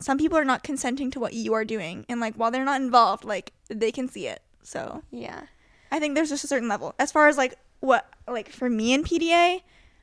some 0.00 0.18
people 0.18 0.36
are 0.38 0.44
not 0.44 0.62
consenting 0.62 1.10
to 1.12 1.20
what 1.20 1.32
you 1.32 1.54
are 1.54 1.64
doing 1.64 2.04
and 2.08 2.20
like 2.20 2.34
while 2.34 2.50
they're 2.50 2.64
not 2.64 2.80
involved, 2.80 3.24
like 3.24 3.52
they 3.68 3.90
can 3.92 4.08
see 4.08 4.26
it. 4.26 4.42
So, 4.62 5.02
yeah. 5.10 5.42
I 5.90 5.98
think 6.00 6.14
there's 6.14 6.28
just 6.28 6.44
a 6.44 6.48
certain 6.48 6.68
level. 6.68 6.94
As 6.98 7.12
far 7.12 7.28
as 7.28 7.36
like 7.36 7.54
what 7.80 8.06
like 8.28 8.48
for 8.50 8.68
me 8.68 8.92
in 8.92 9.04
PDA, 9.04 9.62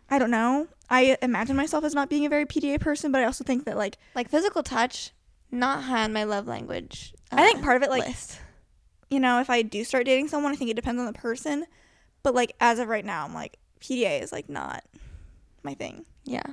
I 0.09 0.19
don't 0.19 0.31
know. 0.31 0.67
I 0.89 1.17
imagine 1.21 1.55
myself 1.55 1.83
as 1.83 1.93
not 1.93 2.09
being 2.09 2.25
a 2.25 2.29
very 2.29 2.45
PDA 2.45 2.79
person, 2.79 3.11
but 3.11 3.21
I 3.21 3.25
also 3.25 3.43
think 3.43 3.65
that 3.65 3.77
like 3.77 3.97
Like 4.15 4.29
physical 4.29 4.63
touch, 4.63 5.11
not 5.51 5.83
high 5.83 6.03
on 6.03 6.13
my 6.13 6.23
love 6.23 6.47
language. 6.47 7.13
I 7.31 7.45
think 7.45 7.59
uh, 7.59 7.63
part 7.63 7.77
of 7.77 7.83
it 7.83 7.89
like 7.89 8.07
list. 8.07 8.39
you 9.09 9.19
know, 9.19 9.39
if 9.41 9.49
I 9.49 9.61
do 9.61 9.83
start 9.83 10.05
dating 10.05 10.27
someone, 10.29 10.51
I 10.51 10.55
think 10.55 10.69
it 10.71 10.75
depends 10.75 10.99
on 10.99 11.05
the 11.05 11.13
person. 11.13 11.65
But 12.23 12.33
like 12.33 12.53
as 12.59 12.79
of 12.79 12.87
right 12.87 13.05
now, 13.05 13.25
I'm 13.25 13.33
like 13.33 13.57
PDA 13.81 14.21
is 14.21 14.31
like 14.31 14.49
not 14.49 14.83
my 15.63 15.73
thing 15.73 16.05
Yeah. 16.23 16.43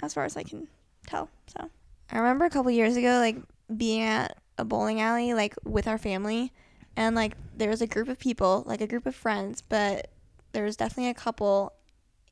as 0.00 0.14
far 0.14 0.24
as 0.24 0.36
I 0.36 0.42
can 0.44 0.66
tell. 1.06 1.28
So 1.46 1.68
I 2.10 2.18
remember 2.18 2.44
a 2.44 2.50
couple 2.50 2.70
years 2.70 2.96
ago, 2.96 3.18
like 3.18 3.36
being 3.74 4.02
at 4.02 4.36
a 4.58 4.64
bowling 4.64 5.00
alley, 5.00 5.34
like 5.34 5.54
with 5.64 5.88
our 5.88 5.98
family, 5.98 6.52
and 6.96 7.16
like 7.16 7.36
there 7.56 7.70
was 7.70 7.82
a 7.82 7.86
group 7.86 8.08
of 8.08 8.18
people, 8.18 8.62
like 8.66 8.80
a 8.80 8.86
group 8.86 9.06
of 9.06 9.14
friends, 9.14 9.62
but 9.62 10.10
there 10.52 10.64
was 10.64 10.76
definitely 10.76 11.10
a 11.10 11.14
couple 11.14 11.72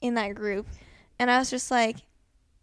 in 0.01 0.15
that 0.15 0.35
group, 0.35 0.67
and 1.19 1.31
I 1.31 1.39
was 1.39 1.51
just 1.51 1.71
like, 1.71 1.97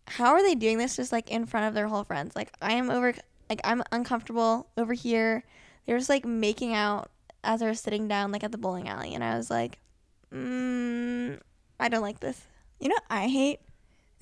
how 0.08 0.32
are 0.32 0.42
they 0.42 0.56
doing 0.56 0.78
this 0.78 0.96
just 0.96 1.12
like 1.12 1.30
in 1.30 1.46
front 1.46 1.68
of 1.68 1.74
their 1.74 1.88
whole 1.88 2.04
friends? 2.04 2.36
Like 2.36 2.52
I 2.62 2.74
am 2.74 2.90
over, 2.90 3.14
like 3.50 3.62
I'm 3.64 3.84
uncomfortable 3.92 4.68
over 4.78 4.94
here. 4.94 5.44
They 5.86 5.94
were 5.94 6.00
just 6.00 6.10
like 6.10 6.26
making 6.26 6.74
out 6.74 7.10
as 7.44 7.60
they 7.60 7.66
were 7.66 7.74
sitting 7.74 8.08
down, 8.08 8.32
like 8.32 8.44
at 8.44 8.52
the 8.52 8.58
bowling 8.58 8.88
alley, 8.88 9.14
and 9.14 9.24
I 9.24 9.36
was 9.36 9.50
like, 9.50 9.80
mm, 10.34 11.40
I 11.80 11.90
don't 11.90 12.02
like 12.02 12.20
this. 12.20 12.42
you 12.80 12.90
know, 12.90 12.96
I 13.10 13.28
hate, 13.28 13.60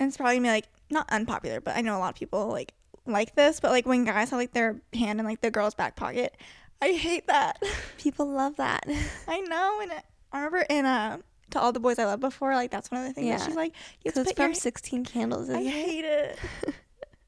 and 0.00 0.08
it's 0.08 0.16
probably 0.16 0.40
be 0.40 0.48
like 0.48 0.68
not 0.90 1.08
unpopular, 1.10 1.60
but 1.60 1.76
I 1.76 1.80
know 1.80 1.96
a 1.96 2.00
lot 2.00 2.10
of 2.10 2.14
people 2.16 2.48
like 2.48 2.72
like 3.12 3.34
this. 3.34 3.60
But 3.60 3.70
like 3.72 3.86
when 3.86 4.04
guys 4.04 4.30
have 4.30 4.38
like 4.38 4.52
their 4.52 4.80
hand 4.94 5.20
in 5.20 5.26
like 5.26 5.40
the 5.40 5.50
girl's 5.50 5.74
back 5.74 5.96
pocket, 5.96 6.36
I 6.82 6.92
hate 6.92 7.26
that. 7.26 7.62
People 7.98 8.26
love 8.30 8.56
that. 8.56 8.84
I 9.26 9.40
know, 9.40 9.80
and 9.82 9.92
I 10.32 10.38
remember 10.38 10.64
in 10.68 10.84
uh 10.86 11.18
to 11.50 11.60
all 11.60 11.72
the 11.72 11.80
boys 11.80 11.98
I 11.98 12.04
loved 12.04 12.20
before, 12.20 12.54
like 12.54 12.70
that's 12.70 12.90
one 12.90 13.00
of 13.00 13.06
the 13.08 13.14
things 13.14 13.28
that 13.28 13.38
Yeah. 13.40 13.46
she's 13.46 13.56
like, 13.56 13.72
you 14.04 14.10
Because 14.12 14.18
have 14.18 14.26
to 14.26 14.30
it's 14.30 14.32
put 14.32 14.36
from 14.44 14.50
your 14.50 14.54
16 14.54 15.04
Candles, 15.04 15.48
I 15.50 15.60
it? 15.60 15.66
hate 15.70 16.04
it. 16.04 16.38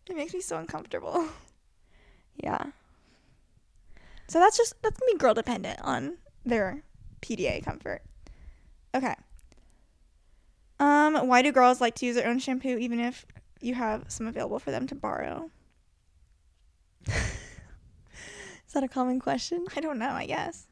it 0.08 0.16
makes 0.16 0.34
me 0.34 0.40
so 0.40 0.56
uncomfortable. 0.58 1.26
Yeah. 2.42 2.64
So 4.28 4.38
that's 4.40 4.56
just 4.56 4.80
that's 4.82 4.98
gonna 4.98 5.12
be 5.12 5.18
girl 5.18 5.34
dependent 5.34 5.78
on 5.82 6.16
their 6.46 6.82
PDA 7.20 7.62
comfort. 7.62 8.00
Okay. 8.94 9.14
Um, 10.78 11.26
why 11.28 11.42
do 11.42 11.52
girls 11.52 11.80
like 11.82 11.94
to 11.96 12.06
use 12.06 12.16
their 12.16 12.26
own 12.28 12.38
shampoo 12.38 12.78
even 12.78 12.98
if 13.00 13.26
you 13.60 13.74
have 13.74 14.04
some 14.08 14.26
available 14.26 14.58
for 14.58 14.70
them 14.70 14.86
to 14.86 14.94
borrow? 14.94 15.50
Is 17.06 18.74
that 18.74 18.84
a 18.84 18.88
common 18.88 19.20
question? 19.20 19.66
I 19.76 19.80
don't 19.80 19.98
know, 19.98 20.10
I 20.10 20.26
guess. 20.26 20.66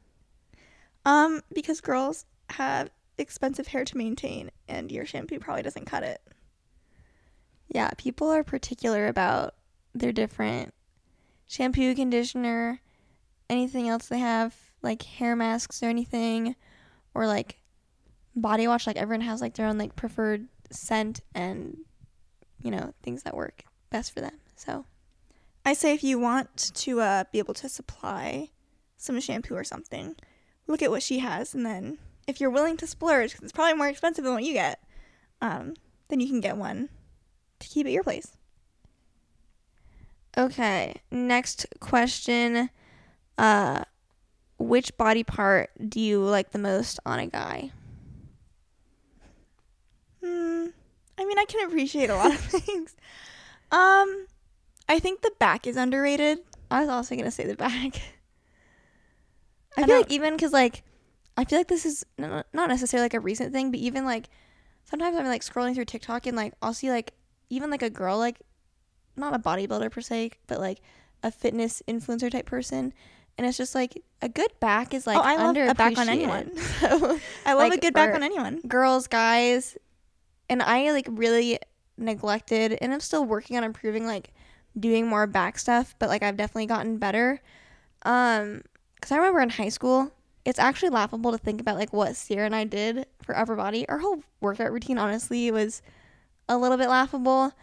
Um, 1.05 1.41
because 1.53 1.81
girls 1.81 2.25
have 2.51 2.89
expensive 3.17 3.67
hair 3.67 3.83
to 3.85 3.97
maintain 3.97 4.51
and 4.67 4.91
your 4.91 5.05
shampoo 5.05 5.39
probably 5.39 5.63
doesn't 5.63 5.85
cut 5.85 6.03
it. 6.03 6.21
Yeah, 7.67 7.91
people 7.97 8.29
are 8.29 8.43
particular 8.43 9.07
about 9.07 9.55
their 9.93 10.11
different 10.11 10.73
shampoo, 11.47 11.93
conditioner, 11.93 12.81
anything 13.49 13.89
else 13.89 14.07
they 14.07 14.19
have, 14.19 14.55
like 14.81 15.03
hair 15.03 15.35
masks 15.35 15.83
or 15.83 15.87
anything, 15.87 16.55
or 17.13 17.27
like 17.27 17.59
body 18.35 18.67
wash. 18.67 18.87
Like 18.87 18.97
everyone 18.97 19.21
has 19.21 19.41
like 19.41 19.55
their 19.55 19.67
own 19.67 19.77
like 19.77 19.95
preferred 19.95 20.47
scent 20.71 21.21
and 21.33 21.77
you 22.61 22.71
know 22.71 22.93
things 23.03 23.23
that 23.23 23.35
work 23.35 23.63
best 23.89 24.13
for 24.13 24.21
them. 24.21 24.39
So 24.55 24.85
I 25.69 25.73
say 25.73 25.93
if 25.93 26.03
you 26.03 26.17
want 26.19 26.71
to 26.73 26.99
uh, 26.99 27.23
be 27.31 27.37
able 27.39 27.53
to 27.55 27.69
supply 27.69 28.49
some 28.97 29.19
shampoo 29.19 29.53
or 29.55 29.63
something, 29.63 30.15
look 30.67 30.81
at 30.81 30.89
what 30.89 31.03
she 31.03 31.19
has, 31.19 31.53
and 31.53 31.63
then 31.65 31.99
if 32.27 32.41
you're 32.41 32.49
willing 32.49 32.75
to 32.77 32.87
splurge, 32.87 33.33
'cause 33.33 33.43
it's 33.43 33.51
probably 33.51 33.75
more 33.75 33.87
expensive 33.87 34.23
than 34.23 34.33
what 34.33 34.43
you 34.43 34.53
get, 34.53 34.83
um, 35.41 35.75
then 36.07 36.19
you 36.19 36.27
can 36.27 36.41
get 36.41 36.57
one 36.57 36.89
to 37.59 37.67
keep 37.67 37.85
at 37.85 37.91
your 37.91 38.03
place. 38.03 38.35
okay, 40.37 40.95
next 41.11 41.65
question. 41.79 42.69
Uh, 43.37 43.83
which 44.57 44.95
body 44.97 45.23
part 45.23 45.69
do 45.89 45.99
you 45.99 46.21
like 46.23 46.51
the 46.51 46.59
most 46.59 46.99
on 47.05 47.19
a 47.19 47.27
guy? 47.27 47.71
Hmm. 50.23 50.67
I 51.17 51.25
mean, 51.25 51.37
I 51.39 51.45
can 51.45 51.67
appreciate 51.67 52.09
a 52.09 52.15
lot 52.15 52.31
of 52.33 52.39
things. 52.39 52.95
Um, 53.71 54.27
I 54.89 54.99
think 54.99 55.21
the 55.21 55.31
back 55.39 55.67
is 55.67 55.77
underrated. 55.77 56.39
I 56.71 56.81
was 56.81 56.89
also 56.89 57.15
gonna 57.15 57.31
say 57.31 57.45
the 57.45 57.55
back. 57.55 57.73
I 59.77 59.83
I 59.83 59.85
feel 59.85 59.97
like 59.97 60.11
even 60.11 60.35
because 60.35 60.51
like 60.51 60.83
I 61.37 61.45
feel 61.45 61.59
like 61.59 61.67
this 61.67 61.85
is 61.85 62.05
n- 62.17 62.43
not 62.51 62.69
necessarily 62.69 63.05
like 63.05 63.13
a 63.13 63.19
recent 63.19 63.53
thing, 63.53 63.71
but 63.71 63.79
even 63.79 64.03
like 64.03 64.29
sometimes 64.83 65.15
I'm 65.15 65.25
like 65.25 65.43
scrolling 65.43 65.75
through 65.75 65.85
TikTok 65.85 66.25
and 66.25 66.35
like 66.35 66.53
I'll 66.61 66.73
see 66.73 66.89
like 66.89 67.13
even 67.49 67.69
like 67.69 67.83
a 67.83 67.89
girl 67.89 68.17
like 68.17 68.39
not 69.15 69.35
a 69.35 69.39
bodybuilder 69.39 69.91
per 69.91 70.01
se, 70.01 70.31
but 70.47 70.59
like 70.59 70.79
a 71.23 71.31
fitness 71.31 71.83
influencer 71.87 72.31
type 72.31 72.45
person, 72.45 72.93
and 73.37 73.45
it's 73.45 73.57
just 73.57 73.75
like 73.75 74.01
a 74.21 74.29
good 74.29 74.51
back 74.59 74.93
is 74.93 75.05
like 75.05 75.17
Oh, 75.17 75.21
I 75.21 75.37
love 75.37 75.55
a 75.55 75.75
back 75.75 75.97
on 75.97 76.09
anyone. 76.09 76.57
So, 76.79 77.19
I 77.45 77.53
love 77.53 77.71
a 77.71 77.77
good 77.77 77.93
back 77.93 78.15
on 78.15 78.23
anyone. 78.23 78.61
girls, 78.67 79.07
guys, 79.07 79.77
and 80.49 80.63
I 80.63 80.91
like 80.91 81.07
really 81.09 81.59
neglected, 81.97 82.77
and 82.81 82.93
I'm 82.93 83.01
still 83.01 83.23
working 83.23 83.55
on 83.55 83.63
improving, 83.63 84.07
like 84.07 84.33
doing 84.77 85.07
more 85.07 85.27
back 85.27 85.59
stuff. 85.59 85.95
But 85.99 86.09
like 86.09 86.23
I've 86.23 86.37
definitely 86.37 86.67
gotten 86.67 86.97
better. 86.97 87.41
Um, 88.03 88.63
because 88.95 89.11
I 89.11 89.17
remember 89.17 89.41
in 89.41 89.49
high 89.49 89.69
school, 89.69 90.11
it's 90.45 90.59
actually 90.59 90.89
laughable 90.89 91.31
to 91.31 91.37
think 91.37 91.61
about 91.61 91.77
like 91.77 91.93
what 91.93 92.11
Ciera 92.11 92.45
and 92.45 92.55
I 92.55 92.63
did 92.65 93.05
for 93.21 93.37
upper 93.37 93.55
body. 93.55 93.87
Our 93.87 93.99
whole 93.99 94.23
workout 94.41 94.71
routine, 94.71 94.97
honestly, 94.97 95.51
was 95.51 95.81
a 96.47 96.57
little 96.57 96.77
bit 96.77 96.89
laughable. 96.89 97.53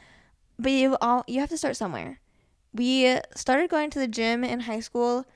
But 0.58 0.72
you 0.72 0.96
all 1.00 1.24
you 1.26 1.40
have 1.40 1.50
to 1.50 1.58
start 1.58 1.76
somewhere. 1.76 2.20
We 2.72 3.18
started 3.34 3.70
going 3.70 3.90
to 3.90 3.98
the 3.98 4.08
gym 4.08 4.44
in 4.44 4.60
high 4.60 4.80
school 4.80 5.26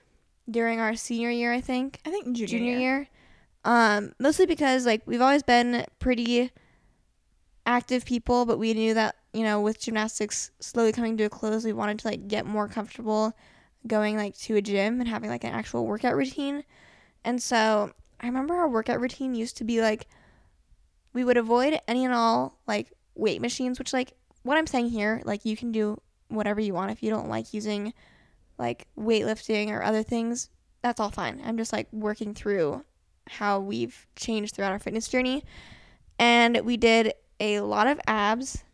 during 0.50 0.80
our 0.80 0.94
senior 0.96 1.30
year, 1.30 1.52
I 1.52 1.60
think 1.60 2.00
I 2.06 2.10
think 2.10 2.24
junior, 2.36 2.46
junior 2.46 2.72
year. 2.72 2.80
year. 2.80 3.08
Um, 3.64 4.14
mostly 4.18 4.46
because 4.46 4.86
like 4.86 5.02
we've 5.06 5.20
always 5.20 5.42
been 5.42 5.84
pretty 5.98 6.50
active 7.66 8.04
people, 8.04 8.46
but 8.46 8.58
we 8.58 8.74
knew 8.74 8.94
that 8.94 9.16
you 9.32 9.42
know 9.42 9.60
with 9.60 9.80
gymnastics 9.80 10.50
slowly 10.60 10.92
coming 10.92 11.16
to 11.16 11.24
a 11.24 11.30
close, 11.30 11.64
we 11.64 11.72
wanted 11.72 11.98
to 12.00 12.08
like 12.08 12.28
get 12.28 12.46
more 12.46 12.68
comfortable 12.68 13.36
going 13.86 14.16
like 14.16 14.36
to 14.38 14.56
a 14.56 14.62
gym 14.62 15.00
and 15.00 15.08
having 15.08 15.30
like 15.30 15.44
an 15.44 15.52
actual 15.52 15.86
workout 15.86 16.16
routine. 16.16 16.64
And 17.24 17.42
so 17.42 17.92
I 18.20 18.26
remember 18.26 18.54
our 18.54 18.68
workout 18.68 19.00
routine 19.00 19.34
used 19.34 19.56
to 19.58 19.64
be 19.64 19.80
like 19.80 20.06
we 21.12 21.24
would 21.24 21.36
avoid 21.36 21.78
any 21.88 22.04
and 22.04 22.14
all 22.14 22.58
like 22.66 22.92
weight 23.14 23.40
machines, 23.40 23.78
which 23.78 23.92
like 23.92 24.12
what 24.42 24.58
I'm 24.58 24.66
saying 24.66 24.90
here, 24.90 25.22
like 25.24 25.44
you 25.44 25.56
can 25.56 25.72
do 25.72 26.00
whatever 26.28 26.60
you 26.60 26.74
want 26.74 26.92
if 26.92 27.02
you 27.02 27.10
don't 27.10 27.28
like 27.28 27.52
using 27.52 27.92
like 28.58 28.86
weightlifting 28.98 29.70
or 29.70 29.82
other 29.82 30.02
things 30.02 30.50
that's 30.82 31.00
all 31.00 31.10
fine. 31.10 31.40
I'm 31.44 31.56
just 31.56 31.72
like 31.72 31.88
working 31.92 32.34
through 32.34 32.84
how 33.28 33.60
we've 33.60 34.06
changed 34.16 34.54
throughout 34.54 34.72
our 34.72 34.78
fitness 34.78 35.08
journey. 35.08 35.44
And 36.18 36.60
we 36.64 36.76
did 36.76 37.12
a 37.38 37.60
lot 37.60 37.86
of 37.86 38.00
abs, 38.06 38.64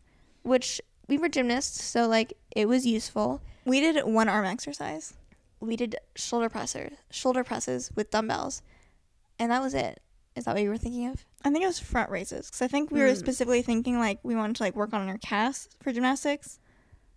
which 0.47 0.81
we 1.07 1.17
were 1.17 1.29
gymnasts, 1.29 1.83
so 1.83 2.07
like 2.07 2.33
it 2.55 2.67
was 2.67 2.85
useful. 2.85 3.41
We 3.65 3.79
did 3.79 4.03
one 4.05 4.29
arm 4.29 4.45
exercise. 4.45 5.13
We 5.59 5.75
did 5.75 5.95
shoulder 6.15 6.49
pressers, 6.49 6.93
shoulder 7.11 7.43
presses 7.43 7.91
with 7.95 8.11
dumbbells, 8.11 8.61
and 9.39 9.51
that 9.51 9.61
was 9.61 9.73
it. 9.73 9.99
Is 10.35 10.45
that 10.45 10.53
what 10.53 10.61
you 10.63 10.69
were 10.69 10.77
thinking 10.77 11.07
of? 11.07 11.25
I 11.43 11.49
think 11.49 11.63
it 11.63 11.67
was 11.67 11.79
front 11.79 12.09
raises 12.11 12.45
because 12.47 12.61
I 12.61 12.67
think 12.67 12.91
we 12.91 12.99
were 13.01 13.09
Hmm. 13.09 13.15
specifically 13.15 13.61
thinking 13.63 13.97
like 13.99 14.19
we 14.23 14.35
wanted 14.35 14.55
to 14.57 14.63
like 14.63 14.75
work 14.75 14.93
on 14.93 15.07
our 15.09 15.17
casts 15.17 15.75
for 15.81 15.91
gymnastics. 15.91 16.59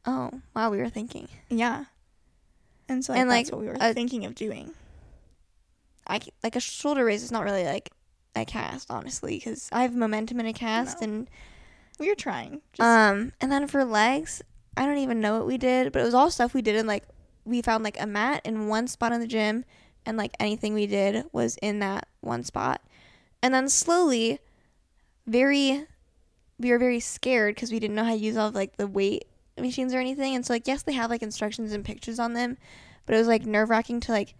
Oh, 0.06 0.30
wow, 0.56 0.70
we 0.70 0.78
were 0.78 0.88
thinking. 0.88 1.28
Yeah. 1.50 1.84
And 2.88 3.04
so 3.04 3.12
like, 3.12 3.20
And, 3.20 3.30
that's 3.30 3.50
like, 3.50 3.52
what 3.52 3.60
we 3.60 3.66
were 3.68 3.76
a- 3.78 3.92
thinking 3.92 4.24
of 4.24 4.34
doing. 4.34 4.72
I 6.06 6.20
like 6.42 6.56
a 6.56 6.60
shoulder 6.60 7.04
raise 7.04 7.22
is 7.22 7.30
not 7.30 7.44
really 7.44 7.64
like 7.64 7.90
a 8.34 8.44
cast, 8.46 8.90
honestly, 8.90 9.36
because 9.36 9.68
I 9.70 9.82
have 9.82 9.94
momentum 9.94 10.40
in 10.40 10.46
a 10.46 10.52
cast, 10.52 11.00
No. 11.02 11.06
and 11.08 11.30
We 12.00 12.08
were 12.08 12.16
trying. 12.16 12.62
Just, 12.72 12.84
Um, 12.84 13.32
and 13.40 13.52
then 13.52 13.68
for 13.68 13.84
legs, 13.84 14.42
I 14.76 14.86
don't 14.86 14.98
even 14.98 15.20
know 15.20 15.36
what 15.38 15.46
we 15.46 15.56
did, 15.58 15.92
but 15.92 16.00
it 16.00 16.04
was 16.04 16.14
all 16.14 16.30
stuff 16.30 16.54
we 16.54 16.62
did 16.62 16.74
in 16.74 16.86
like 16.88 17.04
we 17.44 17.62
found 17.62 17.84
like 17.84 18.00
a 18.00 18.06
mat 18.06 18.42
in 18.44 18.66
one 18.66 18.88
spot 18.88 19.12
in 19.12 19.20
the 19.20 19.26
gym. 19.28 19.64
and 20.06 20.16
like 20.16 20.32
anything 20.40 20.72
we 20.74 20.86
did 20.86 21.24
was 21.30 21.58
in 21.60 21.78
that 21.80 22.08
one 22.22 22.42
spot. 22.42 22.80
And 23.42 23.52
then 23.52 23.68
slowly, 23.68 24.38
very, 25.26 25.86
we 26.58 26.70
were 26.70 26.78
very 26.78 27.00
scared 27.00 27.54
because 27.54 27.70
we 27.70 27.78
didn't 27.78 27.96
know 27.96 28.04
how 28.04 28.12
to 28.12 28.16
use 28.16 28.36
all 28.36 28.48
of 28.48 28.54
like 28.54 28.76
the 28.76 28.86
weight 28.86 29.26
machines 29.58 29.92
or 29.94 29.98
anything. 29.98 30.34
And 30.34 30.44
so 30.44 30.52
like 30.54 30.66
yes, 30.66 30.82
they 30.82 30.92
have 30.92 31.10
like 31.10 31.22
instructions 31.22 31.72
and 31.72 31.84
pictures 31.84 32.18
on 32.18 32.32
them, 32.32 32.56
but 33.06 33.14
it 33.14 33.18
was 33.18 33.28
like 33.28 33.44
nerve 33.44 33.68
wracking 33.70 34.00
to 34.00 34.12
like 34.12 34.34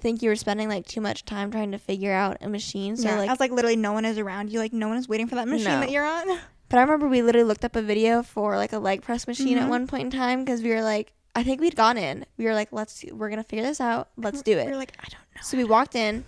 think 0.00 0.20
you 0.22 0.28
were 0.30 0.36
spending 0.36 0.68
like 0.68 0.86
too 0.86 1.00
much 1.00 1.24
time 1.24 1.50
trying 1.50 1.70
to 1.72 1.78
figure 1.78 2.12
out 2.12 2.38
a 2.40 2.48
machine. 2.48 2.96
So 2.96 3.08
yeah, 3.08 3.18
like 3.18 3.28
I 3.28 3.32
was 3.32 3.40
like 3.40 3.52
literally 3.52 3.76
no 3.76 3.92
one 3.92 4.04
is 4.04 4.18
around 4.18 4.50
you. 4.50 4.58
Like 4.58 4.72
no 4.72 4.88
one 4.88 4.96
is 4.96 5.08
waiting 5.08 5.28
for 5.28 5.34
that 5.36 5.46
machine 5.48 5.66
No. 5.68 5.80
that 5.80 5.90
you're 5.90 6.06
on. 6.06 6.38
But 6.72 6.78
I 6.78 6.82
remember 6.84 7.06
we 7.06 7.20
literally 7.20 7.46
looked 7.46 7.66
up 7.66 7.76
a 7.76 7.82
video 7.82 8.22
for 8.22 8.56
like 8.56 8.72
a 8.72 8.78
leg 8.78 9.02
press 9.02 9.26
machine 9.28 9.58
at 9.58 9.66
Mhm. 9.66 9.68
one 9.68 9.86
point 9.86 10.04
in 10.04 10.10
time 10.10 10.42
because 10.42 10.62
we 10.62 10.70
were 10.70 10.80
like, 10.80 11.12
I 11.36 11.42
think 11.42 11.60
we'd 11.60 11.76
gone 11.76 11.98
in. 11.98 12.24
We 12.38 12.46
were 12.46 12.54
like, 12.54 12.72
let's, 12.72 13.04
we're 13.12 13.28
gonna 13.28 13.44
figure 13.44 13.62
this 13.62 13.78
out. 13.78 14.08
Let's 14.16 14.40
do 14.40 14.56
it. 14.56 14.68
We're 14.68 14.78
like 14.78 14.94
I 14.98 15.02
don't 15.10 15.20
know. 15.34 15.42
So 15.42 15.58
we 15.58 15.64
walked 15.64 15.94
in. 15.94 16.24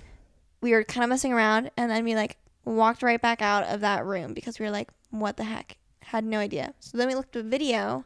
We 0.61 0.73
were 0.73 0.85
kind 0.85 1.03
of 1.03 1.09
messing 1.09 1.33
around, 1.33 1.71
and 1.79 1.91
then 1.91 2.05
we 2.05 2.15
like 2.15 2.37
walked 2.67 3.03
right 3.03 3.23
back 3.23 3.41
out 3.41 3.65
of 3.65 3.81
that 3.81 4.05
room 4.05 4.35
because 4.35 4.59
we 4.59 4.67
were 4.67 4.71
like, 4.71 4.91
what 5.09 5.39
the 5.39 5.45
heck? 5.45 5.79
Had 6.01 6.25
no 6.25 6.39
idea. 6.41 6.75
So 6.79 6.99
then 6.99 7.09
we 7.09 7.15
looked 7.15 7.35
at 7.37 7.47
a 7.47 7.49
video 7.49 8.05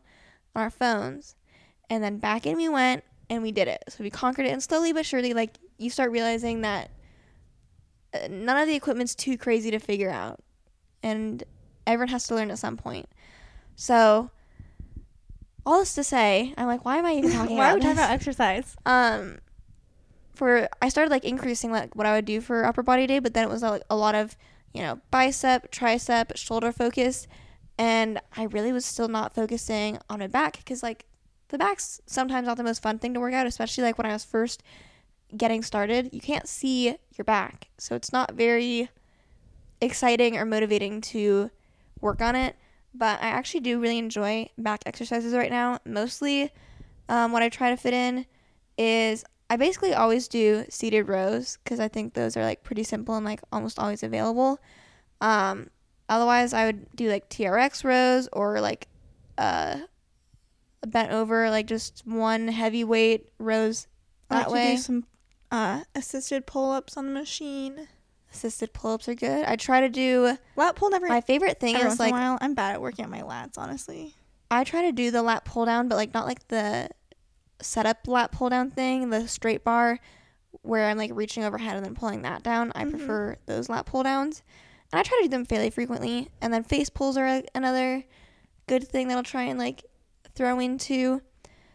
on 0.54 0.62
our 0.62 0.70
phones, 0.70 1.34
and 1.90 2.04
then 2.04 2.18
back 2.18 2.46
in 2.46 2.56
we 2.56 2.68
went, 2.68 3.02
and 3.28 3.42
we 3.42 3.50
did 3.50 3.66
it. 3.66 3.82
So 3.88 4.04
we 4.04 4.10
conquered 4.10 4.46
it, 4.46 4.50
and 4.52 4.62
slowly 4.62 4.92
but 4.92 5.04
surely, 5.04 5.34
like 5.34 5.58
you 5.76 5.90
start 5.90 6.12
realizing 6.12 6.60
that 6.60 6.92
uh, 8.14 8.28
none 8.30 8.58
of 8.58 8.68
the 8.68 8.76
equipment's 8.76 9.16
too 9.16 9.36
crazy 9.36 9.72
to 9.72 9.80
figure 9.80 10.10
out, 10.10 10.38
and 11.02 11.42
everyone 11.88 12.08
has 12.08 12.26
to 12.28 12.34
learn 12.34 12.50
at 12.50 12.58
some 12.58 12.76
point. 12.76 13.08
So 13.74 14.30
all 15.66 15.80
this 15.80 15.94
to 15.94 16.04
say, 16.04 16.54
I'm 16.56 16.66
like, 16.66 16.84
why 16.84 16.98
am 16.98 17.06
I 17.06 17.14
even 17.14 17.32
talking 17.32 17.56
Why 17.56 17.66
are 17.66 17.70
about 17.70 17.74
we 17.76 17.80
talking 17.80 17.98
about 17.98 18.10
exercise? 18.10 18.76
um 18.86 19.38
for 20.34 20.68
I 20.80 20.88
started 20.88 21.10
like 21.10 21.24
increasing 21.24 21.72
like 21.72 21.96
what 21.96 22.06
I 22.06 22.14
would 22.14 22.24
do 22.24 22.40
for 22.40 22.64
upper 22.64 22.82
body 22.82 23.06
day, 23.06 23.18
but 23.18 23.34
then 23.34 23.44
it 23.44 23.50
was 23.50 23.62
like 23.62 23.82
a 23.90 23.96
lot 23.96 24.14
of 24.14 24.36
you 24.72 24.82
know 24.82 25.00
bicep, 25.10 25.72
tricep, 25.72 26.36
shoulder 26.36 26.70
focus, 26.70 27.26
and 27.76 28.20
I 28.36 28.44
really 28.44 28.72
was 28.72 28.84
still 28.84 29.08
not 29.08 29.34
focusing 29.34 29.98
on 30.08 30.20
my 30.20 30.28
back 30.28 30.58
because 30.58 30.82
like 30.82 31.06
the 31.48 31.58
back's 31.58 32.00
sometimes 32.06 32.46
not 32.46 32.56
the 32.56 32.62
most 32.62 32.82
fun 32.82 32.98
thing 32.98 33.14
to 33.14 33.20
work 33.20 33.34
out, 33.34 33.46
especially 33.46 33.82
like 33.82 33.98
when 33.98 34.06
I 34.06 34.12
was 34.12 34.24
first 34.24 34.62
getting 35.36 35.62
started. 35.62 36.10
You 36.12 36.20
can't 36.20 36.46
see 36.48 36.96
your 37.16 37.24
back, 37.24 37.68
so 37.76 37.96
it's 37.96 38.12
not 38.12 38.34
very 38.34 38.90
exciting 39.80 40.36
or 40.36 40.44
motivating 40.44 41.00
to 41.00 41.50
work 42.00 42.20
on 42.20 42.36
it. 42.36 42.56
But 42.94 43.20
I 43.22 43.28
actually 43.28 43.60
do 43.60 43.78
really 43.78 43.98
enjoy 43.98 44.48
back 44.56 44.82
exercises 44.86 45.34
right 45.34 45.50
now. 45.50 45.78
Mostly, 45.84 46.50
um, 47.08 47.32
what 47.32 47.42
I 47.42 47.48
try 47.48 47.70
to 47.70 47.76
fit 47.76 47.94
in 47.94 48.26
is 48.76 49.24
I 49.50 49.56
basically 49.56 49.94
always 49.94 50.28
do 50.28 50.64
seated 50.68 51.08
rows 51.08 51.58
because 51.62 51.80
I 51.80 51.88
think 51.88 52.14
those 52.14 52.36
are 52.36 52.42
like 52.42 52.62
pretty 52.64 52.82
simple 52.84 53.14
and 53.14 53.24
like 53.24 53.40
almost 53.52 53.78
always 53.78 54.02
available. 54.02 54.58
Um, 55.20 55.70
otherwise, 56.08 56.52
I 56.52 56.66
would 56.66 56.86
do 56.94 57.08
like 57.10 57.28
TRX 57.28 57.84
rows 57.84 58.28
or 58.32 58.60
like 58.60 58.88
uh, 59.36 59.80
bent 60.86 61.12
over, 61.12 61.50
like 61.50 61.66
just 61.66 62.06
one 62.06 62.48
heavy 62.48 62.84
weight 62.84 63.30
rows 63.38 63.86
I 64.30 64.34
that 64.34 64.38
like 64.38 64.46
to 64.48 64.52
way. 64.52 64.76
do 64.76 64.82
some 64.82 65.04
uh, 65.50 65.82
assisted 65.94 66.46
pull 66.46 66.70
ups 66.72 66.96
on 66.96 67.06
the 67.06 67.12
machine. 67.12 67.88
Assisted 68.32 68.72
pull 68.72 68.92
ups 68.92 69.08
are 69.08 69.14
good. 69.14 69.44
I 69.46 69.56
try 69.56 69.80
to 69.80 69.88
do 69.88 70.36
Lat 70.56 70.76
pull 70.76 70.90
never. 70.90 71.06
my 71.08 71.20
favorite 71.20 71.58
thing 71.60 71.76
is 71.76 71.98
like 71.98 72.10
in 72.10 72.14
a 72.14 72.18
while. 72.18 72.38
I'm 72.40 72.54
bad 72.54 72.74
at 72.74 72.80
working 72.82 73.04
out 73.04 73.10
my 73.10 73.22
lats, 73.22 73.56
honestly. 73.56 74.14
I 74.50 74.64
try 74.64 74.82
to 74.82 74.92
do 74.92 75.10
the 75.10 75.22
lat 75.22 75.44
pull 75.44 75.64
down, 75.64 75.88
but 75.88 75.96
like 75.96 76.12
not 76.14 76.26
like 76.26 76.46
the 76.48 76.88
setup 77.60 78.06
lat 78.06 78.30
pull 78.32 78.48
down 78.50 78.70
thing, 78.70 79.10
the 79.10 79.26
straight 79.26 79.64
bar 79.64 79.98
where 80.62 80.86
I'm 80.88 80.96
like 80.98 81.10
reaching 81.14 81.42
overhead 81.44 81.76
and 81.76 81.84
then 81.84 81.94
pulling 81.94 82.22
that 82.22 82.42
down. 82.42 82.72
I 82.74 82.84
Mhm. 82.84 82.90
prefer 82.90 83.36
those 83.46 83.68
lat 83.68 83.86
pull 83.86 84.02
downs. 84.02 84.42
And 84.92 84.98
I 84.98 85.02
try 85.02 85.18
to 85.18 85.24
do 85.24 85.28
them 85.30 85.44
fairly 85.44 85.70
frequently. 85.70 86.30
And 86.40 86.52
then 86.52 86.64
face 86.64 86.88
pulls 86.90 87.16
are 87.16 87.26
a- 87.26 87.44
another 87.54 88.04
good 88.66 88.88
thing 88.88 89.08
that 89.08 89.16
I'll 89.16 89.22
try 89.22 89.42
and 89.42 89.58
like 89.58 89.84
throw 90.34 90.58
into. 90.60 91.20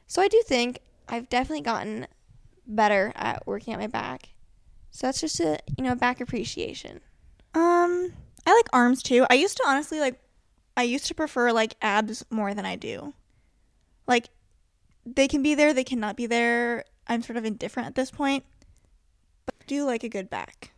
So 0.07 0.21
I 0.21 0.27
do 0.27 0.41
think 0.45 0.79
I've 1.07 1.29
definitely 1.29 1.61
gotten 1.61 2.07
better 2.65 3.11
at 3.15 3.45
working 3.45 3.73
at 3.73 3.79
my 3.79 3.87
back. 3.87 4.29
So 4.93 5.07
that's 5.07 5.19
just 5.19 5.39
a, 5.41 5.59
you 5.77 5.83
know, 5.83 5.95
back 5.95 6.21
appreciation. 6.21 7.01
Um, 7.53 8.13
I 8.45 8.53
like 8.53 8.67
arms 8.71 9.03
too. 9.03 9.25
I 9.29 9.33
used 9.33 9.57
to 9.57 9.63
honestly 9.67 9.99
like. 9.99 10.19
I 10.75 10.81
used 10.81 11.05
to 11.05 11.13
prefer 11.13 11.51
like 11.51 11.75
abs 11.83 12.25
more 12.31 12.55
than 12.55 12.65
I 12.65 12.75
do. 12.75 13.13
Like, 14.07 14.29
they 15.05 15.27
can 15.27 15.43
be 15.43 15.53
there, 15.53 15.71
they 15.71 15.83
cannot 15.83 16.17
be 16.17 16.25
there. 16.25 16.85
I'm 17.07 17.21
sort 17.21 17.37
of 17.37 17.45
indifferent 17.45 17.85
at 17.85 17.93
this 17.93 18.09
point. 18.09 18.43
But 19.45 19.55
I 19.61 19.65
do 19.67 19.83
like 19.85 20.03
a 20.03 20.09
good 20.09 20.31
back. 20.31 20.71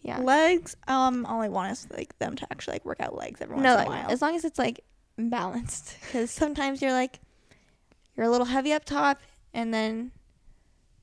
Yeah. 0.00 0.18
Legs, 0.20 0.76
um, 0.88 1.26
all 1.26 1.42
I 1.42 1.48
want 1.48 1.72
is 1.72 1.86
like 1.90 2.18
them 2.18 2.36
to 2.36 2.46
actually 2.50 2.74
like 2.76 2.84
work 2.86 3.00
out 3.00 3.14
legs 3.16 3.40
every 3.42 3.56
once 3.56 3.64
no, 3.64 3.76
in 3.78 3.86
a 3.86 3.90
while. 3.90 4.10
as 4.10 4.22
long 4.22 4.34
as 4.34 4.44
it's 4.46 4.58
like 4.58 4.82
balanced, 5.18 5.96
because 6.00 6.30
sometimes 6.30 6.80
you're 6.80 6.92
like 6.92 7.20
you're 8.16 8.26
a 8.26 8.30
little 8.30 8.46
heavy 8.46 8.72
up 8.72 8.84
top, 8.84 9.20
and 9.52 9.74
then 9.74 10.10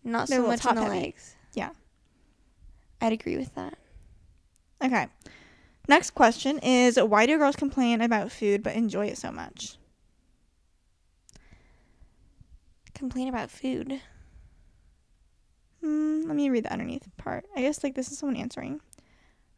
not 0.03 0.29
They're 0.29 0.39
so 0.39 0.47
much 0.47 0.65
on 0.65 0.75
the 0.75 0.81
top-heavy. 0.81 1.05
legs. 1.05 1.35
Yeah. 1.53 1.69
I'd 3.01 3.13
agree 3.13 3.37
with 3.37 3.53
that. 3.55 3.77
Okay. 4.83 5.07
Next 5.87 6.11
question 6.11 6.59
is 6.59 6.97
why 6.97 7.25
do 7.25 7.37
girls 7.37 7.55
complain 7.55 8.01
about 8.01 8.31
food 8.31 8.63
but 8.63 8.75
enjoy 8.75 9.07
it 9.07 9.17
so 9.17 9.31
much? 9.31 9.77
Complain 12.93 13.27
about 13.27 13.49
food. 13.49 13.99
Hmm, 15.81 16.21
let 16.27 16.35
me 16.35 16.49
read 16.49 16.65
the 16.65 16.71
underneath 16.71 17.09
part. 17.17 17.45
I 17.55 17.61
guess 17.61 17.83
like 17.83 17.95
this 17.95 18.11
is 18.11 18.19
someone 18.19 18.37
answering. 18.37 18.79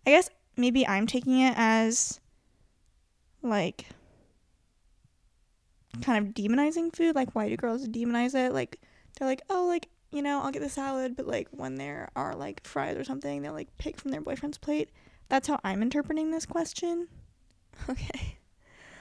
I 0.08 0.12
guess 0.12 0.30
maybe 0.56 0.88
I'm 0.88 1.06
taking 1.08 1.40
it 1.42 1.54
as 1.58 2.22
like 3.42 3.88
kind 6.02 6.26
of 6.26 6.34
demonizing 6.34 6.96
food. 6.96 7.16
Like 7.16 7.36
why 7.36 7.50
do 7.50 7.58
girls 7.58 7.88
demonize 7.88 8.34
it? 8.34 8.54
Like 8.54 8.80
they're 9.18 9.28
like, 9.28 9.42
oh, 9.50 9.66
like 9.68 9.90
you 10.14 10.22
know, 10.22 10.42
I'll 10.42 10.52
get 10.52 10.62
the 10.62 10.70
salad, 10.70 11.16
but 11.16 11.28
like 11.28 11.48
when 11.52 11.76
there 11.76 12.10
are 12.16 12.36
like 12.36 12.66
fries 12.66 12.98
or 12.98 13.04
something, 13.04 13.42
they'll 13.42 13.54
like 13.54 13.76
pick 13.78 13.98
from 14.00 14.12
their 14.12 14.22
boyfriend's 14.22 14.58
plate. 14.58 14.90
That's 15.30 15.48
how 15.48 15.60
I'm 15.64 15.82
interpreting 15.82 16.32
this 16.32 16.46
question. 16.46 17.08
Okay. 17.90 18.38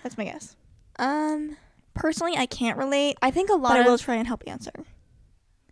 That's 0.02 0.16
my 0.16 0.24
guess. 0.24 0.56
Um, 0.98 1.56
Personally, 1.94 2.36
I 2.38 2.46
can't 2.46 2.78
relate, 2.78 3.18
I 3.20 3.30
think 3.30 3.50
a 3.50 3.54
lot 3.54 3.76
I 3.76 3.82
will 3.86 3.98
try 3.98 4.14
and 4.16 4.26
help 4.26 4.42
answer. 4.46 4.72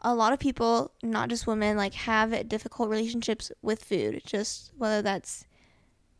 a 0.03 0.15
lot 0.15 0.35
of 0.35 0.39
people, 0.39 0.93
not 1.03 1.31
just 1.31 1.47
women, 1.47 1.79
like 1.79 1.95
have 1.95 2.47
difficult 2.49 2.91
relationships 2.91 3.51
with 3.63 3.83
food. 3.83 4.21
Just 4.27 4.73
whether 4.77 5.01
that's 5.01 5.47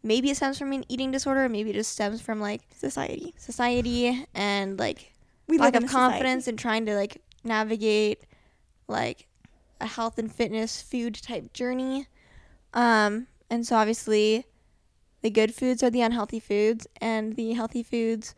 maybe 0.03 0.31
it 0.31 0.37
stems 0.39 0.59
from 0.59 0.73
an 0.73 0.85
eating 0.89 1.11
disorder, 1.11 1.45
or 1.45 1.49
maybe 1.51 1.69
it 1.71 1.75
just 1.75 1.93
stems 1.93 2.23
from 2.23 2.41
like 2.41 2.63
Society. 2.75 3.35
society 3.37 4.27
and 4.35 4.79
like 4.79 5.13
We 5.49 5.59
lack 5.59 5.75
of 5.77 5.85
a 5.85 5.87
society. 5.87 6.11
confidence 6.13 6.49
in 6.49 6.57
trying 6.57 6.87
to 6.87 6.95
like 6.97 7.21
navigate 7.45 8.25
like 8.91 9.27
a 9.81 9.87
health 9.87 10.19
and 10.19 10.33
fitness 10.33 10.83
food 10.83 11.15
type 11.15 11.53
journey. 11.53 12.07
Um, 12.75 13.27
and 13.49 13.67
so 13.67 13.77
obviously 13.77 14.47
the 15.23 15.31
good 15.31 15.55
foods 15.55 15.83
are 15.83 15.91
the 15.91 16.03
unhealthy 16.03 16.41
foods 16.41 16.87
and 17.01 17.37
the 17.37 17.53
healthy 17.53 17.83
foods 17.83 18.35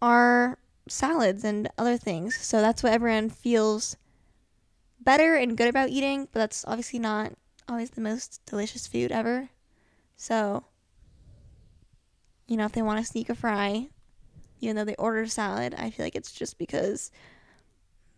are 0.00 0.58
salads 0.88 1.44
and 1.44 1.68
other 1.78 1.96
things. 1.96 2.36
So 2.36 2.60
that's 2.60 2.82
what 2.82 2.92
everyone 2.92 3.30
feels 3.30 3.96
better 5.00 5.34
and 5.34 5.56
good 5.56 5.68
about 5.68 5.88
eating, 5.88 6.28
but 6.32 6.40
that's 6.40 6.64
obviously 6.66 6.98
not 6.98 7.32
always 7.68 7.90
the 7.90 8.00
most 8.00 8.44
delicious 8.46 8.86
food 8.86 9.10
ever. 9.10 9.48
So 10.16 10.64
you 12.46 12.56
know, 12.56 12.66
if 12.66 12.72
they 12.72 12.82
want 12.82 12.98
to 12.98 13.10
sneak 13.10 13.30
a 13.30 13.34
fry, 13.34 13.88
even 14.60 14.76
though 14.76 14.84
they 14.84 14.94
ordered 14.96 15.26
a 15.26 15.30
salad, 15.30 15.74
I 15.76 15.90
feel 15.90 16.04
like 16.04 16.14
it's 16.14 16.32
just 16.32 16.58
because 16.58 17.10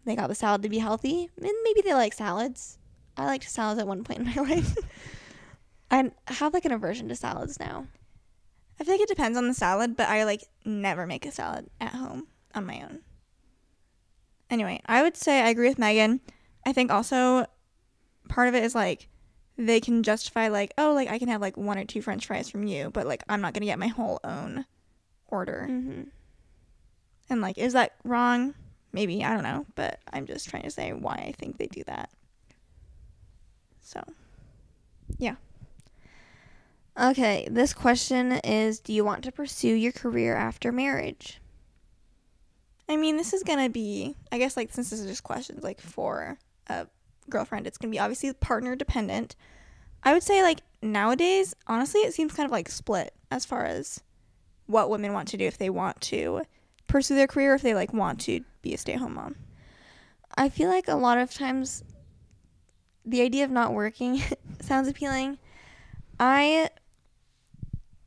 they 0.04 0.16
got 0.16 0.28
the 0.28 0.34
salad 0.34 0.62
to 0.62 0.68
be 0.68 0.78
healthy. 0.78 1.30
And 1.36 1.50
maybe 1.64 1.82
they 1.82 1.94
like 1.94 2.12
salads. 2.12 2.78
I 3.16 3.26
liked 3.26 3.48
salads 3.48 3.80
at 3.80 3.86
one 3.86 4.04
point 4.04 4.20
in 4.20 4.26
my 4.26 4.34
life. 4.54 4.76
I 5.90 6.10
have 6.26 6.52
like 6.52 6.64
an 6.64 6.72
aversion 6.72 7.08
to 7.08 7.16
salads 7.16 7.60
now. 7.60 7.86
I 8.78 8.84
feel 8.84 8.94
like 8.94 9.02
it 9.02 9.08
depends 9.08 9.38
on 9.38 9.46
the 9.46 9.54
salad, 9.54 9.96
but 9.96 10.08
I 10.08 10.24
like 10.24 10.42
never 10.64 11.06
make 11.06 11.24
a 11.24 11.30
salad 11.30 11.70
at 11.80 11.94
home 11.94 12.26
on 12.54 12.66
my 12.66 12.82
own. 12.82 13.00
Anyway, 14.50 14.80
I 14.86 15.02
would 15.02 15.16
say 15.16 15.40
I 15.40 15.48
agree 15.48 15.68
with 15.68 15.78
Megan. 15.78 16.20
I 16.66 16.72
think 16.72 16.90
also 16.90 17.46
part 18.28 18.48
of 18.48 18.54
it 18.54 18.64
is 18.64 18.74
like 18.74 19.08
they 19.56 19.80
can 19.80 20.02
justify 20.02 20.48
like, 20.48 20.72
oh, 20.76 20.92
like 20.92 21.08
I 21.08 21.18
can 21.18 21.28
have 21.28 21.40
like 21.40 21.56
one 21.56 21.78
or 21.78 21.84
two 21.84 22.02
french 22.02 22.26
fries 22.26 22.50
from 22.50 22.66
you, 22.66 22.90
but 22.90 23.06
like 23.06 23.22
I'm 23.28 23.40
not 23.40 23.54
going 23.54 23.62
to 23.62 23.66
get 23.66 23.78
my 23.78 23.88
whole 23.88 24.18
own 24.24 24.66
order. 25.28 25.66
Mm-hmm. 25.70 26.02
And 27.30 27.40
like 27.40 27.58
is 27.58 27.72
that 27.74 27.92
wrong? 28.04 28.54
Maybe, 28.94 29.24
I 29.24 29.34
don't 29.34 29.42
know, 29.42 29.66
but 29.74 29.98
I'm 30.12 30.24
just 30.24 30.48
trying 30.48 30.62
to 30.62 30.70
say 30.70 30.92
why 30.92 31.14
I 31.14 31.34
think 31.36 31.58
they 31.58 31.66
do 31.66 31.82
that. 31.88 32.10
So, 33.80 34.00
yeah. 35.18 35.34
Okay, 36.98 37.48
this 37.50 37.74
question 37.74 38.30
is 38.44 38.78
Do 38.78 38.92
you 38.92 39.04
want 39.04 39.24
to 39.24 39.32
pursue 39.32 39.74
your 39.74 39.90
career 39.90 40.36
after 40.36 40.70
marriage? 40.70 41.40
I 42.88 42.96
mean, 42.96 43.16
this 43.16 43.32
is 43.32 43.42
to 43.42 43.68
be 43.68 44.14
I 44.30 44.38
guess 44.38 44.56
like 44.56 44.72
since 44.72 44.90
this 44.90 45.00
is 45.00 45.08
just 45.08 45.24
questions 45.24 45.64
like 45.64 45.80
for 45.80 46.38
a 46.68 46.86
girlfriend. 47.28 47.66
It's 47.66 47.78
gonna 47.78 47.90
be 47.90 47.98
obviously 47.98 48.32
partner 48.32 48.76
dependent. 48.76 49.34
I 50.04 50.12
would 50.12 50.22
say 50.22 50.40
like 50.44 50.60
nowadays, 50.82 51.52
honestly, 51.66 52.02
it 52.02 52.14
seems 52.14 52.32
kind 52.32 52.46
of 52.46 52.52
like 52.52 52.68
split 52.68 53.12
as 53.32 53.44
far 53.44 53.64
as 53.64 54.04
what 54.66 54.88
women 54.88 55.12
want 55.12 55.26
to 55.28 55.36
do 55.36 55.46
if 55.46 55.58
they 55.58 55.68
want 55.68 56.00
to 56.02 56.42
pursue 56.86 57.14
their 57.14 57.26
career, 57.26 57.54
if 57.54 57.62
they 57.62 57.74
like 57.74 57.92
want 57.92 58.20
to 58.20 58.40
be 58.62 58.74
a 58.74 58.78
stay 58.78 58.94
at 58.94 59.00
home 59.00 59.14
mom. 59.14 59.36
I 60.36 60.48
feel 60.48 60.68
like 60.68 60.88
a 60.88 60.94
lot 60.94 61.18
of 61.18 61.32
times 61.32 61.84
the 63.04 63.20
idea 63.20 63.44
of 63.44 63.50
not 63.50 63.72
working 63.72 64.22
sounds 64.60 64.88
appealing. 64.88 65.38
I 66.18 66.70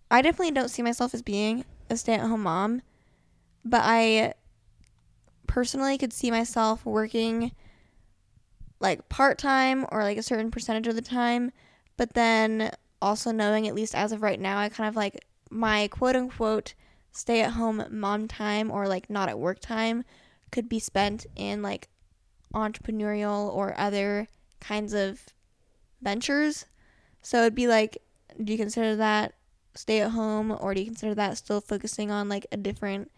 I 0.09 0.21
definitely 0.21 0.51
don't 0.51 0.69
see 0.69 0.81
myself 0.81 1.13
as 1.13 1.21
being 1.21 1.65
a 1.89 1.97
stay-at-home 1.97 2.43
mom, 2.43 2.81
but 3.65 3.81
I 3.83 4.33
personally 5.47 5.97
could 5.97 6.13
see 6.13 6.31
myself 6.31 6.85
working 6.85 7.51
like 8.79 9.09
part-time 9.09 9.85
or 9.91 10.03
like 10.03 10.17
a 10.17 10.23
certain 10.23 10.51
percentage 10.51 10.87
of 10.87 10.95
the 10.95 11.01
time, 11.01 11.51
but 11.97 12.13
then 12.13 12.71
also 13.01 13.31
knowing 13.31 13.67
at 13.67 13.75
least 13.75 13.95
as 13.95 14.11
of 14.11 14.21
right 14.21 14.39
now 14.39 14.57
I 14.57 14.69
kind 14.69 14.87
of 14.87 14.95
like 14.95 15.25
my 15.49 15.87
quote 15.89 16.15
unquote 16.15 16.73
stay 17.17 17.41
at 17.41 17.51
home 17.53 17.83
mom 17.89 18.27
time 18.27 18.69
or 18.69 18.87
like 18.87 19.09
not 19.09 19.27
at 19.27 19.39
work 19.39 19.59
time 19.59 20.03
could 20.51 20.69
be 20.69 20.79
spent 20.79 21.25
in 21.35 21.61
like 21.63 21.87
entrepreneurial 22.53 23.53
or 23.53 23.73
other 23.77 24.27
kinds 24.59 24.93
of 24.93 25.21
ventures. 26.01 26.65
So 27.21 27.41
it'd 27.41 27.55
be 27.55 27.67
like, 27.67 27.97
do 28.43 28.51
you 28.53 28.57
consider 28.57 28.95
that 28.97 29.33
stay 29.75 30.01
at 30.01 30.11
home 30.11 30.55
or 30.59 30.73
do 30.73 30.79
you 30.81 30.85
consider 30.85 31.15
that 31.15 31.37
still 31.37 31.59
focusing 31.61 32.11
on 32.11 32.29
like 32.29 32.45
a 32.51 32.57
different 32.57 33.11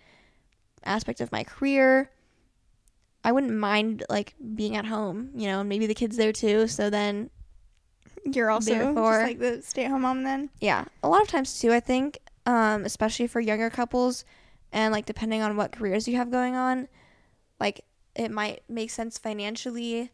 aspect 0.84 1.20
of 1.22 1.32
my 1.32 1.44
career? 1.44 2.10
I 3.24 3.34
wouldn't 3.34 3.54
mind 3.54 4.04
like 4.10 4.34
being 4.56 4.78
at 4.78 4.86
home, 4.86 5.32
you 5.36 5.48
know, 5.48 5.62
maybe 5.64 5.88
the 5.88 5.94
kids 5.94 6.16
there 6.16 6.32
too. 6.32 6.68
So 6.68 6.90
then, 6.90 7.30
You're 8.26 8.50
also 8.50 8.72
Therefore- 8.74 9.24
like 9.24 9.40
the 9.40 9.62
stay 9.62 9.86
at 9.86 9.92
home 9.92 10.02
mom 10.04 10.24
then. 10.24 10.50
yeah, 10.62 10.86
a 11.04 11.10
lot 11.10 11.22
of 11.22 11.28
times 11.28 11.60
too, 11.60 11.72
I 11.74 11.80
think, 11.82 12.18
um, 12.50 12.84
especially 12.84 13.28
for 13.28 13.40
younger 13.40 13.70
couples 13.70 14.26
and 14.72 14.92
like 14.92 15.06
depending 15.06 15.44
on 15.44 15.56
what 15.56 15.72
careers 15.72 16.08
you 16.08 16.16
have 16.18 16.32
going 16.32 16.56
on, 16.56 16.88
like 17.60 17.86
it 18.16 18.32
might 18.32 18.64
make 18.68 18.90
sense 18.90 19.20
financially 19.20 20.12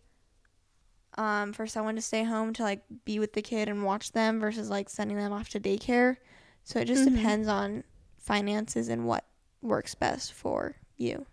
um, 1.18 1.54
for 1.54 1.66
someone 1.66 1.96
to 1.96 2.02
stay 2.02 2.26
home 2.26 2.52
to 2.54 2.62
like 2.64 2.84
be 3.06 3.20
with 3.20 3.32
the 3.34 3.42
kid 3.42 3.70
and 3.70 3.86
watch 3.86 4.12
them 4.12 4.42
versus 4.42 4.70
like 4.70 4.90
sending 4.90 5.16
them 5.16 5.32
off 5.32 5.48
to 5.50 5.62
daycare. 5.62 6.18
So 6.66 6.80
it 6.80 6.86
just 6.86 7.08
Mhm. 7.08 7.16
depends 7.16 7.48
on 7.48 7.84
finances 8.18 8.90
and 8.90 9.06
what 9.08 9.24
works 9.62 9.96
best 9.96 10.34
for 10.34 10.76
you. 10.98 11.26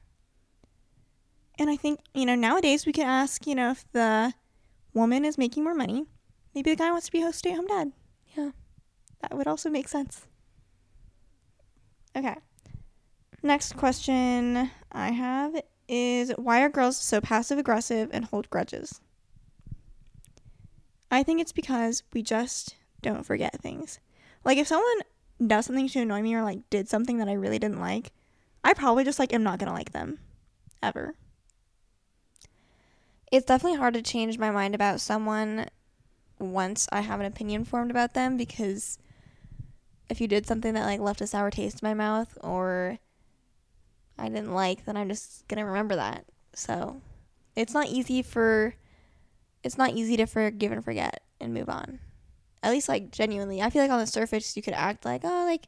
And 1.58 1.68
I 1.68 1.76
think, 1.76 1.98
you 2.14 2.26
know, 2.26 2.36
nowadays 2.36 2.86
we 2.86 2.92
can 2.92 3.06
ask, 3.08 3.44
you 3.46 3.56
know, 3.56 3.72
if 3.72 3.90
the 3.92 4.34
woman 4.94 5.24
is 5.24 5.36
making 5.36 5.64
more 5.64 5.74
money, 5.74 6.06
maybe 6.54 6.70
the 6.70 6.76
guy 6.76 6.92
wants 6.92 7.06
to 7.06 7.12
be 7.12 7.22
a 7.22 7.32
stay 7.32 7.50
at 7.50 7.56
home 7.56 7.66
dad. 7.66 7.92
Yeah. 8.36 8.50
That 9.20 9.36
would 9.36 9.48
also 9.48 9.68
make 9.68 9.88
sense. 9.88 10.26
Okay. 12.16 12.36
Next 13.42 13.76
question 13.76 14.70
I 14.92 15.10
have 15.10 15.62
is 15.88 16.30
why 16.36 16.62
are 16.62 16.68
girls 16.68 16.96
so 16.96 17.20
passive 17.20 17.58
aggressive 17.58 18.10
and 18.12 18.24
hold 18.24 18.48
grudges? 18.50 19.00
I 21.10 21.22
think 21.22 21.40
it's 21.40 21.52
because 21.52 22.02
we 22.12 22.22
just 22.22 22.76
don't 23.02 23.24
forget 23.24 23.60
things. 23.60 23.98
Like 24.44 24.58
if 24.58 24.66
someone 24.66 25.02
does 25.44 25.66
something 25.66 25.88
to 25.88 26.00
annoy 26.00 26.22
me 26.22 26.34
or 26.34 26.42
like 26.42 26.68
did 26.70 26.88
something 26.88 27.18
that 27.18 27.28
I 27.28 27.34
really 27.34 27.58
didn't 27.58 27.80
like, 27.80 28.12
I 28.64 28.74
probably 28.74 29.04
just 29.04 29.18
like 29.18 29.32
am 29.32 29.42
not 29.42 29.58
gonna 29.58 29.72
like 29.72 29.92
them. 29.92 30.18
Ever. 30.82 31.14
It's 33.30 33.46
definitely 33.46 33.78
hard 33.78 33.94
to 33.94 34.02
change 34.02 34.38
my 34.38 34.50
mind 34.50 34.74
about 34.74 35.00
someone 35.00 35.66
once 36.38 36.88
I 36.92 37.00
have 37.00 37.20
an 37.20 37.26
opinion 37.26 37.64
formed 37.64 37.90
about 37.90 38.14
them 38.14 38.36
because 38.36 38.98
if 40.08 40.20
you 40.20 40.28
did 40.28 40.46
something 40.46 40.74
that 40.74 40.84
like 40.84 41.00
left 41.00 41.20
a 41.20 41.26
sour 41.26 41.50
taste 41.50 41.82
in 41.82 41.88
my 41.88 41.94
mouth 41.94 42.36
or 42.42 42.98
I 44.18 44.28
didn't 44.28 44.52
like, 44.52 44.84
then 44.84 44.96
I'm 44.96 45.08
just 45.08 45.46
gonna 45.48 45.64
remember 45.64 45.96
that. 45.96 46.24
So 46.54 47.00
it's 47.56 47.74
not 47.74 47.88
easy 47.88 48.22
for 48.22 48.74
it's 49.62 49.78
not 49.78 49.92
easy 49.92 50.16
to 50.16 50.26
forgive 50.26 50.72
and 50.72 50.84
forget 50.84 51.22
and 51.40 51.54
move 51.54 51.68
on. 51.68 51.98
At 52.62 52.72
least 52.72 52.88
like 52.88 53.10
genuinely. 53.10 53.62
I 53.62 53.70
feel 53.70 53.82
like 53.82 53.90
on 53.90 53.98
the 53.98 54.06
surface 54.06 54.56
you 54.56 54.62
could 54.62 54.74
act 54.74 55.04
like, 55.04 55.22
oh 55.24 55.44
like 55.46 55.66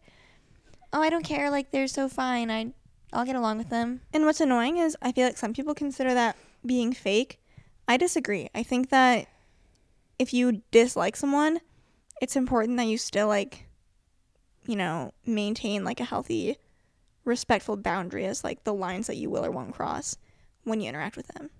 oh 0.92 1.00
I 1.00 1.10
don't 1.10 1.24
care, 1.24 1.50
like 1.50 1.70
they're 1.70 1.88
so 1.88 2.08
fine. 2.08 2.50
I 2.50 2.72
I'll 3.12 3.24
get 3.24 3.36
along 3.36 3.58
with 3.58 3.70
them. 3.70 4.00
And 4.12 4.24
what's 4.24 4.40
annoying 4.40 4.76
is 4.78 4.96
I 5.00 5.12
feel 5.12 5.26
like 5.26 5.36
some 5.36 5.54
people 5.54 5.74
consider 5.74 6.14
that 6.14 6.36
being 6.66 6.92
fake. 6.92 7.40
I 7.86 7.96
disagree. 7.96 8.48
I 8.54 8.62
think 8.62 8.90
that 8.90 9.28
if 10.18 10.32
you 10.32 10.62
dislike 10.70 11.16
someone, 11.16 11.60
it's 12.20 12.36
important 12.36 12.76
that 12.78 12.86
you 12.86 12.98
still 12.98 13.28
like 13.28 13.66
you 14.66 14.76
know, 14.76 15.12
maintain 15.26 15.84
like 15.84 16.00
a 16.00 16.04
healthy 16.04 16.56
respectful 17.24 17.76
boundary 17.76 18.24
as 18.26 18.44
like 18.44 18.64
the 18.64 18.74
lines 18.74 19.06
that 19.06 19.16
you 19.16 19.30
will 19.30 19.44
or 19.44 19.50
won't 19.50 19.74
cross 19.74 20.16
when 20.64 20.80
you 20.80 20.88
interact 20.88 21.16
with 21.16 21.26
them. 21.28 21.50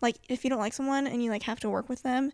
Like 0.00 0.16
if 0.28 0.44
you 0.44 0.50
don't 0.50 0.58
like 0.60 0.72
someone 0.72 1.06
and 1.06 1.22
you 1.22 1.30
like 1.30 1.42
have 1.44 1.60
to 1.60 1.70
work 1.70 1.88
with 1.88 2.02
them, 2.02 2.32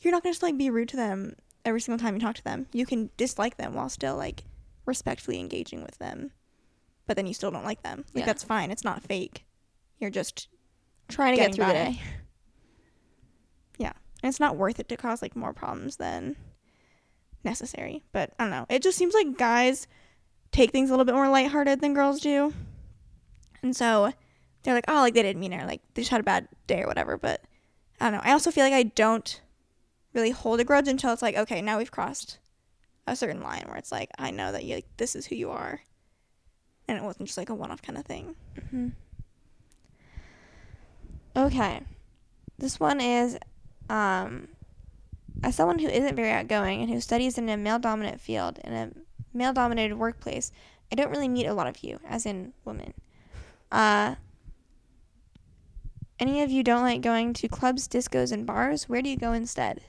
you're 0.00 0.12
not 0.12 0.22
going 0.22 0.32
to 0.32 0.36
just 0.36 0.42
like 0.42 0.56
be 0.58 0.70
rude 0.70 0.88
to 0.90 0.96
them 0.96 1.36
every 1.64 1.80
single 1.80 1.98
time 2.02 2.14
you 2.14 2.20
talk 2.20 2.34
to 2.36 2.44
them. 2.44 2.66
You 2.72 2.86
can 2.86 3.10
dislike 3.16 3.56
them 3.56 3.74
while 3.74 3.88
still 3.88 4.16
like 4.16 4.44
respectfully 4.86 5.38
engaging 5.38 5.82
with 5.82 5.98
them. 5.98 6.32
But 7.06 7.16
then 7.16 7.26
you 7.26 7.34
still 7.34 7.50
don't 7.50 7.64
like 7.64 7.82
them. 7.82 8.04
Like 8.14 8.22
Yeah. 8.22 8.26
that's 8.26 8.42
fine. 8.44 8.70
It's 8.70 8.84
not 8.84 9.02
fake. 9.02 9.44
You're 9.98 10.10
just 10.10 10.48
Trying 11.08 11.34
to 11.36 11.40
get 11.42 11.54
through 11.54 11.66
the 11.66 11.72
by. 11.72 11.74
day. 11.74 12.00
and 14.22 14.30
it's 14.30 14.40
not 14.40 14.56
worth 14.56 14.80
it 14.80 14.88
to 14.88 14.96
cause 14.96 15.20
like 15.20 15.36
more 15.36 15.52
problems 15.52 15.96
than 15.96 16.34
necessary. 17.44 18.02
But 18.12 18.32
I 18.38 18.44
don't 18.44 18.50
know. 18.50 18.66
It 18.68 18.82
just 18.82 18.98
seems 18.98 19.14
like 19.14 19.36
guys 19.38 19.86
take 20.52 20.70
things 20.70 20.90
a 20.90 20.92
little 20.92 21.04
bit 21.04 21.14
more 21.14 21.28
lighthearted 21.28 21.80
than 21.80 21.94
girls 21.94 22.20
do. 22.20 22.52
And 23.62 23.74
so 23.74 24.12
they're 24.62 24.74
like, 24.74 24.84
oh, 24.88 24.94
like 25.00 25.14
they 25.14 25.22
didn't 25.22 25.40
mean 25.40 25.52
it, 25.52 25.66
like 25.66 25.80
they 25.94 26.02
just 26.02 26.10
had 26.10 26.20
a 26.20 26.24
bad 26.24 26.48
day 26.66 26.82
or 26.82 26.86
whatever. 26.86 27.16
But 27.16 27.42
I 28.00 28.10
don't 28.10 28.14
know. 28.14 28.28
I 28.28 28.32
also 28.32 28.50
feel 28.50 28.64
like 28.64 28.72
I 28.72 28.84
don't 28.84 29.40
really 30.12 30.30
hold 30.30 30.60
a 30.60 30.64
grudge 30.64 30.88
until 30.88 31.12
it's 31.12 31.22
like, 31.22 31.36
okay, 31.36 31.60
now 31.60 31.78
we've 31.78 31.90
crossed 31.90 32.38
a 33.06 33.16
certain 33.16 33.42
line 33.42 33.64
where 33.66 33.76
it's 33.76 33.92
like, 33.92 34.10
I 34.18 34.30
know 34.30 34.52
that 34.52 34.64
you 34.64 34.76
like 34.76 34.86
this 34.96 35.16
is 35.16 35.26
who 35.26 35.34
you 35.34 35.50
are. 35.50 35.80
And 36.86 36.98
it 36.98 37.02
wasn't 37.02 37.26
just 37.26 37.38
like 37.38 37.48
a 37.50 37.54
one 37.54 37.70
off 37.70 37.82
kind 37.82 37.98
of 37.98 38.04
thing. 38.04 38.36
hmm 38.70 38.88
Okay. 41.36 41.80
This 42.58 42.78
one 42.78 43.00
is 43.00 43.36
um, 43.90 44.48
as 45.44 45.54
someone 45.54 45.78
who 45.78 45.88
isn't 45.88 46.16
very 46.16 46.30
outgoing 46.30 46.80
and 46.80 46.90
who 46.90 47.00
studies 47.00 47.36
in 47.38 47.48
a 47.48 47.56
male 47.56 47.78
dominant 47.78 48.20
field 48.20 48.58
in 48.64 48.72
a 48.72 48.90
male 49.32 49.52
dominated 49.52 49.96
workplace, 49.96 50.50
I 50.90 50.94
don't 50.94 51.10
really 51.10 51.28
meet 51.28 51.46
a 51.46 51.54
lot 51.54 51.66
of 51.66 51.82
you, 51.84 52.00
as 52.08 52.24
in 52.26 52.52
women. 52.64 52.94
Uh, 53.70 54.14
any 56.18 56.42
of 56.42 56.50
you 56.50 56.62
don't 56.62 56.82
like 56.82 57.00
going 57.02 57.32
to 57.34 57.48
clubs, 57.48 57.88
discos, 57.88 58.32
and 58.32 58.46
bars? 58.46 58.88
Where 58.88 59.02
do 59.02 59.08
you 59.10 59.16
go 59.16 59.32
instead? 59.32 59.82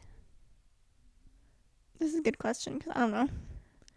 This 2.00 2.10
is 2.14 2.20
a 2.20 2.22
good 2.22 2.38
question 2.38 2.78
because 2.78 2.94
I 2.96 3.00
don't 3.00 3.12
know. 3.12 3.30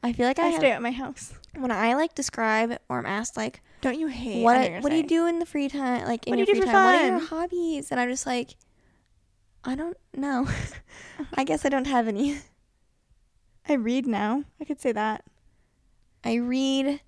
I 0.02 0.12
feel 0.12 0.26
like 0.26 0.38
I, 0.38 0.44
I 0.44 0.48
have, 0.50 0.60
stay 0.60 0.70
at 0.70 0.80
my 0.82 0.92
house. 0.92 1.34
when 1.56 1.72
I 1.72 1.94
like 1.94 2.14
describe 2.14 2.78
or 2.88 2.98
I'm 3.00 3.06
asked 3.06 3.36
like 3.36 3.62
Don't 3.80 3.98
you 3.98 4.06
hate 4.06 4.44
what 4.44 4.56
I 4.56 4.78
what 4.78 4.90
do 4.90 4.96
you 4.96 5.02
do 5.02 5.26
in 5.26 5.40
the 5.40 5.46
free 5.46 5.68
time 5.68 6.06
like 6.06 6.24
in 6.26 6.30
What 6.30 6.38
your 6.38 6.46
do 6.46 6.52
you 6.52 6.56
free 6.58 6.60
do 6.60 6.66
for 6.66 6.72
time 6.72 6.84
what 6.84 6.94
are 7.02 7.06
your 7.08 7.18
hobbies 7.18 7.90
and 7.90 7.98
i'm 7.98 8.08
just 8.08 8.24
like 8.24 8.54
i 9.68 9.74
don't 9.74 9.96
know 10.16 10.44
i 11.18 11.22
uh-huh. 11.22 11.44
guess 11.44 11.64
i 11.64 11.68
don't 11.68 11.86
have 11.86 12.08
any 12.08 12.38
I 13.70 13.74
read 13.74 14.06
now. 14.06 14.44
I 14.58 14.64
could 14.64 14.80
say 14.80 14.92
that. 14.92 15.24
i 16.24 16.34
read 16.36 17.00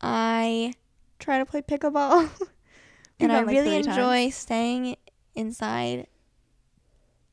i 0.00 0.72
Try 1.18 1.38
to 1.38 1.44
play 1.46 1.60
pickleball. 1.60 2.30
and 3.20 3.30
i 3.30 3.38
like, 3.40 3.48
really 3.48 3.68
three 3.68 3.82
times. 3.82 3.86
enjoy 3.88 4.30
staying 4.30 4.96
inside 5.34 6.06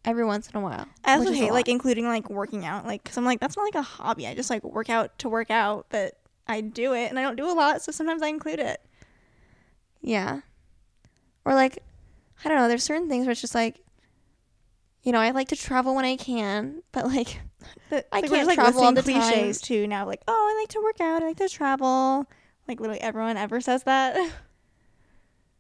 every 0.04 0.26
once 0.26 0.50
in 0.50 0.58
a 0.58 0.62
while 0.62 0.86
I 1.06 1.13
also 1.13 1.30
which 1.30 1.36
is 1.36 1.39
a 1.39 1.46
hate 1.46 1.54
like 1.54 1.69
including 1.69 2.06
like 2.06 2.30
working 2.30 2.65
out, 2.65 2.86
like 2.86 3.02
because 3.04 3.17
I'm 3.17 3.24
like 3.24 3.39
that's 3.39 3.56
not 3.56 3.63
like 3.63 3.76
a 3.76 3.82
hobby. 3.82 4.28
I 4.28 4.36
just 4.36 4.50
like 4.50 4.63
work 4.65 4.89
out 4.89 5.17
to 5.19 5.30
work 5.30 5.50
out, 5.50 5.86
but 5.89 6.17
I 6.46 6.60
do 6.60 6.93
it 6.93 7.10
and 7.10 7.17
I 7.17 7.22
don't 7.22 7.38
do 7.38 7.50
a 7.50 7.56
lot, 7.56 7.82
so 7.82 7.93
sometimes 7.93 8.22
I 8.22 8.28
include 8.28 8.60
it. 8.60 8.82
yeah 10.02 10.41
or 11.46 11.54
like 11.54 11.80
i 12.43 12.50
don't 12.50 12.58
know 12.58 12.67
there's 12.67 12.84
certain 12.84 13.08
things 13.10 13.26
where 13.26 13.32
it's 13.32 13.41
just 13.41 13.56
like 13.56 13.83
you 15.04 15.12
know 15.12 15.20
i 15.20 15.32
like 15.32 15.50
to 15.50 15.56
travel 15.56 15.96
when 15.96 16.06
i 16.06 16.16
can 16.16 16.82
but 16.92 17.06
like 17.06 17.39
But 17.89 18.08
I 18.12 18.22
like, 18.22 18.32
can't 18.32 18.48
like, 18.48 18.56
travel 18.56 18.84
all 18.84 18.94
the 18.94 19.02
time. 19.02 19.22
cliches 19.22 19.62
too 19.62 19.88
now. 19.88 20.06
Like 20.06 20.22
oh, 20.28 20.34
I 20.34 20.62
like 20.62 20.70
to 20.70 20.82
work 20.82 21.00
out. 21.00 21.22
I 21.22 21.28
like 21.28 21.38
to 21.38 21.50
travel. 21.50 22.26
Like 22.68 22.80
literally 22.80 23.02
everyone 23.02 23.38
ever 23.38 23.62
says 23.62 23.84
that. 23.84 24.32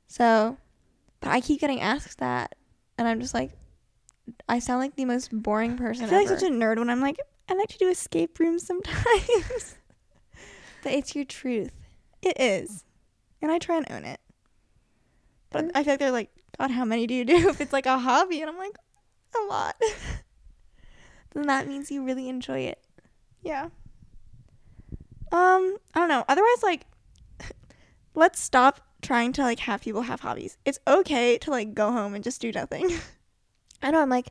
So, 0.05 0.57
but 1.21 1.31
I 1.31 1.41
keep 1.41 1.59
getting 1.59 1.81
asked 1.81 2.19
that, 2.19 2.53
and 2.99 3.07
I'm 3.07 3.19
just 3.19 3.33
like, 3.33 3.49
I 4.47 4.59
sound 4.59 4.79
like 4.79 4.95
the 4.95 5.05
most 5.05 5.31
boring 5.31 5.75
person 5.75 6.05
I 6.05 6.09
feel 6.09 6.19
like 6.19 6.27
such 6.27 6.43
a 6.43 6.53
nerd 6.53 6.77
when 6.77 6.91
I'm 6.91 7.01
like 7.01 7.17
I 7.49 7.55
like 7.55 7.69
to 7.69 7.79
do 7.79 7.89
escape 7.89 8.37
rooms 8.37 8.63
sometimes. 8.63 9.75
but 10.83 10.91
it's 10.91 11.15
your 11.15 11.25
truth. 11.25 11.71
it 12.21 12.39
is, 12.39 12.83
and 13.41 13.51
I 13.51 13.57
try 13.57 13.77
and 13.77 13.89
own 13.89 14.05
it. 14.05 14.19
But 15.49 15.65
mm. 15.65 15.71
I 15.73 15.83
feel 15.83 15.93
like 15.93 15.99
they're 15.99 16.11
like 16.11 16.29
God, 16.59 16.69
how 16.69 16.85
many 16.85 17.07
do 17.07 17.15
you 17.15 17.25
do 17.25 17.49
if 17.49 17.59
it's 17.59 17.73
like 17.73 17.87
a 17.87 17.97
hobby? 17.97 18.41
And 18.41 18.51
I'm 18.51 18.57
like, 18.57 18.77
a 19.35 19.45
lot. 19.47 19.75
Then 21.33 21.47
that 21.47 21.67
means 21.67 21.89
you 21.89 22.03
really 22.03 22.29
enjoy 22.29 22.59
it. 22.59 22.79
yeah. 23.41 23.69
Um, 25.31 25.77
I 25.95 25.99
don't 25.99 26.09
know. 26.09 26.23
Otherwise, 26.27 26.61
like, 26.61 26.85
let's 28.13 28.39
stop 28.39 28.81
trying 29.01 29.33
to 29.33 29.41
like 29.41 29.57
have 29.61 29.81
people 29.81 30.03
have 30.03 30.19
hobbies. 30.19 30.57
It's 30.63 30.77
okay 30.87 31.39
to 31.39 31.49
like 31.49 31.73
go 31.73 31.91
home 31.91 32.13
and 32.13 32.23
just 32.23 32.39
do 32.39 32.51
nothing. 32.51 32.87
I 33.81 33.89
know 33.89 33.99
I'm 33.99 34.09
like 34.09 34.27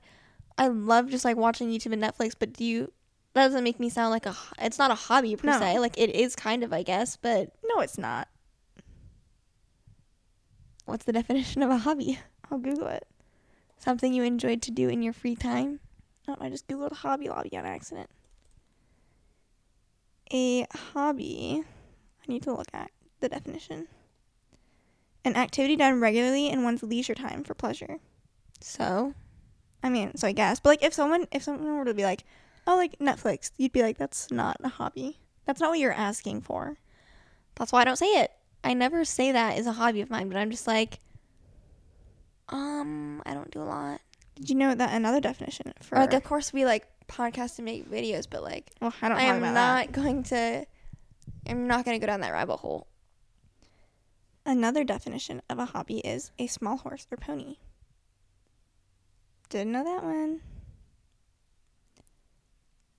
I 0.57 0.69
love 0.69 1.11
just 1.11 1.25
like 1.25 1.37
watching 1.37 1.71
YouTube 1.71 1.93
and 1.93 2.01
Netflix, 2.03 2.35
but 2.39 2.53
do 2.53 2.65
you 2.65 2.93
that 3.35 3.47
doesn't 3.47 3.65
make 3.65 3.81
me 3.81 3.89
sound 3.89 4.11
like 4.13 4.27
a 4.27 4.37
it's 4.61 4.79
not 4.79 4.93
a 4.93 4.95
hobby 4.95 5.35
per 5.35 5.49
No. 5.49 5.59
se. 5.59 5.81
Like 5.81 5.99
it 5.99 6.15
is 6.15 6.37
kind 6.37 6.63
of, 6.63 6.73
I 6.73 6.85
guess, 6.85 7.17
but 7.17 7.51
no, 7.65 7.81
it's 7.81 7.99
not. 7.99 8.29
what's 10.85 11.05
the 11.05 11.13
definition 11.13 11.63
of 11.63 11.71
a 11.71 11.79
hobby? 11.79 12.21
I'll 12.51 12.59
Google 12.59 12.87
it. 12.89 13.07
Something 13.83 14.15
you 14.15 14.23
enjoyed 14.23 14.63
to 14.63 14.71
do 14.71 14.89
in 14.89 15.03
your 15.03 15.13
free 15.13 15.35
time? 15.35 15.81
Oh, 16.29 16.37
I 16.39 16.51
just 16.51 16.69
googled 16.69 16.93
Hobby 16.93 17.29
Lobby 17.29 17.57
on 17.57 17.67
accident. 17.67 18.09
A 20.33 20.69
hobby. 20.73 21.65
I 21.65 22.33
need 22.33 22.45
to 22.45 22.55
look 22.55 22.69
at 22.73 22.93
the 23.19 23.29
definition. 23.29 23.89
An 25.25 25.35
activity 25.35 25.75
done 25.75 25.99
regularly 25.99 26.49
in 26.49 26.63
one's 26.63 26.85
leisure 26.85 27.17
time 27.17 27.43
for 27.43 27.55
pleasure. 27.55 27.99
So, 28.61 29.15
I 29.83 29.89
mean, 29.89 30.17
so 30.17 30.29
I 30.29 30.33
guess, 30.33 30.61
but 30.61 30.69
like 30.69 30.85
if 30.85 30.95
someone 30.95 31.27
if 31.33 31.43
someone 31.43 31.77
were 31.77 31.85
to 31.85 31.93
be 31.93 32.05
like, 32.05 32.23
"Oh, 32.69 32.77
like 32.77 33.01
Netflix," 33.01 33.51
you'd 33.57 33.73
be 33.73 33.83
like, 33.83 33.99
"That's 33.99 34.31
not 34.31 34.59
a 34.63 34.69
hobby. 34.69 35.19
That's 35.45 35.61
not 35.61 35.71
what 35.71 35.81
you're 35.81 35.93
asking 35.93 36.43
for." 36.43 36.79
that's 37.57 37.73
why 37.73 37.81
I 37.81 37.85
don't 37.85 37.97
say 37.97 38.07
it. 38.07 38.31
I 38.63 38.75
never 38.75 39.05
say 39.05 39.33
that 39.33 39.59
is 39.59 39.67
a 39.67 39.73
hobby 39.73 40.01
of 40.01 40.11
mine, 40.11 40.29
but 40.29 40.39
I'm 40.39 40.51
just 40.51 40.69
like 40.69 41.01
um, 42.53 43.23
I 43.27 43.35
don't 43.35 43.51
do 43.51 43.61
a 43.61 43.65
lot. 43.65 44.01
Did 44.37 44.51
you 44.51 44.57
know 44.57 44.75
that 44.75 44.95
another 44.95 45.21
definition 45.21 45.73
for 45.81 45.97
Or, 45.97 46.01
like 46.01 46.13
of 46.13 46.25
course 46.25 46.53
we 46.53 46.65
like 46.65 46.87
podcast 47.09 47.59
and 47.59 47.65
make 47.65 47.91
videos, 47.91 48.27
but 48.29 48.43
like 48.43 48.71
well, 48.81 48.93
I 49.03 49.09
don't 49.09 49.19
I 49.19 49.25
am 49.25 49.41
not 49.41 49.93
going 49.93 50.23
to 50.25 50.67
I'm 51.47 51.67
not 51.67 51.85
going 51.85 51.99
to 51.99 52.05
go 52.05 52.07
down 52.07 52.21
that 52.21 52.33
rabbit 52.33 52.59
hole. 52.59 52.87
Another 54.45 54.85
definition 54.85 55.41
of 55.49 55.59
a 55.59 55.67
hobby 55.67 55.99
is 55.99 56.33
a 56.39 56.47
small 56.47 56.79
horse 56.79 57.07
or 57.11 57.17
pony. 57.17 57.57
Didn't 59.49 59.73
know 59.73 59.85
that 59.85 60.03
one. 60.03 60.41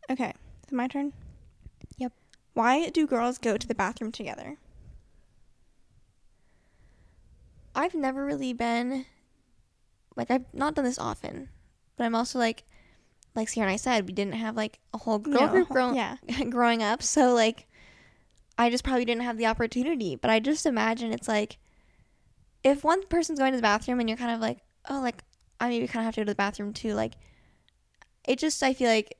Okay, 0.10 0.30
is 0.30 0.72
it 0.72 0.76
my 0.76 0.88
turn? 0.88 1.14
Yep. 1.98 2.14
Why 2.54 2.90
do 2.90 3.08
girls 3.08 3.38
go 3.38 3.58
to 3.58 3.68
the 3.68 3.76
bathroom 3.76 4.12
together? 4.12 4.58
I've 7.76 7.96
never 7.96 8.24
really 8.24 8.54
been 8.54 9.06
like 10.16 10.30
I've 10.32 10.46
not 10.54 10.76
done 10.76 10.86
this 10.86 11.00
often, 11.00 11.50
but 11.98 12.06
I'm 12.06 12.16
also 12.16 12.40
like 12.40 12.64
like 13.36 13.48
Ciera 13.48 13.62
and 13.64 13.72
I 13.72 13.78
said, 13.78 14.06
we 14.06 14.14
didn't 14.14 14.36
have 14.36 14.56
like 14.56 14.80
a 14.94 15.00
whole 15.00 15.20
girl 15.20 15.34
No, 15.34 15.48
group 15.48 15.70
grown, 15.70 15.96
yeah. 15.96 16.18
growing 16.50 16.84
up, 16.84 17.02
so 17.02 17.34
like 17.34 17.68
I 18.58 18.70
just 18.70 18.84
probably 18.84 19.06
didn't 19.06 19.24
have 19.24 19.38
the 19.38 19.48
opportunity. 19.48 20.16
But 20.16 20.30
I 20.30 20.40
just 20.40 20.66
imagine 20.66 21.12
it's 21.12 21.28
like 21.28 21.58
if 22.64 22.84
one 22.84 23.06
person's 23.08 23.40
going 23.40 23.52
to 23.52 23.58
the 23.58 23.62
bathroom 23.62 24.00
and 24.00 24.08
you're 24.10 24.18
kind 24.18 24.32
of 24.32 24.40
like, 24.40 24.60
oh, 24.90 25.02
like 25.02 25.24
I 25.60 25.70
maybe 25.70 25.88
kind 25.88 26.02
of 26.04 26.06
have 26.06 26.16
to 26.16 26.22
go 26.22 26.26
to 26.26 26.32
the 26.32 26.36
bathroom 26.36 26.74
too. 26.74 26.94
Like 26.94 27.14
it 28.28 28.40
just 28.40 28.62
I 28.64 28.74
feel 28.74 28.90
like 28.90 29.18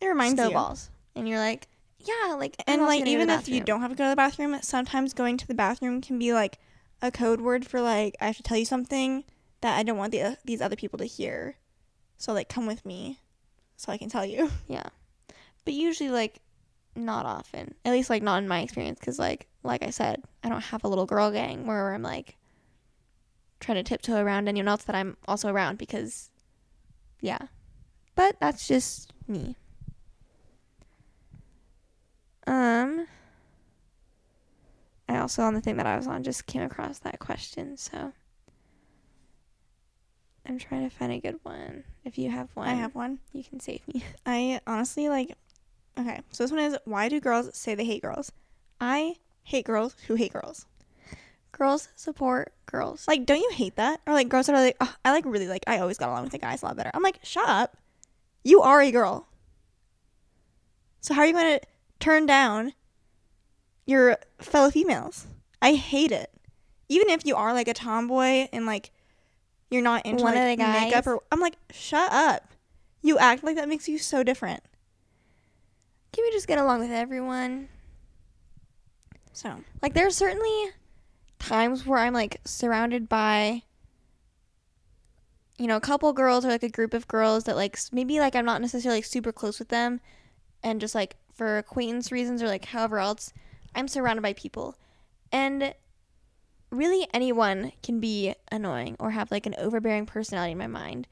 It 0.00 0.06
reminds 0.06 0.40
you. 0.40 0.48
snowballs, 0.48 0.90
and 1.14 1.28
you're 1.28 1.38
like, 1.38 1.68
yeah, 1.98 2.34
like 2.38 2.56
And 2.66 2.82
like 2.82 3.00
gonna 3.00 3.00
go 3.00 3.04
to 3.04 3.10
even 3.10 3.30
if 3.30 3.48
you 3.48 3.60
don't 3.60 3.80
have 3.80 3.90
to 3.90 3.96
go 3.96 4.04
to 4.04 4.10
the 4.10 4.16
bathroom, 4.16 4.56
sometimes 4.62 5.12
going 5.12 5.36
to 5.36 5.46
the 5.46 5.54
bathroom 5.54 6.00
can 6.00 6.18
be 6.18 6.32
like 6.32 6.58
a 7.02 7.10
code 7.10 7.40
word 7.40 7.66
for 7.66 7.80
like 7.80 8.16
I 8.20 8.26
have 8.26 8.36
to 8.36 8.42
tell 8.42 8.56
you 8.56 8.64
something 8.64 9.24
that 9.64 9.78
I 9.78 9.82
don't 9.82 9.96
want 9.96 10.12
the, 10.12 10.20
uh, 10.20 10.34
these 10.44 10.60
other 10.60 10.76
people 10.76 10.98
to 10.98 11.06
hear. 11.06 11.56
So 12.18 12.34
like 12.34 12.50
come 12.50 12.66
with 12.66 12.84
me 12.84 13.18
so 13.76 13.90
I 13.90 13.96
can 13.96 14.10
tell 14.10 14.24
you. 14.24 14.50
Yeah. 14.68 14.84
But 15.64 15.72
usually, 15.72 16.10
like, 16.10 16.40
not 16.94 17.24
often. 17.24 17.74
At 17.86 17.92
least, 17.92 18.10
like, 18.10 18.22
not 18.22 18.42
in 18.42 18.48
my 18.48 18.60
experience. 18.60 19.00
Because, 19.00 19.18
like, 19.18 19.46
like 19.62 19.82
I 19.82 19.88
said, 19.88 20.22
I 20.42 20.50
don't 20.50 20.60
have 20.60 20.84
a 20.84 20.88
little 20.88 21.06
girl 21.06 21.30
gang 21.30 21.66
where 21.66 21.94
I'm, 21.94 22.02
like, 22.02 22.36
trying 23.60 23.76
to 23.76 23.82
tiptoe 23.82 24.20
around 24.20 24.46
anyone 24.46 24.68
else 24.68 24.84
that 24.84 24.94
I'm 24.94 25.16
also 25.26 25.48
around 25.48 25.78
because, 25.78 26.28
yeah. 27.22 27.38
But 28.14 28.36
that's 28.38 28.68
just 28.68 29.14
me. 29.26 29.56
Um, 32.46 33.06
I 35.08 35.16
also, 35.16 35.42
on 35.44 35.54
the 35.54 35.62
thing 35.62 35.78
that 35.78 35.86
I 35.86 35.96
was 35.96 36.06
on, 36.06 36.22
just 36.22 36.44
came 36.44 36.60
across 36.60 36.98
that 36.98 37.18
question. 37.18 37.78
So 37.78 38.12
I'm 40.46 40.58
trying 40.58 40.88
to 40.88 40.94
find 40.94 41.12
a 41.12 41.20
good 41.20 41.38
one. 41.42 41.84
If 42.04 42.18
you 42.18 42.30
have 42.30 42.48
one, 42.54 42.68
I 42.68 42.74
have 42.74 42.94
one. 42.94 43.18
you 43.32 43.42
can 43.42 43.60
save 43.60 43.80
me. 43.88 44.04
I 44.26 44.60
honestly 44.66 45.08
like 45.08 45.36
okay, 45.98 46.20
so 46.30 46.44
this 46.44 46.50
one 46.50 46.60
is 46.60 46.76
why 46.84 47.08
do 47.08 47.20
girls 47.20 47.56
say 47.56 47.74
they 47.74 47.84
hate 47.84 48.02
girls? 48.02 48.32
I 48.80 49.16
hate 49.42 49.66
girls 49.66 49.96
who 50.06 50.14
hate 50.14 50.32
girls. 50.32 50.66
Girls 51.52 51.88
support 51.94 52.52
girls. 52.66 53.06
Like, 53.06 53.26
don't 53.26 53.38
you 53.38 53.50
hate 53.52 53.76
that? 53.76 54.00
Or 54.06 54.12
like 54.12 54.28
girls 54.28 54.46
that 54.46 54.56
are 54.56 54.60
like, 54.60 54.76
oh, 54.80 54.94
I 55.04 55.12
like 55.12 55.24
really 55.24 55.46
like 55.46 55.64
I 55.66 55.78
always 55.78 55.98
got 55.98 56.08
along 56.08 56.24
with 56.24 56.32
the 56.32 56.38
guys 56.38 56.62
a 56.62 56.66
lot 56.66 56.76
better. 56.76 56.90
I'm 56.92 57.02
like, 57.02 57.20
shut 57.22 57.48
up. 57.48 57.76
You 58.42 58.60
are 58.60 58.82
a 58.82 58.90
girl. 58.90 59.28
So 61.00 61.14
how 61.14 61.20
are 61.20 61.26
you 61.26 61.32
going 61.32 61.58
to 61.58 61.66
turn 62.00 62.26
down 62.26 62.72
your 63.86 64.16
fellow 64.38 64.70
females? 64.70 65.26
I 65.62 65.74
hate 65.74 66.12
it. 66.12 66.30
Even 66.88 67.08
if 67.08 67.24
you 67.24 67.36
are 67.36 67.52
like 67.52 67.68
a 67.68 67.74
tomboy 67.74 68.48
and 68.52 68.66
like 68.66 68.90
you're 69.74 69.82
not 69.82 70.06
into 70.06 70.22
One 70.22 70.34
of 70.34 70.40
like, 70.40 70.58
the 70.58 70.66
makeup 70.66 71.06
or 71.06 71.20
I'm 71.30 71.40
like, 71.40 71.56
shut 71.70 72.12
up. 72.12 72.48
You 73.02 73.18
act 73.18 73.44
like 73.44 73.56
that 73.56 73.68
makes 73.68 73.88
you 73.88 73.98
so 73.98 74.22
different. 74.22 74.62
Can 76.12 76.24
we 76.24 76.30
just 76.30 76.48
get 76.48 76.58
along 76.58 76.80
with 76.80 76.90
everyone? 76.90 77.68
So 79.32 79.60
Like 79.82 79.94
there's 79.94 80.16
certainly 80.16 80.70
times 81.38 81.84
where 81.84 81.98
I'm 81.98 82.14
like 82.14 82.40
surrounded 82.44 83.08
by 83.08 83.62
you 85.58 85.66
know, 85.66 85.76
a 85.76 85.80
couple 85.80 86.12
girls 86.12 86.44
or 86.44 86.48
like 86.48 86.62
a 86.62 86.68
group 86.68 86.94
of 86.94 87.06
girls 87.06 87.44
that 87.44 87.56
like 87.56 87.78
maybe 87.92 88.18
like 88.18 88.34
I'm 88.34 88.44
not 88.44 88.60
necessarily 88.60 88.98
like, 88.98 89.04
super 89.04 89.32
close 89.32 89.58
with 89.58 89.68
them 89.68 90.00
and 90.62 90.80
just 90.80 90.94
like 90.94 91.16
for 91.32 91.58
acquaintance 91.58 92.10
reasons 92.10 92.42
or 92.42 92.48
like 92.48 92.64
however 92.66 92.98
else, 92.98 93.32
I'm 93.74 93.88
surrounded 93.88 94.22
by 94.22 94.32
people. 94.32 94.76
And 95.30 95.74
really 96.74 97.06
anyone 97.12 97.72
can 97.82 98.00
be 98.00 98.34
annoying 98.50 98.96
or 98.98 99.10
have 99.10 99.30
like 99.30 99.46
an 99.46 99.54
overbearing 99.58 100.06
personality 100.06 100.52
in 100.52 100.58
my 100.58 100.66
mind. 100.66 101.06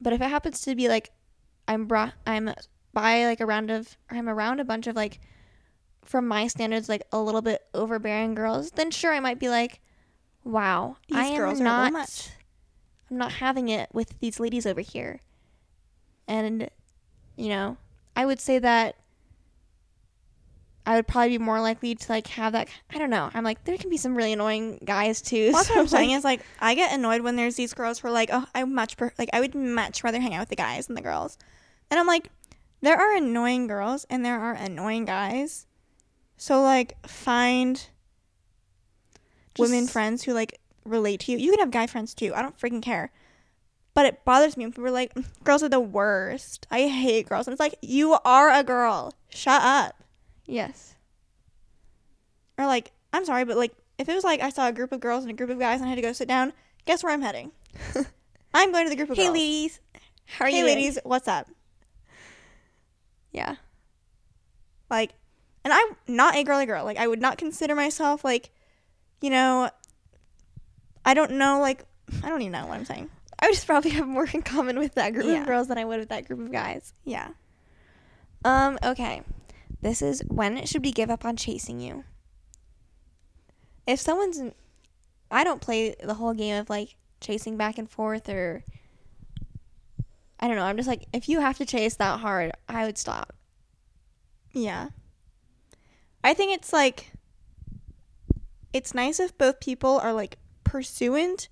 But 0.00 0.12
if 0.12 0.20
it 0.20 0.28
happens 0.28 0.60
to 0.62 0.74
be 0.74 0.88
like 0.88 1.10
I'm 1.68 1.86
brought 1.86 2.12
I'm 2.26 2.52
by 2.92 3.24
like 3.24 3.40
a 3.40 3.46
round 3.46 3.70
of 3.70 3.96
or 4.10 4.16
I'm 4.16 4.28
around 4.28 4.60
a 4.60 4.64
bunch 4.64 4.86
of 4.86 4.96
like 4.96 5.20
from 6.04 6.28
my 6.28 6.46
standards 6.46 6.88
like 6.88 7.02
a 7.12 7.20
little 7.20 7.42
bit 7.42 7.62
overbearing 7.74 8.34
girls, 8.34 8.70
then 8.72 8.90
sure 8.90 9.12
I 9.12 9.20
might 9.20 9.38
be 9.38 9.48
like, 9.48 9.80
wow, 10.44 10.96
These 11.08 11.16
I 11.16 11.24
am 11.26 11.36
girls 11.36 11.60
are 11.60 11.64
not. 11.64 12.30
I'm 13.10 13.18
not 13.18 13.32
having 13.32 13.68
it 13.68 13.88
with 13.92 14.18
these 14.20 14.40
ladies 14.40 14.66
over 14.66 14.80
here. 14.80 15.20
And 16.26 16.68
you 17.36 17.48
know, 17.48 17.76
I 18.16 18.26
would 18.26 18.40
say 18.40 18.58
that 18.58 18.96
I 20.86 20.96
would 20.96 21.06
probably 21.06 21.30
be 21.30 21.38
more 21.38 21.60
likely 21.60 21.94
to 21.94 22.12
like 22.12 22.26
have 22.28 22.52
that 22.52 22.68
I 22.92 22.98
don't 22.98 23.10
know. 23.10 23.30
I'm 23.32 23.44
like 23.44 23.64
there 23.64 23.76
can 23.78 23.90
be 23.90 23.96
some 23.96 24.14
really 24.16 24.32
annoying 24.32 24.80
guys 24.84 25.22
too. 25.22 25.50
Well, 25.52 25.62
that's 25.62 25.70
what 25.70 25.78
I'm 25.78 25.88
saying 25.88 26.10
like, 26.10 26.18
is 26.18 26.24
like 26.24 26.40
I 26.60 26.74
get 26.74 26.92
annoyed 26.92 27.22
when 27.22 27.36
there's 27.36 27.56
these 27.56 27.72
girls 27.74 27.98
who 27.98 28.08
are 28.08 28.12
like, 28.12 28.30
oh, 28.32 28.44
I 28.54 28.64
much 28.64 28.96
per- 28.96 29.12
like 29.18 29.30
I 29.32 29.40
would 29.40 29.54
much 29.54 30.04
rather 30.04 30.20
hang 30.20 30.34
out 30.34 30.40
with 30.40 30.48
the 30.50 30.56
guys 30.56 30.86
than 30.86 30.96
the 30.96 31.02
girls, 31.02 31.38
and 31.90 31.98
I'm 31.98 32.06
like, 32.06 32.28
there 32.82 32.96
are 32.96 33.16
annoying 33.16 33.66
girls 33.66 34.04
and 34.10 34.24
there 34.24 34.38
are 34.38 34.52
annoying 34.52 35.04
guys, 35.06 35.66
so 36.36 36.62
like 36.62 36.96
find 37.06 37.86
women 39.58 39.86
friends 39.86 40.24
who 40.24 40.32
like 40.32 40.60
relate 40.84 41.20
to 41.20 41.32
you. 41.32 41.38
You 41.38 41.50
can 41.50 41.60
have 41.60 41.70
guy 41.70 41.86
friends 41.86 42.14
too. 42.14 42.34
I 42.34 42.42
don't 42.42 42.58
freaking 42.58 42.82
care. 42.82 43.10
But 43.94 44.06
it 44.06 44.24
bothers 44.24 44.56
me 44.56 44.64
when 44.64 44.72
people 44.72 44.86
are 44.86 44.90
like, 44.90 45.14
"Mm, 45.14 45.24
girls 45.44 45.62
are 45.62 45.68
the 45.68 45.78
worst. 45.78 46.66
I 46.70 46.88
hate 46.88 47.28
girls. 47.28 47.46
And 47.46 47.52
it's 47.52 47.60
like, 47.60 47.76
you 47.80 48.18
are 48.24 48.50
a 48.50 48.64
girl. 48.64 49.14
Shut 49.28 49.62
up. 49.62 50.02
Yes. 50.46 50.94
Or 52.58 52.66
like, 52.66 52.92
I'm 53.12 53.24
sorry, 53.24 53.44
but 53.44 53.56
like, 53.56 53.72
if 53.98 54.08
it 54.08 54.14
was 54.14 54.24
like 54.24 54.40
I 54.40 54.50
saw 54.50 54.68
a 54.68 54.72
group 54.72 54.92
of 54.92 55.00
girls 55.00 55.24
and 55.24 55.30
a 55.30 55.34
group 55.36 55.50
of 55.50 55.58
guys 55.58 55.80
and 55.80 55.86
I 55.86 55.88
had 55.90 55.96
to 55.96 56.02
go 56.02 56.12
sit 56.12 56.28
down, 56.28 56.52
guess 56.84 57.02
where 57.02 57.12
I'm 57.12 57.22
heading? 57.22 57.50
I'm 58.54 58.72
going 58.72 58.84
to 58.86 58.90
the 58.90 58.96
group 58.96 59.10
of 59.10 59.16
girls 59.16 59.18
Hey 59.18 59.24
girls. 59.26 59.34
ladies, 59.38 59.80
how 60.26 60.44
are 60.44 60.48
Hey 60.48 60.58
you? 60.58 60.64
doing? 60.64 60.74
ladies, 60.76 60.98
what's 61.04 61.28
up? 61.28 61.48
Yeah. 63.32 63.56
Like, 64.90 65.12
and 65.64 65.72
I'm 65.72 65.96
not 66.06 66.36
a 66.36 66.44
girly 66.44 66.66
girl. 66.66 66.84
Like, 66.84 66.98
I 66.98 67.06
would 67.06 67.20
not 67.20 67.38
consider 67.38 67.74
myself 67.74 68.24
like, 68.24 68.50
you 69.20 69.30
know, 69.30 69.70
I 71.04 71.14
don't 71.14 71.32
know. 71.32 71.58
Like, 71.60 71.84
I 72.22 72.28
don't 72.28 72.42
even 72.42 72.52
know 72.52 72.66
what 72.66 72.74
I'm 72.78 72.84
saying. 72.84 73.10
I 73.40 73.46
would 73.46 73.54
just 73.54 73.66
probably 73.66 73.90
have 73.92 74.06
more 74.06 74.28
in 74.32 74.42
common 74.42 74.78
with 74.78 74.94
that 74.94 75.12
group 75.14 75.26
Yeah. 75.26 75.40
of 75.40 75.46
girls 75.46 75.68
than 75.68 75.78
I 75.78 75.84
would 75.84 75.98
with 76.00 76.10
that 76.10 76.26
group 76.26 76.40
of 76.40 76.52
guys. 76.52 76.92
Yeah. 77.04 77.28
Um, 78.44 78.78
okay. 78.84 79.22
This 79.84 80.00
is 80.00 80.22
when 80.28 80.56
it 80.56 80.66
should 80.66 80.82
we 80.82 80.92
give 80.92 81.10
up 81.10 81.26
on 81.26 81.36
chasing 81.36 81.78
you? 81.78 82.04
If 83.86 84.00
someone's 84.00 84.40
I 85.30 85.44
don't 85.44 85.60
play 85.60 85.94
the 86.02 86.14
whole 86.14 86.32
game 86.32 86.56
of 86.56 86.70
like 86.70 86.96
chasing 87.20 87.58
back 87.58 87.76
and 87.76 87.88
forth 87.88 88.30
or 88.30 88.64
I 90.40 90.48
don't 90.48 90.56
know. 90.56 90.64
I'm 90.64 90.78
just 90.78 90.88
like 90.88 91.04
if 91.12 91.28
you 91.28 91.40
have 91.40 91.58
to 91.58 91.66
chase 91.66 91.96
that 91.96 92.20
hard, 92.20 92.52
I 92.66 92.86
would 92.86 92.96
stop. 92.96 93.34
Yeah. 94.52 94.88
I 96.24 96.32
think 96.32 96.54
it's 96.54 96.72
like 96.72 97.12
it's 98.72 98.94
nice 98.94 99.20
if 99.20 99.36
both 99.36 99.60
people 99.60 99.98
are 99.98 100.14
like 100.14 100.38
pursuant, 100.64 101.50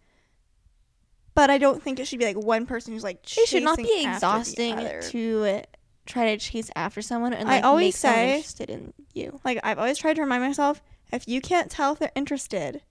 but 1.34 1.50
I 1.50 1.58
don't 1.58 1.82
think 1.82 2.00
it 2.00 2.06
should 2.06 2.18
be 2.18 2.24
like 2.24 2.38
one 2.38 2.64
person 2.64 2.94
who's 2.94 3.04
like 3.04 3.22
It 3.36 3.46
should 3.46 3.62
not 3.62 3.76
be 3.76 3.84
chasing 3.84 4.06
after 4.06 4.20
the 4.20 4.70
exhausting 4.70 5.10
to 5.10 5.44
uh, 5.44 5.62
try 6.06 6.26
to 6.26 6.38
chase 6.38 6.70
after 6.74 7.00
someone 7.02 7.32
and 7.32 7.48
I 7.48 7.56
like 7.56 7.64
always 7.64 7.86
make 7.86 7.94
someone 7.94 8.18
say- 8.18 8.36
interested 8.36 8.70
in 8.70 8.92
you. 9.14 9.40
Like 9.44 9.60
I've 9.62 9.78
always 9.78 9.98
tried 9.98 10.14
to 10.14 10.22
remind 10.22 10.42
myself, 10.42 10.82
if 11.12 11.28
you 11.28 11.40
can't 11.40 11.70
tell 11.70 11.92
if 11.92 11.98
they're 11.98 12.10
interested, 12.14 12.82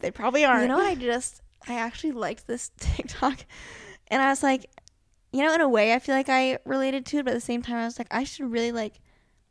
they 0.00 0.10
probably 0.10 0.44
aren't. 0.44 0.62
You 0.62 0.68
know 0.68 0.78
I 0.80 0.94
just 0.94 1.42
I 1.68 1.74
actually 1.74 2.12
liked 2.12 2.46
this 2.46 2.70
TikTok 2.78 3.44
and 4.08 4.22
I 4.22 4.28
was 4.30 4.42
like, 4.42 4.66
you 5.32 5.44
know, 5.44 5.54
in 5.54 5.60
a 5.60 5.68
way 5.68 5.92
I 5.94 5.98
feel 5.98 6.14
like 6.14 6.28
I 6.28 6.58
related 6.64 7.06
to 7.06 7.18
it, 7.18 7.24
but 7.24 7.30
at 7.32 7.34
the 7.34 7.40
same 7.40 7.62
time 7.62 7.76
I 7.76 7.84
was 7.84 7.98
like, 7.98 8.08
I 8.10 8.24
should 8.24 8.50
really 8.50 8.72
like 8.72 9.00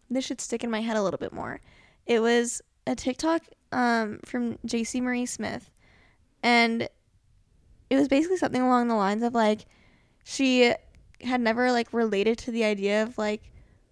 this 0.09 0.25
should 0.25 0.41
stick 0.41 0.63
in 0.63 0.69
my 0.71 0.81
head 0.81 0.97
a 0.97 1.03
little 1.03 1.17
bit 1.19 1.33
more. 1.33 1.61
It 2.05 2.19
was 2.21 2.61
a 2.87 2.95
TikTok 2.95 3.43
um 3.71 4.19
from 4.25 4.57
JC 4.67 5.01
Marie 5.01 5.25
Smith 5.25 5.69
and 6.43 6.89
it 7.89 7.95
was 7.95 8.07
basically 8.07 8.37
something 8.37 8.61
along 8.61 8.87
the 8.87 8.95
lines 8.95 9.23
of 9.23 9.33
like 9.33 9.65
she 10.23 10.73
had 11.23 11.41
never 11.41 11.71
like 11.71 11.91
related 11.93 12.37
to 12.39 12.51
the 12.51 12.63
idea 12.63 13.03
of 13.03 13.17
like 13.17 13.41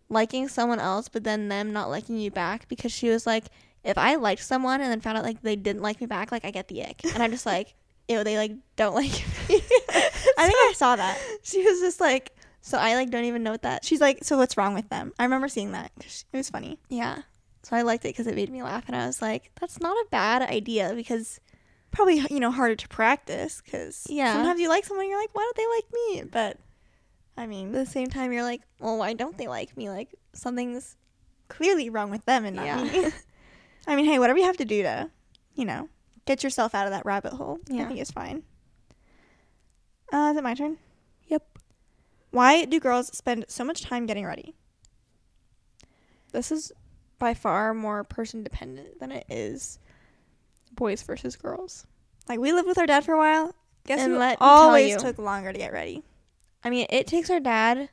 liking 0.10 0.48
someone 0.48 0.80
else 0.80 1.08
but 1.08 1.24
then 1.24 1.50
them 1.50 1.72
not 1.72 1.90
liking 1.90 2.18
you 2.18 2.32
back 2.32 2.68
because 2.68 2.92
she 2.92 3.10
was 3.10 3.28
like 3.28 3.46
if 3.84 3.98
I 3.98 4.16
liked 4.16 4.44
someone 4.44 4.82
and 4.82 4.92
then 4.92 5.00
found 5.02 5.18
out 5.18 5.24
like 5.24 5.42
they 5.42 5.56
didn't 5.56 5.82
like 5.82 6.02
me 6.02 6.08
back, 6.08 6.32
like 6.34 6.44
I 6.44 6.52
get 6.52 6.68
the 6.68 6.84
ick. 6.84 7.02
And 7.14 7.24
I'm 7.24 7.32
just 7.32 7.46
like, 7.46 7.76
ew, 8.10 8.24
they 8.26 8.36
like 8.38 8.52
don't 8.76 8.94
like 9.02 9.12
me. 9.48 9.56
I 9.90 10.46
think 10.46 10.58
I 10.58 10.74
saw 10.76 10.96
that. 10.98 11.18
she 11.44 11.64
was 11.64 11.80
just 11.80 12.02
like, 12.02 12.34
so 12.60 12.78
I 12.78 12.96
like 12.96 13.10
don't 13.10 13.24
even 13.24 13.42
know 13.42 13.52
what 13.52 13.62
that. 13.62 13.86
She's 13.86 14.02
like, 14.02 14.24
so 14.26 14.38
what's 14.38 14.58
wrong 14.58 14.74
with 14.74 14.90
them? 14.90 15.14
I 15.18 15.24
remember 15.24 15.48
seeing 15.48 15.72
that. 15.72 15.92
It 15.98 16.26
was 16.38 16.50
funny. 16.50 16.78
Yeah. 16.90 17.20
So 17.64 17.76
I 17.78 17.84
liked 17.84 18.04
it 18.04 18.10
because 18.10 18.28
it 18.28 18.36
made 18.36 18.50
me 18.50 18.64
laugh, 18.64 18.84
and 18.88 18.96
I 18.98 19.06
was 19.06 19.22
like, 19.22 19.52
that's 19.60 19.80
not 19.80 19.96
a 19.96 20.06
bad 20.12 20.42
idea 20.42 20.94
because 20.96 21.40
Probably 21.92 22.22
you 22.30 22.40
know 22.40 22.52
harder 22.52 22.76
to 22.76 22.88
practice 22.88 23.62
because 23.66 24.06
Yeah. 24.10 24.34
sometimes 24.34 24.60
you 24.60 24.70
like 24.70 24.86
someone, 24.86 25.06
and 25.06 25.10
you're 25.10 25.20
like, 25.20 25.34
why 25.34 25.42
don't 25.42 25.56
they 25.56 25.68
like 25.76 25.86
me? 25.94 26.30
But 26.30 26.58
I 27.40 27.48
mean, 27.48 27.68
at 27.68 27.74
the 27.74 27.86
same 27.86 28.10
time 28.10 28.34
you're 28.34 28.44
like, 28.44 28.62
well, 28.80 28.98
why 28.98 29.14
don't 29.14 29.38
they 29.38 29.48
like 29.48 29.76
me? 29.78 29.90
Like 29.90 30.14
something's 30.34 30.98
clearly 31.48 31.90
wrong 31.90 32.12
with 32.12 32.26
them 32.26 32.44
and 32.44 32.58
not 32.58 32.66
yeah. 32.66 32.84
me. 32.84 33.12
I 33.88 33.96
mean, 33.96 34.06
hey, 34.06 34.20
whatever 34.20 34.38
you 34.38 34.46
have 34.46 34.58
to 34.58 34.66
do 34.66 34.84
to, 34.84 35.10
you 35.56 35.64
know, 35.64 35.88
get 36.26 36.44
yourself 36.44 36.76
out 36.76 36.86
of 36.86 36.92
that 36.92 37.06
rabbit 37.06 37.32
hole, 37.32 37.60
yeah. 37.70 37.84
I 37.84 37.86
think 37.86 38.02
is 38.02 38.12
fine. 38.12 38.44
Uh, 40.12 40.32
is 40.32 40.38
it 40.38 40.44
my 40.44 40.54
turn? 40.54 40.80
Yep. 41.28 41.60
Why 42.32 42.66
do 42.66 42.78
girls 42.78 43.08
spend 43.16 43.46
so 43.48 43.64
much 43.64 43.84
time 43.84 44.06
getting 44.06 44.26
ready? 44.26 44.54
This 46.34 46.52
is 46.52 46.74
by 47.20 47.34
far 47.34 47.74
more 47.74 48.04
person 48.04 48.44
dependent 48.44 49.00
than 49.00 49.14
it 49.14 49.26
is 49.30 49.80
boys 50.74 51.02
versus 51.04 51.38
girls. 51.38 51.88
Like 52.28 52.40
we 52.40 52.52
lived 52.52 52.68
with 52.68 52.78
our 52.78 52.86
dad 52.86 53.06
for 53.06 53.14
a 53.14 53.18
while. 53.18 53.56
Guess 53.88 54.02
And 54.02 54.14
who 54.14 54.36
always 54.42 54.98
took 54.98 55.18
longer 55.18 55.54
to 55.54 55.58
get 55.58 55.72
ready. 55.72 56.04
I 56.64 56.70
mean, 56.70 56.86
it 56.90 57.08
takes 57.08 57.30
our 57.30 57.40
dad 57.40 57.90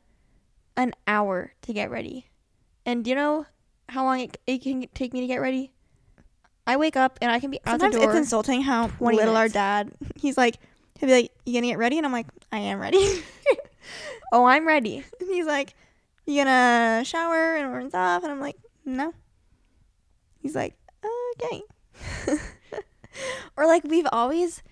an 0.77 0.93
hour 1.07 1.53
to 1.63 1.73
get 1.73 1.91
ready. 1.91 2.27
And 2.85 3.05
do 3.05 3.11
you 3.11 3.17
know 3.17 3.47
how 3.89 4.05
long 4.05 4.21
it, 4.21 4.39
it 4.47 4.63
can 4.63 4.87
take 4.95 5.13
me 5.13 5.21
to 5.21 5.27
get 5.27 5.41
ready? 5.41 5.73
I 6.67 6.77
wake 6.77 6.97
up 6.97 7.19
and 7.23 7.31
I 7.31 7.39
can 7.39 7.51
be 7.51 7.59
out 7.65 7.81
Sometimes 7.81 7.95
the 7.95 8.01
door. 8.01 8.11
it's 8.11 8.19
insulting 8.19 8.63
how 8.63 8.89
20 8.89 9.17
little 9.17 9.37
our 9.37 9.49
dad. 9.49 9.93
He's 10.17 10.37
like, 10.37 10.57
he'll 10.99 11.09
be 11.09 11.13
like, 11.13 11.33
"You 11.45 11.55
gonna 11.55 11.69
get 11.69 11.79
ready?" 11.79 11.97
And 11.97 12.05
I'm 12.05 12.13
like, 12.13 12.27
"I 12.51 12.59
am 12.59 12.81
ready." 12.81 12.99
oh, 14.33 14.45
I'm 14.45 14.67
ready. 14.67 14.97
and 15.21 15.29
he's 15.29 15.47
like, 15.47 15.75
"You 16.27 16.43
gonna 16.43 17.03
shower 17.05 17.55
and 17.55 17.73
rinse 17.73 17.95
off?" 17.95 18.25
And 18.25 18.33
I'm 18.33 18.41
like, 18.41 18.57
"No." 18.85 19.15
He's 20.41 20.57
like, 20.57 20.75
"Okay." 21.41 21.63
Or 23.57 23.67
like 23.67 23.85
we've 23.85 24.07
always 24.13 24.63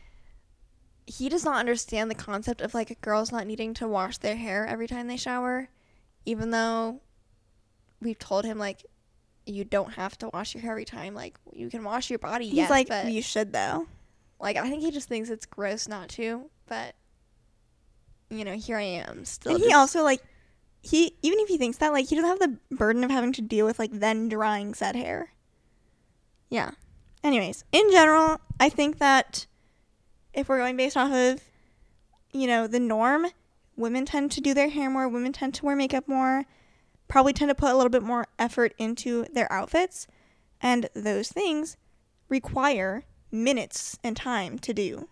he 1.06 1.28
does 1.28 1.44
not 1.44 1.56
understand 1.56 2.10
the 2.10 2.14
concept 2.14 2.60
of 2.60 2.74
like 2.74 3.00
girls 3.00 3.30
not 3.30 3.46
needing 3.46 3.74
to 3.74 3.88
wash 3.88 4.18
their 4.18 4.36
hair 4.36 4.66
every 4.66 4.86
time 4.86 5.06
they 5.06 5.16
shower, 5.16 5.68
even 6.24 6.50
though 6.50 7.00
we've 8.00 8.18
told 8.18 8.44
him 8.44 8.58
like 8.58 8.84
you 9.46 9.64
don't 9.64 9.94
have 9.94 10.16
to 10.18 10.30
wash 10.32 10.54
your 10.54 10.62
hair 10.62 10.72
every 10.72 10.84
time. 10.84 11.14
Like 11.14 11.38
you 11.52 11.68
can 11.68 11.84
wash 11.84 12.10
your 12.10 12.18
body. 12.18 12.46
He's 12.46 12.54
yes, 12.54 12.70
like, 12.70 12.88
but 12.88 13.06
"You 13.06 13.22
should 13.22 13.52
though." 13.52 13.86
like 14.40 14.56
I 14.56 14.68
think 14.68 14.82
he 14.82 14.90
just 14.90 15.08
thinks 15.08 15.30
it's 15.30 15.46
gross 15.46 15.88
not 15.88 16.08
to. 16.10 16.50
But 16.66 16.94
you 18.30 18.44
know, 18.44 18.54
here 18.54 18.78
I 18.78 18.82
am 18.82 19.24
still. 19.24 19.54
and 19.54 19.64
he 19.64 19.72
also 19.72 20.02
like, 20.02 20.22
he 20.82 21.16
even 21.22 21.38
if 21.40 21.48
he 21.48 21.58
thinks 21.58 21.78
that, 21.78 21.92
like, 21.92 22.08
he 22.08 22.16
doesn't 22.16 22.28
have 22.28 22.38
the 22.38 22.58
burden 22.74 23.04
of 23.04 23.10
having 23.10 23.32
to 23.34 23.42
deal 23.42 23.66
with 23.66 23.78
like 23.78 23.92
then 23.92 24.28
drying 24.28 24.74
said 24.74 24.96
hair. 24.96 25.30
yeah. 26.48 26.72
anyways, 27.22 27.64
in 27.72 27.90
general, 27.90 28.40
I 28.58 28.68
think 28.68 28.98
that 28.98 29.46
if 30.34 30.48
we're 30.48 30.58
going 30.58 30.76
based 30.76 30.96
off 30.96 31.12
of, 31.12 31.42
you 32.32 32.46
know, 32.46 32.66
the 32.66 32.80
norm, 32.80 33.26
women 33.76 34.04
tend 34.04 34.32
to 34.32 34.40
do 34.40 34.54
their 34.54 34.68
hair 34.68 34.90
more, 34.90 35.08
women 35.08 35.32
tend 35.32 35.54
to 35.54 35.64
wear 35.64 35.76
makeup 35.76 36.08
more, 36.08 36.44
probably 37.08 37.32
tend 37.32 37.48
to 37.48 37.54
put 37.54 37.70
a 37.70 37.76
little 37.76 37.90
bit 37.90 38.02
more 38.02 38.26
effort 38.38 38.74
into 38.78 39.26
their 39.32 39.50
outfits, 39.52 40.06
and 40.60 40.88
those 40.94 41.28
things 41.28 41.76
require 42.28 43.04
minutes 43.30 43.98
and 44.02 44.16
time 44.16 44.58
to 44.58 44.72
do. 44.72 45.08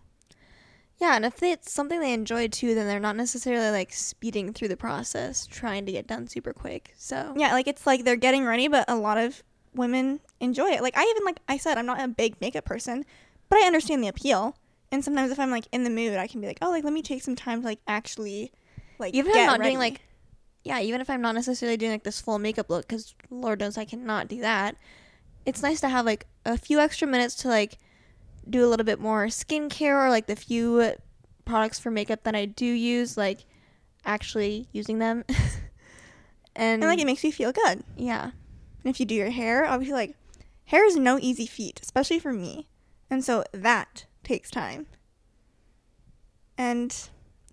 Yeah, 0.99 1.15
and 1.15 1.25
if 1.25 1.43
it's 1.43 1.71
something 1.71 1.99
they 1.99 2.13
enjoy 2.13 2.47
too, 2.47 2.75
then 2.75 2.87
they're 2.87 2.99
not 2.99 3.15
necessarily 3.15 3.71
like 3.71 3.91
speeding 3.91 4.53
through 4.53 4.69
the 4.69 4.77
process, 4.77 5.45
trying 5.45 5.85
to 5.85 5.91
get 5.91 6.07
done 6.07 6.27
super 6.27 6.53
quick. 6.53 6.93
So 6.97 7.33
Yeah, 7.35 7.51
like 7.51 7.67
it's 7.67 7.85
like 7.85 8.03
they're 8.05 8.15
getting 8.15 8.45
ready, 8.45 8.67
but 8.67 8.85
a 8.87 8.95
lot 8.95 9.17
of 9.17 9.43
women 9.73 10.21
enjoy 10.39 10.69
it. 10.69 10.81
Like 10.81 10.95
I 10.95 11.03
even 11.03 11.25
like 11.25 11.39
I 11.49 11.57
said, 11.57 11.77
I'm 11.77 11.85
not 11.85 11.99
a 11.99 12.07
big 12.07 12.39
makeup 12.39 12.65
person, 12.65 13.03
but 13.49 13.59
I 13.59 13.65
understand 13.65 14.03
the 14.03 14.07
appeal. 14.07 14.55
And 14.93 15.03
sometimes 15.03 15.31
if 15.31 15.39
I'm 15.39 15.49
like 15.49 15.65
in 15.71 15.83
the 15.83 15.89
mood, 15.89 16.17
I 16.17 16.27
can 16.27 16.39
be 16.39 16.45
like, 16.45 16.59
oh, 16.61 16.69
like 16.69 16.83
let 16.83 16.93
me 16.93 17.01
take 17.01 17.23
some 17.23 17.35
time 17.35 17.61
to 17.61 17.65
like 17.65 17.79
actually, 17.87 18.51
like 18.99 19.15
even 19.15 19.31
if 19.31 19.37
I'm 19.37 19.47
not 19.47 19.59
ready. 19.59 19.71
doing 19.71 19.79
like, 19.79 20.01
yeah, 20.63 20.81
even 20.81 21.01
if 21.01 21.09
I'm 21.09 21.19
not 21.19 21.33
necessarily 21.33 21.77
doing 21.77 21.93
like 21.93 22.03
this 22.03 22.21
full 22.21 22.37
makeup 22.37 22.69
look, 22.69 22.87
because 22.87 23.15
Lord 23.31 23.59
knows 23.59 23.75
I 23.75 23.85
cannot 23.85 24.27
do 24.27 24.41
that. 24.41 24.75
It's 25.47 25.63
nice 25.63 25.81
to 25.81 25.89
have 25.89 26.05
like 26.05 26.27
a 26.45 26.59
few 26.59 26.79
extra 26.79 27.07
minutes 27.07 27.33
to 27.37 27.47
like 27.47 27.79
do 28.47 28.63
a 28.63 28.69
little 28.69 28.83
bit 28.83 28.99
more 28.99 29.25
skincare 29.25 30.05
or 30.05 30.11
like 30.11 30.27
the 30.27 30.35
few 30.35 30.93
products 31.43 31.79
for 31.79 31.89
makeup 31.89 32.21
that 32.21 32.35
I 32.35 32.45
do 32.45 32.67
use, 32.67 33.17
like 33.17 33.45
actually 34.05 34.67
using 34.73 34.99
them. 34.99 35.25
and 36.55 36.83
and 36.83 36.83
like 36.83 36.99
it 36.99 37.07
makes 37.07 37.23
you 37.23 37.31
feel 37.31 37.51
good. 37.51 37.83
yeah, 37.97 38.25
And 38.25 38.93
if 38.93 38.99
you 38.99 39.07
do 39.07 39.15
your 39.15 39.31
hair, 39.31 39.65
obviously 39.65 39.95
like 39.95 40.15
hair 40.65 40.85
is 40.85 40.95
no 40.97 41.17
easy 41.19 41.47
feat, 41.47 41.79
especially 41.81 42.19
for 42.19 42.31
me. 42.31 42.67
And 43.09 43.25
so 43.25 43.43
that 43.53 44.05
takes 44.23 44.49
time. 44.49 44.85
And 46.57 46.91
so 46.91 47.09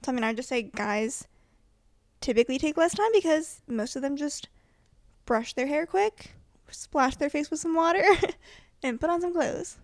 I 0.08 0.12
mean 0.12 0.24
I 0.24 0.28
would 0.28 0.36
just 0.36 0.48
say 0.48 0.62
guys 0.62 1.26
typically 2.20 2.58
take 2.58 2.76
less 2.76 2.94
time 2.94 3.10
because 3.12 3.62
most 3.66 3.96
of 3.96 4.02
them 4.02 4.16
just 4.16 4.48
brush 5.24 5.54
their 5.54 5.66
hair 5.66 5.86
quick, 5.86 6.32
splash 6.70 7.16
their 7.16 7.30
face 7.30 7.50
with 7.50 7.60
some 7.60 7.74
water, 7.74 8.04
and 8.82 9.00
put 9.00 9.10
on 9.10 9.20
some 9.20 9.32
clothes. 9.32 9.78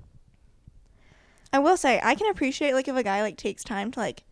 I 1.52 1.58
will 1.58 1.76
say 1.76 2.00
I 2.02 2.14
can 2.14 2.30
appreciate 2.30 2.74
like 2.74 2.88
if 2.88 2.96
a 2.96 3.02
guy 3.02 3.22
like 3.22 3.36
takes 3.36 3.64
time 3.64 3.90
to 3.92 4.00
like 4.00 4.24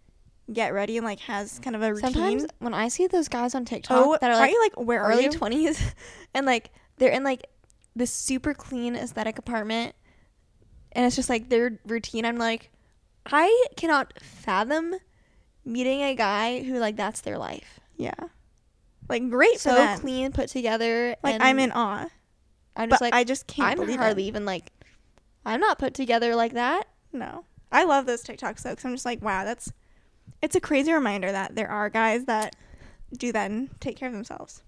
get 0.52 0.74
ready 0.74 0.98
and 0.98 1.07
like 1.07 1.20
has 1.20 1.59
kind 1.61 1.74
of 1.74 1.82
a 1.82 1.94
routine. 1.94 2.12
sometimes 2.12 2.46
when 2.59 2.74
I 2.74 2.88
see 2.88 3.07
those 3.07 3.28
guys 3.28 3.55
on 3.55 3.64
TikTok 3.64 4.07
oh, 4.07 4.18
that 4.20 4.30
are 4.30 4.34
are 4.34 4.40
like 4.40 4.50
you 4.50 4.61
like 4.61 4.86
where 4.86 5.02
are 5.02 5.12
early? 5.12 5.28
20s 5.28 5.94
and 6.34 6.44
like 6.44 6.70
they're 6.98 7.12
in 7.12 7.24
like 7.24 7.46
this 7.96 8.12
super 8.12 8.52
clean 8.52 8.94
aesthetic 8.94 9.38
apartment 9.38 9.94
and 10.95 11.05
it's 11.07 11.16
just 11.16 11.28
like 11.28 11.49
their 11.49 11.78
routine 11.86 12.24
i'm 12.24 12.36
like 12.36 12.70
i 13.26 13.66
cannot 13.76 14.12
fathom 14.20 14.95
meeting 15.64 16.03
a 16.03 16.14
guy 16.14 16.62
who 16.62 16.78
like 16.78 16.97
that's 16.97 17.20
their 17.22 17.38
life 17.38 17.80
Yeah. 17.97 18.12
Like 19.09 19.28
great 19.30 19.55
for 19.55 19.59
so 19.70 19.74
them. 19.74 19.99
clean 20.01 20.32
put 20.32 20.49
together 20.49 21.16
Like 21.22 21.40
I'm 21.40 21.59
in 21.59 21.72
awe. 21.72 22.09
i'm 22.76 22.88
But 22.88 22.95
just 22.95 23.01
like 23.03 23.14
I 23.14 23.24
just 23.24 23.47
can't 23.47 23.72
i'm 23.72 23.76
believe 23.78 23.99
hardly 23.99 24.24
it. 24.24 24.28
even 24.28 24.45
like 24.45 24.70
i'm 25.47 25.61
not 25.61 25.78
put 25.78 25.95
together 25.95 26.34
like 26.34 26.53
that 26.55 26.86
No. 27.12 27.45
I 27.72 27.84
love 27.84 28.07
those 28.07 28.22
TikToks 28.22 28.62
though 28.62 28.74
cuz 28.76 28.84
I'm 28.84 28.92
just 28.95 29.05
like 29.05 29.20
wow, 29.22 29.45
that's 29.45 29.72
it's 30.40 30.55
a 30.55 30.61
crazy 30.61 30.92
reminder 30.92 31.32
that 31.32 31.55
there 31.57 31.68
are 31.70 31.90
guys 31.90 32.24
that 32.26 32.55
do 33.16 33.32
that 33.32 33.51
and 33.51 33.68
take 33.80 33.97
care 33.97 34.07
of 34.09 34.14
themselves. 34.14 34.62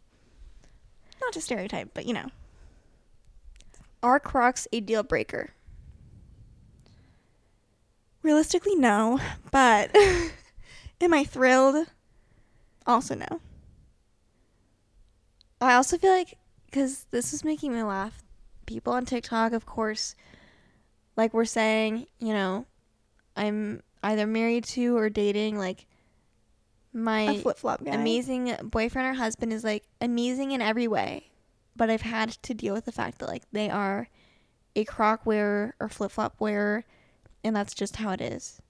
Not 1.21 1.33
to 1.35 1.41
stereotype, 1.41 1.91
but 1.95 2.07
you 2.07 2.13
know. 2.15 2.27
are 4.03 4.19
crocs 4.21 4.67
a 4.73 4.81
deal 4.81 5.03
breaker 5.03 5.51
Realistically 8.27 8.75
no, 8.75 9.21
but 9.53 9.95
am 11.01 11.15
I 11.15 11.23
thrilled? 11.23 11.87
Also 12.85 13.15
no. 13.15 13.41
I 15.61 15.75
also 15.75 15.97
feel 15.97 16.11
like 16.11 16.37
because 16.65 17.07
this 17.13 17.33
is 17.33 17.45
making 17.45 17.73
me 17.73 17.85
laugh. 17.85 18.25
People 18.67 18.93
on 18.95 19.05
TikTok, 19.05 19.53
of 19.53 19.65
course, 19.65 20.17
like 21.17 21.33
we're 21.33 21.45
saying, 21.45 22.09
you 22.19 22.35
know, 22.35 22.67
I'm 23.37 23.85
either 24.03 24.27
married 24.27 24.65
to 24.65 24.97
or 24.97 25.09
dating. 25.09 25.57
Like 25.57 25.87
my 26.93 27.39
flip 27.39 27.59
flop 27.59 27.81
amazing 27.87 28.57
boyfriend 28.61 29.07
or 29.07 29.15
husband 29.15 29.53
is 29.53 29.63
like 29.63 29.85
amazing 30.01 30.51
in 30.51 30.61
every 30.61 30.89
way, 30.89 31.31
but 31.77 31.91
I've 31.91 32.03
had 32.03 32.31
to 32.31 32.55
deal 32.55 32.75
with 32.75 32.87
the 32.87 32.93
fact 32.93 33.21
that 33.21 33.29
like 33.29 33.45
they 33.53 33.71
are 33.71 34.09
a 34.75 34.85
croc 34.85 35.25
wearer 35.25 35.77
or 35.79 35.89
flip 35.89 36.11
flop 36.11 36.41
wearer, 36.41 36.85
and 37.47 37.55
that's 37.55 37.75
just 37.75 37.97
how 37.97 38.11
it 38.11 38.21
is. 38.21 38.61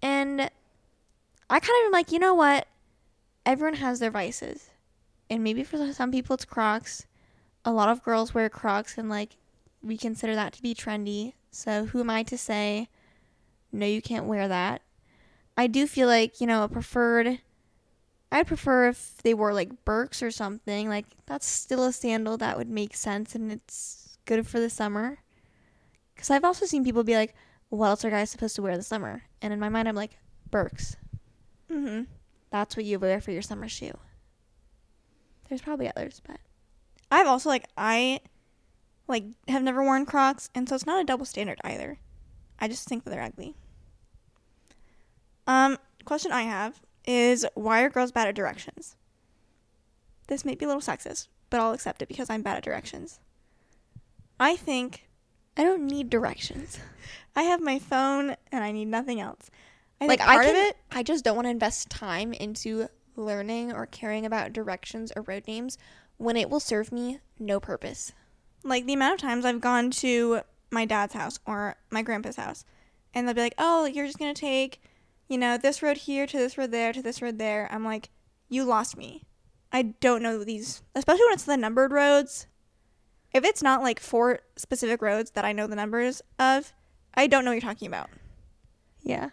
And 0.00 0.42
I 1.50 1.60
kind 1.60 1.82
of 1.82 1.86
am 1.86 1.92
like, 1.92 2.12
you 2.12 2.18
know 2.20 2.34
what? 2.34 2.68
Everyone 3.44 3.74
has 3.74 3.98
their 3.98 4.10
vices, 4.10 4.70
and 5.28 5.42
maybe 5.42 5.64
for 5.64 5.92
some 5.92 6.12
people 6.12 6.34
it's 6.34 6.44
Crocs. 6.44 7.06
A 7.64 7.72
lot 7.72 7.88
of 7.88 8.04
girls 8.04 8.32
wear 8.32 8.48
Crocs, 8.48 8.96
and 8.96 9.10
like 9.10 9.36
we 9.82 9.96
consider 9.96 10.34
that 10.34 10.52
to 10.54 10.62
be 10.62 10.74
trendy. 10.74 11.34
So 11.50 11.86
who 11.86 12.00
am 12.00 12.10
I 12.10 12.22
to 12.24 12.38
say, 12.38 12.88
no, 13.72 13.86
you 13.86 14.00
can't 14.00 14.26
wear 14.26 14.46
that? 14.46 14.82
I 15.56 15.66
do 15.66 15.86
feel 15.86 16.06
like 16.06 16.40
you 16.40 16.46
know 16.46 16.62
a 16.62 16.68
preferred. 16.68 17.40
I'd 18.30 18.46
prefer 18.46 18.88
if 18.88 19.16
they 19.24 19.34
wore 19.34 19.52
like 19.52 19.84
Birks 19.84 20.22
or 20.22 20.30
something. 20.30 20.88
Like 20.88 21.06
that's 21.26 21.46
still 21.46 21.84
a 21.84 21.92
sandal 21.92 22.36
that 22.36 22.56
would 22.56 22.70
make 22.70 22.94
sense 22.94 23.34
and 23.34 23.50
it's 23.50 24.16
good 24.26 24.46
for 24.46 24.60
the 24.60 24.70
summer. 24.70 25.18
Because 26.14 26.30
I've 26.30 26.44
also 26.44 26.66
seen 26.66 26.84
people 26.84 27.02
be 27.02 27.16
like, 27.16 27.34
"What 27.70 27.86
else 27.86 28.04
are 28.04 28.10
guys 28.10 28.30
supposed 28.30 28.54
to 28.56 28.62
wear 28.62 28.72
in 28.72 28.78
the 28.78 28.84
summer?" 28.84 29.22
And 29.40 29.52
in 29.52 29.58
my 29.58 29.68
mind, 29.68 29.88
I'm 29.88 29.96
like, 29.96 30.18
Birks. 30.50 30.96
Mm-hmm. 31.70 32.02
That's 32.50 32.76
what 32.76 32.84
you 32.84 32.98
wear 32.98 33.20
for 33.20 33.30
your 33.30 33.42
summer 33.42 33.68
shoe. 33.68 33.96
There's 35.48 35.62
probably 35.62 35.88
others, 35.88 36.20
but 36.26 36.38
I've 37.10 37.26
also 37.26 37.48
like 37.48 37.64
I 37.76 38.20
like 39.08 39.24
have 39.48 39.62
never 39.62 39.82
worn 39.82 40.06
Crocs, 40.06 40.50
and 40.54 40.68
so 40.68 40.74
it's 40.74 40.86
not 40.86 41.00
a 41.00 41.04
double 41.04 41.24
standard 41.24 41.58
either. 41.64 41.98
I 42.58 42.68
just 42.68 42.88
think 42.88 43.04
that 43.04 43.10
they're 43.10 43.22
ugly. 43.22 43.54
Um, 45.46 45.78
question 46.04 46.30
I 46.30 46.42
have 46.42 46.80
is 47.06 47.46
why 47.54 47.82
are 47.82 47.90
girls 47.90 48.12
bad 48.12 48.28
at 48.28 48.34
directions? 48.34 48.96
This 50.28 50.44
may 50.44 50.54
be 50.54 50.64
a 50.64 50.68
little 50.68 50.82
sexist, 50.82 51.26
but 51.48 51.58
I'll 51.58 51.72
accept 51.72 52.02
it 52.02 52.08
because 52.08 52.30
I'm 52.30 52.42
bad 52.42 52.56
at 52.56 52.64
directions. 52.64 53.18
I 54.38 54.54
think 54.54 55.08
I 55.56 55.62
don't 55.62 55.86
need 55.86 56.10
directions. 56.10 56.78
I 57.36 57.42
have 57.42 57.60
my 57.60 57.78
phone 57.78 58.36
and 58.50 58.64
I 58.64 58.72
need 58.72 58.88
nothing 58.88 59.20
else. 59.20 59.50
I 60.00 60.06
like 60.06 60.20
think 60.20 60.30
I 60.30 60.34
part 60.34 60.46
can, 60.46 60.56
of 60.56 60.62
it 60.62 60.76
I 60.90 61.02
just 61.02 61.24
don't 61.24 61.36
want 61.36 61.46
to 61.46 61.50
invest 61.50 61.90
time 61.90 62.32
into 62.32 62.88
learning 63.16 63.72
or 63.72 63.86
caring 63.86 64.24
about 64.24 64.52
directions 64.52 65.12
or 65.14 65.22
road 65.22 65.46
names 65.46 65.76
when 66.16 66.36
it 66.36 66.48
will 66.48 66.60
serve 66.60 66.90
me 66.92 67.20
no 67.38 67.60
purpose. 67.60 68.12
like 68.62 68.86
the 68.86 68.92
amount 68.94 69.14
of 69.14 69.20
times 69.20 69.44
I've 69.44 69.60
gone 69.60 69.90
to 69.92 70.40
my 70.70 70.84
dad's 70.84 71.14
house 71.14 71.38
or 71.46 71.76
my 71.90 72.02
grandpa's 72.02 72.36
house, 72.36 72.64
and 73.14 73.26
they'll 73.26 73.34
be 73.34 73.40
like, 73.40 73.54
"Oh, 73.58 73.86
you're 73.86 74.06
just 74.06 74.18
gonna 74.18 74.34
take, 74.34 74.80
you 75.28 75.36
know, 75.38 75.56
this 75.56 75.82
road 75.82 75.96
here 75.98 76.26
to 76.26 76.36
this 76.38 76.56
road 76.56 76.70
there 76.70 76.92
to 76.92 77.02
this 77.02 77.20
road 77.20 77.38
there." 77.38 77.68
I'm 77.70 77.84
like, 77.84 78.10
"You 78.48 78.64
lost 78.64 78.96
me. 78.96 79.24
I 79.72 79.82
don't 79.82 80.22
know 80.22 80.44
these, 80.44 80.82
especially 80.94 81.24
when 81.24 81.34
it's 81.34 81.44
the 81.44 81.56
numbered 81.56 81.92
roads. 81.92 82.46
If 83.32 83.44
it's 83.44 83.62
not 83.62 83.82
like 83.82 84.00
four 84.00 84.40
specific 84.56 85.02
roads 85.02 85.32
that 85.32 85.44
I 85.44 85.52
know 85.52 85.66
the 85.66 85.76
numbers 85.76 86.22
of, 86.38 86.72
I 87.14 87.26
don't 87.26 87.44
know 87.44 87.50
what 87.50 87.62
you're 87.62 87.72
talking 87.72 87.88
about." 87.88 88.10
Yeah. 89.02 89.30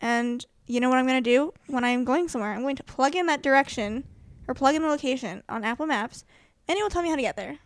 And 0.00 0.44
you 0.66 0.80
know 0.80 0.88
what 0.88 0.98
I'm 0.98 1.06
going 1.06 1.22
to 1.22 1.30
do 1.30 1.52
when 1.66 1.84
I'm 1.84 2.04
going 2.04 2.28
somewhere? 2.28 2.52
I'm 2.52 2.62
going 2.62 2.76
to 2.76 2.84
plug 2.84 3.14
in 3.16 3.26
that 3.26 3.42
direction 3.42 4.04
or 4.46 4.54
plug 4.54 4.74
in 4.74 4.82
the 4.82 4.88
location 4.88 5.42
on 5.48 5.64
Apple 5.64 5.86
Maps, 5.86 6.24
and 6.68 6.78
it 6.78 6.82
will 6.82 6.90
tell 6.90 7.02
me 7.02 7.10
how 7.10 7.16
to 7.16 7.22
get 7.22 7.36
there. 7.36 7.58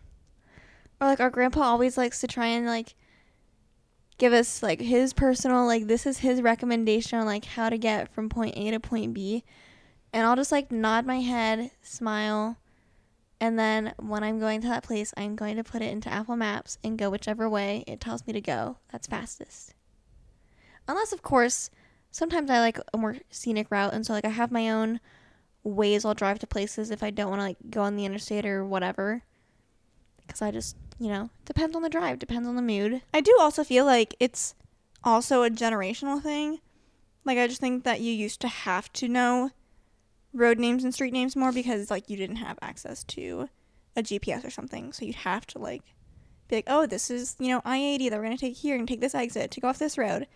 Or 1.00 1.08
like 1.08 1.20
our 1.20 1.30
grandpa 1.30 1.62
always 1.62 1.96
likes 1.98 2.20
to 2.20 2.26
try 2.26 2.46
and 2.46 2.66
like 2.66 2.94
give 4.16 4.32
us 4.32 4.62
like 4.62 4.80
his 4.80 5.12
personal 5.12 5.66
like 5.66 5.86
this 5.86 6.06
is 6.06 6.18
his 6.18 6.40
recommendation 6.40 7.18
on 7.18 7.26
like 7.26 7.44
how 7.44 7.68
to 7.68 7.76
get 7.76 8.12
from 8.12 8.28
point 8.28 8.56
A 8.56 8.70
to 8.70 8.80
point 8.80 9.12
B. 9.14 9.44
And 10.12 10.24
I'll 10.26 10.36
just 10.36 10.52
like 10.52 10.70
nod 10.70 11.04
my 11.04 11.20
head, 11.20 11.72
smile, 11.82 12.56
and 13.44 13.58
then 13.58 13.92
when 13.98 14.24
I'm 14.24 14.38
going 14.38 14.62
to 14.62 14.68
that 14.68 14.84
place, 14.84 15.12
I'm 15.18 15.36
going 15.36 15.56
to 15.56 15.62
put 15.62 15.82
it 15.82 15.92
into 15.92 16.10
Apple 16.10 16.34
Maps 16.34 16.78
and 16.82 16.96
go 16.96 17.10
whichever 17.10 17.46
way 17.46 17.84
it 17.86 18.00
tells 18.00 18.26
me 18.26 18.32
to 18.32 18.40
go. 18.40 18.78
That's 18.90 19.06
fastest. 19.06 19.74
Unless 20.88 21.12
of 21.12 21.20
course, 21.20 21.68
sometimes 22.10 22.48
I 22.48 22.60
like 22.60 22.78
a 22.94 22.96
more 22.96 23.16
scenic 23.28 23.70
route 23.70 23.92
and 23.92 24.06
so 24.06 24.14
like 24.14 24.24
I 24.24 24.30
have 24.30 24.50
my 24.50 24.70
own 24.70 24.98
ways 25.62 26.06
I'll 26.06 26.14
drive 26.14 26.38
to 26.38 26.46
places 26.46 26.90
if 26.90 27.02
I 27.02 27.10
don't 27.10 27.28
want 27.28 27.40
to 27.40 27.44
like 27.44 27.58
go 27.68 27.82
on 27.82 27.96
the 27.96 28.06
interstate 28.06 28.46
or 28.46 28.64
whatever 28.64 29.24
because 30.26 30.40
I 30.40 30.50
just, 30.50 30.74
you 30.98 31.08
know, 31.08 31.28
depends 31.44 31.76
on 31.76 31.82
the 31.82 31.90
drive, 31.90 32.18
depends 32.18 32.48
on 32.48 32.56
the 32.56 32.62
mood. 32.62 33.02
I 33.12 33.20
do 33.20 33.36
also 33.38 33.62
feel 33.62 33.84
like 33.84 34.14
it's 34.18 34.54
also 35.02 35.42
a 35.42 35.50
generational 35.50 36.22
thing. 36.22 36.60
Like 37.26 37.36
I 37.36 37.46
just 37.46 37.60
think 37.60 37.84
that 37.84 38.00
you 38.00 38.10
used 38.10 38.40
to 38.40 38.48
have 38.48 38.90
to 38.94 39.06
know 39.06 39.50
road 40.34 40.58
names 40.58 40.84
and 40.84 40.92
street 40.92 41.12
names 41.12 41.36
more 41.36 41.52
because 41.52 41.90
like 41.90 42.10
you 42.10 42.16
didn't 42.16 42.36
have 42.36 42.58
access 42.60 43.04
to 43.04 43.48
a 43.96 44.02
GPS 44.02 44.44
or 44.44 44.50
something. 44.50 44.92
So 44.92 45.04
you'd 45.04 45.14
have 45.16 45.46
to 45.48 45.58
like 45.58 45.82
be 46.48 46.56
like, 46.56 46.66
"Oh, 46.66 46.86
this 46.86 47.10
is, 47.10 47.36
you 47.38 47.48
know, 47.48 47.62
I-80 47.64 48.10
that 48.10 48.18
we're 48.18 48.24
going 48.24 48.36
to 48.36 48.40
take 48.40 48.56
here 48.56 48.76
and 48.76 48.86
take 48.86 49.00
this 49.00 49.14
exit 49.14 49.50
to 49.52 49.60
go 49.60 49.68
off 49.68 49.78
this 49.78 49.96
road." 49.96 50.26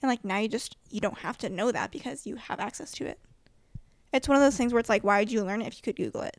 And 0.00 0.08
like 0.08 0.24
now 0.24 0.38
you 0.38 0.48
just 0.48 0.76
you 0.90 1.00
don't 1.00 1.18
have 1.18 1.38
to 1.38 1.48
know 1.48 1.70
that 1.70 1.92
because 1.92 2.26
you 2.26 2.36
have 2.36 2.58
access 2.58 2.90
to 2.92 3.06
it. 3.06 3.20
It's 4.12 4.28
one 4.28 4.36
of 4.36 4.42
those 4.42 4.56
things 4.56 4.72
where 4.72 4.80
it's 4.80 4.88
like, 4.88 5.04
why 5.04 5.20
would 5.20 5.32
you 5.32 5.42
learn 5.42 5.62
it 5.62 5.68
if 5.68 5.76
you 5.76 5.82
could 5.82 5.96
Google 5.96 6.22
it? 6.22 6.36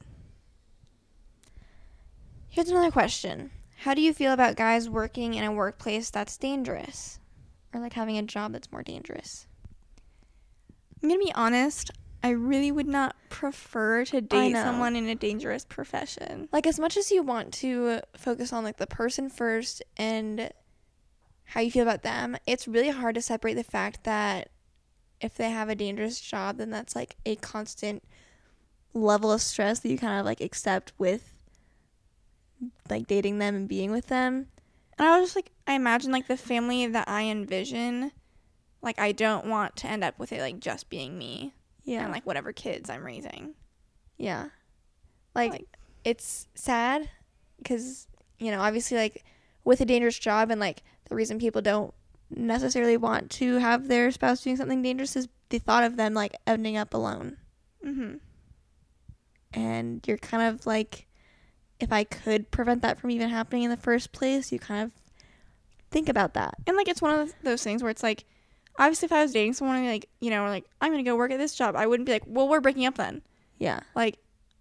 Here's 2.50 2.70
another 2.70 2.92
question. 2.92 3.50
How 3.78 3.96
do 3.96 4.02
you 4.02 4.14
feel 4.14 4.32
about 4.32 4.56
guys 4.56 4.88
working 4.90 5.34
in 5.34 5.44
a 5.44 5.52
workplace 5.52 6.12
that's 6.12 6.38
dangerous? 6.38 7.20
Or 7.74 7.82
like 7.82 7.94
having 7.94 8.18
a 8.18 8.24
job 8.24 8.52
that's 8.52 8.72
more 8.72 8.84
dangerous? 8.84 9.48
I'm 11.02 11.10
gonna 11.10 11.20
be 11.20 11.34
honest. 11.34 11.90
I 12.24 12.30
really 12.30 12.72
would 12.72 12.88
not 12.88 13.18
prefer 13.28 14.06
to 14.06 14.22
date 14.22 14.56
someone 14.56 14.96
in 14.96 15.10
a 15.10 15.16
dangerous 15.16 15.66
profession. 15.66 16.48
Like 16.54 16.66
as 16.66 16.80
much 16.80 16.96
as 16.96 17.12
you 17.12 17.22
want 17.22 17.54
to 17.56 18.00
focus 18.16 18.54
on 18.54 18.64
like 18.64 18.78
the 18.78 18.88
person 18.88 19.30
first 19.30 19.84
and 19.98 20.50
how 21.44 21.60
you 21.60 21.70
feel 21.70 21.84
about 21.84 22.04
them, 22.04 22.38
it's 22.48 22.66
really 22.66 22.92
hard 22.92 23.16
to 23.16 23.22
separate 23.22 23.56
the 23.56 23.64
fact 23.64 24.06
that 24.06 24.50
if 25.20 25.36
they 25.36 25.50
have 25.50 25.68
a 25.68 25.76
dangerous 25.76 26.22
job, 26.22 26.58
then 26.58 26.70
that's 26.70 26.96
like 26.96 27.18
a 27.26 27.36
constant 27.36 28.02
level 28.94 29.30
of 29.30 29.42
stress 29.42 29.80
that 29.80 29.90
you 29.90 29.98
kind 29.98 30.18
of 30.18 30.26
like 30.26 30.40
accept 30.40 30.94
with 30.98 31.34
like 32.90 33.06
dating 33.06 33.40
them 33.40 33.54
and 33.54 33.68
being 33.68 33.92
with 33.92 34.08
them. 34.08 34.48
And 34.98 35.10
I 35.10 35.20
was 35.20 35.28
just 35.28 35.36
like, 35.36 35.52
I 35.68 35.74
imagine 35.74 36.14
like 36.14 36.28
the 36.28 36.38
family 36.38 36.88
that 36.88 37.10
I 37.10 37.24
envision, 37.24 38.14
like 38.82 38.98
I 38.98 39.12
don't 39.12 39.48
want 39.48 39.76
to 39.78 39.88
end 39.88 40.06
up 40.06 40.18
with 40.18 40.32
it 40.32 40.40
like 40.40 40.62
just 40.62 40.90
being 40.90 41.18
me 41.18 41.54
Yeah. 41.86 42.04
and 42.04 42.12
like 42.12 42.26
whatever 42.26 42.54
kids 42.54 42.90
I'm 42.90 43.04
raising. 43.04 43.54
Yeah. 44.18 44.50
Like, 45.36 45.52
Like- 45.52 45.78
it's 46.04 46.48
sad 46.56 47.10
because, 47.58 48.08
you 48.40 48.52
know, 48.52 48.62
obviously, 48.62 48.98
like, 48.98 49.24
with 49.64 49.80
a 49.82 49.86
dangerous 49.86 50.20
job 50.20 50.52
and, 50.52 50.60
like, 50.60 50.84
the 51.10 51.16
reason 51.16 51.40
people 51.40 51.62
don't 51.62 51.94
necessarily 52.30 52.98
want 52.98 53.30
to 53.32 53.58
have 53.58 53.88
their 53.88 54.12
spouse 54.12 54.42
doing 54.44 54.58
something 54.58 54.82
dangerous 54.82 55.16
is 55.16 55.28
the 55.50 55.60
thought 55.60 55.84
of 55.84 55.96
them, 55.96 56.14
like, 56.14 56.36
ending 56.46 56.76
up 56.78 56.94
alone. 56.94 57.38
Mm-hmm. 57.86 58.16
And 59.54 60.06
you're 60.08 60.18
kind 60.18 60.44
of 60.54 60.66
like, 60.66 61.08
if 61.80 61.92
I 61.92 62.04
could 62.04 62.52
prevent 62.52 62.82
that 62.82 63.00
from 63.00 63.12
even 63.12 63.30
happening 63.30 63.64
in 63.64 63.70
the 63.70 63.78
first 63.78 64.12
place, 64.12 64.52
you 64.52 64.60
kind 64.60 64.84
of 64.84 64.92
think 65.92 66.10
about 66.10 66.34
that. 66.34 66.56
And 66.66 66.76
like 66.76 66.88
it's 66.88 67.02
one 67.02 67.20
of 67.20 67.34
those 67.44 67.64
things 67.64 67.84
where 67.84 67.90
it's 67.92 68.04
like, 68.04 68.26
obviously, 68.78 69.06
if 69.08 69.12
I 69.12 69.22
was 69.22 69.32
dating 69.32 69.54
someone 69.54 69.78
and 69.78 69.88
like 69.88 70.10
you 70.20 70.30
know 70.30 70.46
like 70.46 70.66
I'm 70.82 70.92
gonna 70.92 71.04
go 71.04 71.16
work 71.16 71.32
at 71.32 71.40
this 71.40 71.56
job, 71.56 71.76
I 71.76 71.88
wouldn't 71.88 72.06
be 72.06 72.14
like, 72.14 72.24
well, 72.26 72.48
we're 72.48 72.62
breaking 72.62 72.86
up 72.86 72.96
then. 72.96 73.22
Yeah. 73.60 73.82
Like, 73.96 74.18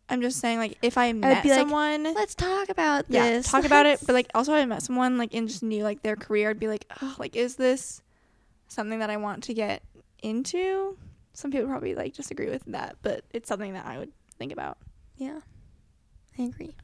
I'm 0.08 0.20
just 0.20 0.40
saying 0.40 0.58
like 0.58 0.78
if 0.82 0.98
I 0.98 1.12
met 1.12 1.42
be 1.42 1.50
like, 1.50 1.60
someone, 1.60 2.04
Let's 2.14 2.34
talk 2.34 2.68
about 2.68 3.06
yeah, 3.08 3.30
this. 3.30 3.50
talk 3.50 3.64
about 3.64 3.86
it. 3.86 4.00
But 4.06 4.12
like 4.14 4.28
also, 4.34 4.52
if 4.54 4.62
I 4.62 4.64
met 4.66 4.82
someone 4.82 5.18
like 5.18 5.34
and 5.34 5.48
just 5.48 5.62
knew 5.62 5.82
like 5.84 6.02
their 6.02 6.16
career, 6.16 6.50
I'd 6.50 6.60
be 6.60 6.68
like, 6.68 6.86
oh, 7.00 7.14
like 7.18 7.36
is 7.36 7.56
this 7.56 8.02
something 8.68 8.98
that 9.00 9.10
I 9.10 9.16
want 9.16 9.44
to 9.44 9.54
get 9.54 9.82
into? 10.22 10.96
Some 11.34 11.50
people 11.50 11.68
probably 11.68 11.94
like 11.94 12.14
disagree 12.14 12.50
with 12.50 12.64
that, 12.66 12.96
but 13.02 13.24
it's 13.32 13.48
something 13.48 13.72
that 13.72 13.86
I 13.86 13.98
would 13.98 14.12
think 14.38 14.52
about. 14.52 14.78
Yeah. 15.16 15.40
I 16.38 16.42
agree. 16.42 16.74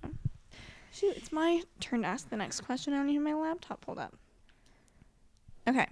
Shoot, 0.93 1.17
it's 1.17 1.33
my 1.33 1.63
turn 1.81 2.03
to 2.03 2.09
ask 2.09 2.29
the 2.29 2.37
next 2.37 2.63
question. 2.63 2.93
I 2.93 2.97
don't 2.97 3.11
even 3.11 3.27
have 3.27 3.37
my 3.37 3.41
laptop 3.49 3.81
pulled 3.83 3.99
up. 3.99 4.15
Okay. 5.67 5.87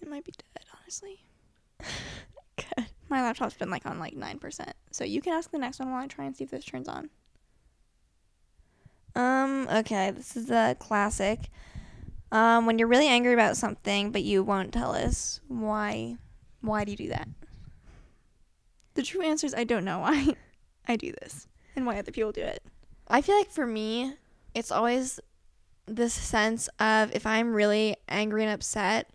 It 0.00 0.08
might 0.08 0.24
be 0.24 0.32
dead, 0.32 0.64
honestly. 0.80 1.20
Good. 2.56 2.86
My 3.08 3.22
laptop's 3.22 3.54
been 3.54 3.70
like 3.70 3.86
on 3.86 3.98
like 3.98 4.14
9%. 4.14 4.72
So 4.90 5.04
you 5.04 5.20
can 5.20 5.32
ask 5.32 5.50
the 5.50 5.58
next 5.58 5.78
one 5.78 5.90
while 5.90 6.02
I 6.02 6.06
try 6.06 6.24
and 6.24 6.36
see 6.36 6.44
if 6.44 6.50
this 6.50 6.64
turns 6.64 6.88
on. 6.88 7.10
Um, 9.14 9.68
okay, 9.68 10.10
this 10.10 10.36
is 10.36 10.50
a 10.50 10.76
classic. 10.78 11.50
Um, 12.30 12.66
when 12.66 12.78
you're 12.78 12.88
really 12.88 13.08
angry 13.08 13.32
about 13.32 13.56
something 13.56 14.12
but 14.12 14.22
you 14.22 14.42
won't 14.42 14.72
tell 14.72 14.94
us, 14.94 15.40
why 15.48 16.16
why 16.60 16.84
do 16.84 16.90
you 16.90 16.96
do 16.96 17.08
that? 17.08 17.28
The 18.94 19.02
true 19.02 19.22
answer 19.22 19.46
is 19.46 19.54
I 19.54 19.64
don't 19.64 19.84
know 19.84 20.00
why 20.00 20.34
I 20.88 20.96
do 20.96 21.12
this 21.20 21.46
and 21.74 21.86
why 21.86 21.98
other 21.98 22.12
people 22.12 22.32
do 22.32 22.42
it. 22.42 22.62
I 23.08 23.22
feel 23.22 23.36
like 23.36 23.50
for 23.50 23.66
me, 23.66 24.14
it's 24.54 24.70
always 24.70 25.18
this 25.86 26.12
sense 26.12 26.68
of 26.78 27.14
if 27.14 27.26
I'm 27.26 27.54
really 27.54 27.96
angry 28.08 28.42
and 28.42 28.52
upset, 28.52 29.10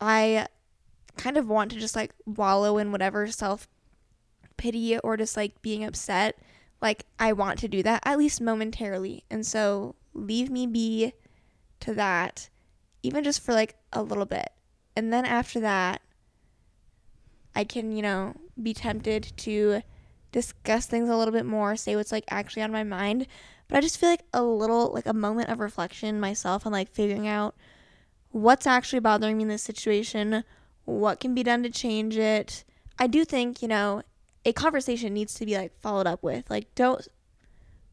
I 0.00 0.46
kind 1.16 1.36
of 1.36 1.48
want 1.48 1.72
to 1.72 1.78
just 1.78 1.96
like 1.96 2.12
wallow 2.24 2.78
in 2.78 2.92
whatever 2.92 3.26
self 3.28 3.68
pity 4.56 4.98
or 4.98 5.16
just 5.16 5.36
like 5.36 5.60
being 5.62 5.84
upset. 5.84 6.38
Like 6.80 7.04
I 7.18 7.32
want 7.32 7.58
to 7.60 7.68
do 7.68 7.82
that 7.82 8.02
at 8.04 8.18
least 8.18 8.40
momentarily. 8.40 9.24
And 9.30 9.46
so 9.46 9.94
leave 10.12 10.50
me 10.50 10.66
be 10.66 11.12
to 11.80 11.94
that 11.94 12.48
even 13.02 13.22
just 13.22 13.42
for 13.42 13.52
like 13.52 13.76
a 13.92 14.02
little 14.02 14.26
bit. 14.26 14.50
And 14.94 15.12
then 15.12 15.24
after 15.24 15.60
that 15.60 16.02
I 17.54 17.64
can, 17.64 17.92
you 17.92 18.02
know, 18.02 18.34
be 18.62 18.74
tempted 18.74 19.32
to 19.38 19.82
discuss 20.32 20.86
things 20.86 21.08
a 21.08 21.16
little 21.16 21.32
bit 21.32 21.46
more, 21.46 21.76
say 21.76 21.96
what's 21.96 22.12
like 22.12 22.24
actually 22.28 22.62
on 22.62 22.72
my 22.72 22.84
mind. 22.84 23.26
But 23.68 23.78
I 23.78 23.80
just 23.80 23.98
feel 23.98 24.10
like 24.10 24.24
a 24.32 24.42
little 24.42 24.92
like 24.92 25.06
a 25.06 25.14
moment 25.14 25.48
of 25.48 25.60
reflection 25.60 26.20
myself 26.20 26.66
and 26.66 26.72
like 26.72 26.90
figuring 26.90 27.26
out 27.26 27.54
what's 28.36 28.66
actually 28.66 29.00
bothering 29.00 29.38
me 29.38 29.44
in 29.44 29.48
this 29.48 29.62
situation, 29.62 30.44
what 30.84 31.20
can 31.20 31.34
be 31.34 31.42
done 31.42 31.62
to 31.62 31.70
change 31.70 32.18
it. 32.18 32.64
I 32.98 33.06
do 33.06 33.24
think, 33.24 33.62
you 33.62 33.68
know, 33.68 34.02
a 34.44 34.52
conversation 34.52 35.14
needs 35.14 35.34
to 35.34 35.46
be 35.46 35.56
like 35.56 35.72
followed 35.80 36.06
up 36.06 36.22
with. 36.22 36.48
Like 36.50 36.72
don't 36.74 37.06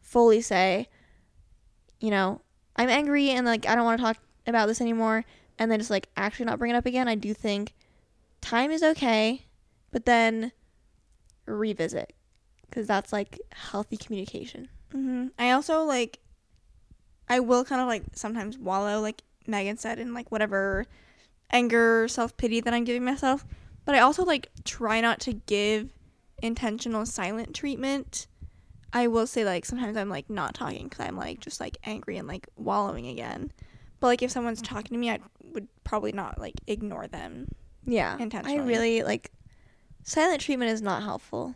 fully 0.02 0.42
say, 0.42 0.90
you 2.02 2.12
know, 2.12 2.42
I'm 2.76 2.90
angry 2.90 3.30
and 3.30 3.46
like 3.46 3.66
I 3.68 3.74
don't 3.74 3.86
want 3.86 4.00
to 4.00 4.04
talk 4.04 4.18
about 4.46 4.68
this 4.68 4.82
anymore 4.82 5.24
and 5.58 5.72
then 5.72 5.80
just 5.80 5.90
like 5.90 6.10
actually 6.18 6.46
not 6.46 6.60
bring 6.60 6.72
it 6.72 6.78
up 6.78 6.86
again. 6.86 7.08
I 7.08 7.16
do 7.16 7.34
think 7.34 7.74
time 8.42 8.70
is 8.70 8.84
okay, 8.84 9.46
but 9.92 10.06
then 10.06 10.52
revisit 11.46 12.12
because 12.70 12.86
that's 12.86 13.14
like 13.14 13.40
healthy 13.54 13.96
communication. 13.96 14.68
Mm-hmm. 14.94 15.28
I 15.40 15.52
also 15.52 15.84
like, 15.84 16.20
I 17.30 17.40
will 17.40 17.64
kind 17.64 17.82
of 17.82 17.88
like 17.88 18.04
sometimes 18.14 18.58
wallow, 18.58 19.00
like 19.00 19.24
Megan 19.48 19.78
said, 19.78 20.00
in 20.00 20.14
like 20.14 20.32
whatever 20.32 20.86
anger, 21.52 22.08
self 22.08 22.36
pity 22.38 22.60
that 22.62 22.74
I'm 22.74 22.84
giving 22.84 23.04
myself. 23.04 23.46
But 23.86 23.96
I 23.96 24.00
also 24.00 24.24
like 24.24 24.50
try 24.64 25.02
not 25.02 25.20
to 25.22 25.34
give 25.34 25.94
intentional 26.42 27.06
silent 27.06 27.56
treatment. 27.56 28.28
I 28.92 29.08
will 29.08 29.26
say 29.28 29.44
like 29.44 29.66
sometimes 29.66 29.98
I'm 29.98 30.10
like 30.10 30.30
not 30.30 30.54
talking 30.54 30.88
because 30.88 31.06
I'm 31.06 31.18
like 31.18 31.40
just 31.40 31.60
like 31.60 31.78
angry 31.84 32.18
and 32.18 32.28
like 32.28 32.48
wallowing 32.56 33.08
again. 33.08 33.52
But 34.00 34.08
like 34.08 34.22
if 34.22 34.32
someone's 34.32 34.62
mm-hmm. 34.62 34.76
talking 34.76 34.96
to 34.96 34.98
me, 34.98 35.10
I 35.10 35.20
would 35.54 35.68
probably 35.84 36.12
not 36.12 36.40
like 36.40 36.56
ignore 36.68 37.08
them. 37.08 37.48
Yeah, 37.86 38.18
Intentionally. 38.18 38.60
I 38.60 38.66
really 38.66 39.04
like 39.04 39.32
silent 40.04 40.42
treatment 40.42 40.72
is 40.72 40.82
not 40.82 41.04
helpful. 41.04 41.56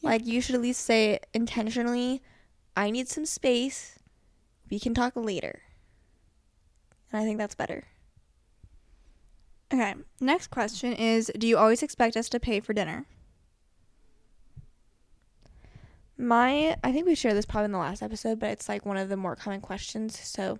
Yeah. 0.00 0.10
Like 0.10 0.26
you 0.26 0.40
should 0.40 0.54
at 0.54 0.60
least 0.60 0.84
say 0.84 1.20
intentionally, 1.32 2.22
I 2.76 2.90
need 2.90 3.08
some 3.08 3.26
space. 3.26 3.95
We 4.70 4.80
can 4.80 4.94
talk 4.94 5.14
later. 5.16 5.62
And 7.12 7.20
I 7.20 7.24
think 7.24 7.38
that's 7.38 7.54
better. 7.54 7.84
Okay. 9.72 9.94
Next 10.20 10.48
question 10.48 10.92
is 10.92 11.30
Do 11.38 11.46
you 11.46 11.56
always 11.56 11.82
expect 11.82 12.16
us 12.16 12.28
to 12.30 12.40
pay 12.40 12.60
for 12.60 12.72
dinner? 12.72 13.06
My 16.18 16.76
I 16.82 16.92
think 16.92 17.06
we 17.06 17.14
shared 17.14 17.36
this 17.36 17.46
probably 17.46 17.66
in 17.66 17.72
the 17.72 17.78
last 17.78 18.02
episode, 18.02 18.38
but 18.38 18.50
it's 18.50 18.68
like 18.68 18.86
one 18.86 18.96
of 18.96 19.08
the 19.08 19.16
more 19.16 19.36
common 19.36 19.60
questions, 19.60 20.18
so 20.18 20.58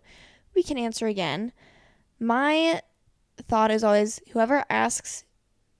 we 0.55 0.63
can 0.63 0.79
answer 0.79 1.07
again. 1.07 1.53
My 2.19 2.83
thought 3.49 3.71
is 3.71 3.85
always 3.85 4.21
whoever 4.33 4.65
asks 4.69 5.25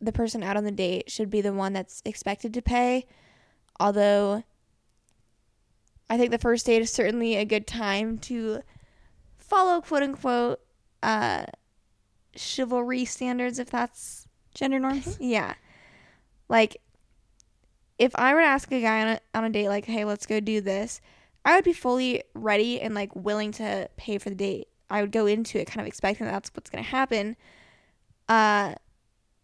the 0.01 0.13
person 0.13 0.43
out 0.43 0.57
on 0.57 0.65
the 0.65 0.71
date 0.71 1.11
should 1.11 1.31
be 1.31 1.41
the 1.41 1.53
one 1.53 1.73
that's 1.73 2.03
expected 2.05 2.55
to 2.55 2.63
pay. 2.63 3.07
Although 3.81 4.45
I 6.09 6.17
think 6.17 6.31
the 6.31 6.39
first 6.39 6.67
date 6.67 6.83
is 6.83 6.91
certainly 6.91 7.37
a 7.37 7.45
good 7.45 7.67
time 7.67 8.19
to 8.19 8.61
follow 9.39 9.81
quote 9.81 10.03
unquote 10.03 10.61
uh 11.03 11.45
chivalry 12.35 13.05
standards 13.05 13.59
if 13.59 13.71
that's 13.71 14.27
Gender 14.57 14.79
norms? 14.79 15.19
yeah. 15.21 15.55
Like, 16.49 16.79
if 17.99 18.13
I 18.17 18.35
were 18.35 18.41
to 18.41 18.47
ask 18.47 18.71
a 18.73 18.81
guy 18.81 19.03
on 19.03 19.09
a, 19.09 19.21
on 19.35 19.45
a 19.45 19.51
date, 19.51 19.69
like, 19.69 19.85
hey, 19.85 20.05
let's 20.05 20.27
go 20.27 20.41
do 20.41 20.61
this, 20.61 21.01
I 21.45 21.55
would 21.55 21.65
be 21.65 21.73
fully 21.73 22.23
ready 22.35 22.81
and, 22.81 22.95
like, 22.95 23.15
willing 23.15 23.53
to 23.53 23.89
pay 23.97 24.19
for 24.19 24.31
the 24.31 24.37
date. 24.37 24.69
I 24.89 25.01
would 25.01 25.13
go 25.13 25.27
into 25.27 25.59
it 25.59 25.67
kind 25.67 25.81
of 25.81 25.87
expecting 25.87 26.27
that 26.27 26.33
that's 26.33 26.51
what's 26.55 26.71
going 26.71 26.83
to 26.83 26.91
happen. 26.91 27.37
Uh, 28.29 28.75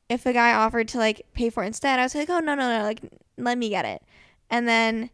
if 0.08 0.26
a 0.26 0.32
guy 0.32 0.52
offered 0.54 0.88
to, 0.88 0.98
like, 0.98 1.26
pay 1.34 1.50
for 1.50 1.62
it 1.62 1.68
instead, 1.68 1.98
I 1.98 2.04
was 2.04 2.14
like, 2.14 2.30
oh, 2.30 2.40
no, 2.40 2.54
no, 2.54 2.78
no, 2.78 2.84
like, 2.84 3.00
let 3.36 3.58
me 3.58 3.68
get 3.68 3.84
it. 3.84 4.02
And 4.50 4.66
then, 4.66 5.10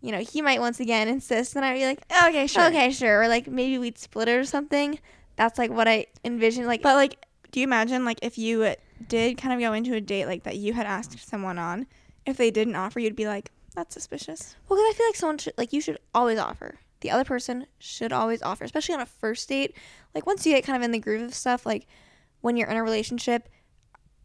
you 0.00 0.12
know, 0.12 0.18
he 0.20 0.42
might 0.42 0.60
once 0.60 0.80
again 0.80 1.08
insist, 1.08 1.56
and 1.56 1.64
I'd 1.64 1.74
be 1.74 1.84
like, 1.86 2.00
Okay, 2.28 2.46
sure. 2.46 2.66
okay, 2.66 2.90
sure. 2.90 3.22
Or, 3.22 3.28
like, 3.28 3.46
maybe 3.46 3.78
we'd 3.78 3.98
split 3.98 4.28
it 4.28 4.32
or 4.36 4.44
something. 4.44 4.98
That's, 5.36 5.58
like, 5.58 5.70
what 5.70 5.88
I 5.88 6.06
envision. 6.24 6.66
Like, 6.66 6.82
But 6.82 6.94
like, 6.94 7.24
do 7.50 7.60
you 7.60 7.64
imagine 7.64 8.04
like 8.04 8.18
if 8.22 8.36
you 8.38 8.74
did 9.08 9.38
kind 9.38 9.54
of 9.54 9.60
go 9.60 9.72
into 9.72 9.94
a 9.94 10.00
date 10.00 10.26
like 10.26 10.42
that 10.44 10.56
you 10.56 10.72
had 10.74 10.86
asked 10.86 11.18
someone 11.28 11.58
on, 11.58 11.86
if 12.26 12.36
they 12.36 12.50
didn't 12.50 12.76
offer, 12.76 12.98
you'd 13.00 13.16
be 13.16 13.26
like, 13.26 13.50
that's 13.74 13.94
suspicious. 13.94 14.56
Well, 14.68 14.78
because 14.78 14.94
I 14.94 14.96
feel 14.96 15.06
like 15.06 15.16
someone 15.16 15.38
should, 15.38 15.54
like, 15.58 15.72
you 15.72 15.80
should 15.80 15.98
always 16.14 16.38
offer. 16.38 16.76
The 17.00 17.10
other 17.10 17.24
person 17.24 17.66
should 17.78 18.10
always 18.12 18.42
offer, 18.42 18.64
especially 18.64 18.94
on 18.94 19.02
a 19.02 19.06
first 19.06 19.48
date. 19.48 19.76
Like, 20.14 20.26
once 20.26 20.46
you 20.46 20.54
get 20.54 20.64
kind 20.64 20.76
of 20.76 20.82
in 20.82 20.92
the 20.92 20.98
groove 20.98 21.22
of 21.22 21.34
stuff, 21.34 21.66
like, 21.66 21.86
when 22.40 22.56
you're 22.56 22.68
in 22.68 22.76
a 22.76 22.82
relationship, 22.82 23.48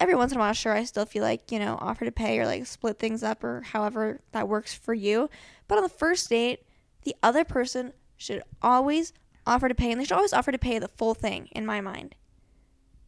every 0.02 0.16
once 0.16 0.32
in 0.32 0.38
a 0.38 0.42
while, 0.42 0.54
sure, 0.54 0.74
I 0.74 0.84
still 0.84 1.06
feel 1.06 1.24
like, 1.24 1.52
you 1.52 1.60
know, 1.60 1.78
offer 1.80 2.04
to 2.06 2.12
pay 2.12 2.40
or, 2.40 2.46
like, 2.46 2.66
split 2.66 3.00
things 3.00 3.24
up 3.24 3.44
or 3.44 3.62
however 3.62 4.20
that 4.32 4.48
works 4.50 4.74
for 4.74 4.94
you. 4.94 5.30
But 5.68 5.78
on 5.78 5.84
the 5.84 5.90
first 5.90 6.30
date, 6.30 6.64
the 7.04 7.16
other 7.24 7.44
person 7.44 7.94
should 8.18 8.42
always 8.62 9.14
offer 9.48 9.68
to 9.70 9.76
pay, 9.76 9.92
and 9.92 10.00
they 10.00 10.06
should 10.06 10.16
always 10.16 10.34
offer 10.34 10.52
to 10.52 10.58
pay 10.58 10.80
the 10.80 10.88
full 10.88 11.14
thing, 11.14 11.48
in 11.52 11.66
my 11.66 11.82
mind. 11.82 12.16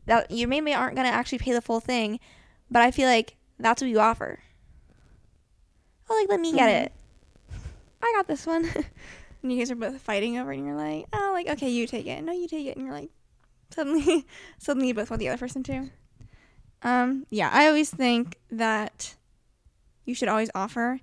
That 0.06 0.32
you 0.32 0.48
maybe 0.48 0.74
aren't 0.74 0.96
going 0.96 1.08
to 1.08 1.14
actually 1.14 1.38
pay 1.39 1.52
the 1.52 1.62
full 1.62 1.80
thing, 1.80 2.20
but 2.72 2.82
I 2.82 2.91
feel 2.91 3.08
like 3.08 3.36
that's 3.60 3.82
what 3.82 3.89
you 3.91 4.00
offer. 4.00 4.39
Oh, 6.10 6.16
like, 6.20 6.30
let 6.30 6.39
me 6.39 6.52
get 6.54 6.70
Mhm. 6.70 6.86
it. 6.86 6.91
I 8.02 8.14
got 8.16 8.28
this 8.28 8.46
one. 8.46 8.70
And 9.41 9.52
you 9.52 9.58
guys 9.58 9.72
are 9.72 9.76
both 9.76 10.00
fighting 10.00 10.38
over 10.38 10.54
it, 10.54 10.58
and 10.60 10.66
you're 10.66 10.78
like, 10.78 11.06
oh, 11.12 11.32
like 11.34 11.50
okay, 11.50 11.70
you 11.70 11.86
take 11.86 12.08
it. 12.08 12.24
No, 12.24 12.32
you 12.32 12.48
take 12.48 12.66
it, 12.66 12.78
and 12.78 12.86
you're 12.86 12.96
like, 12.96 13.10
suddenly, 13.72 14.26
suddenly 14.58 14.88
you 14.88 14.94
both 14.94 15.10
want 15.10 15.20
the 15.20 15.28
other 15.28 15.38
person 15.38 15.64
too. 15.64 15.89
Um, 16.84 17.25
yeah, 17.29 17.49
I 17.51 17.67
always 17.67 17.89
think 17.89 18.38
that 18.51 19.15
you 20.05 20.13
should 20.13 20.27
always 20.27 20.49
offer. 20.53 20.99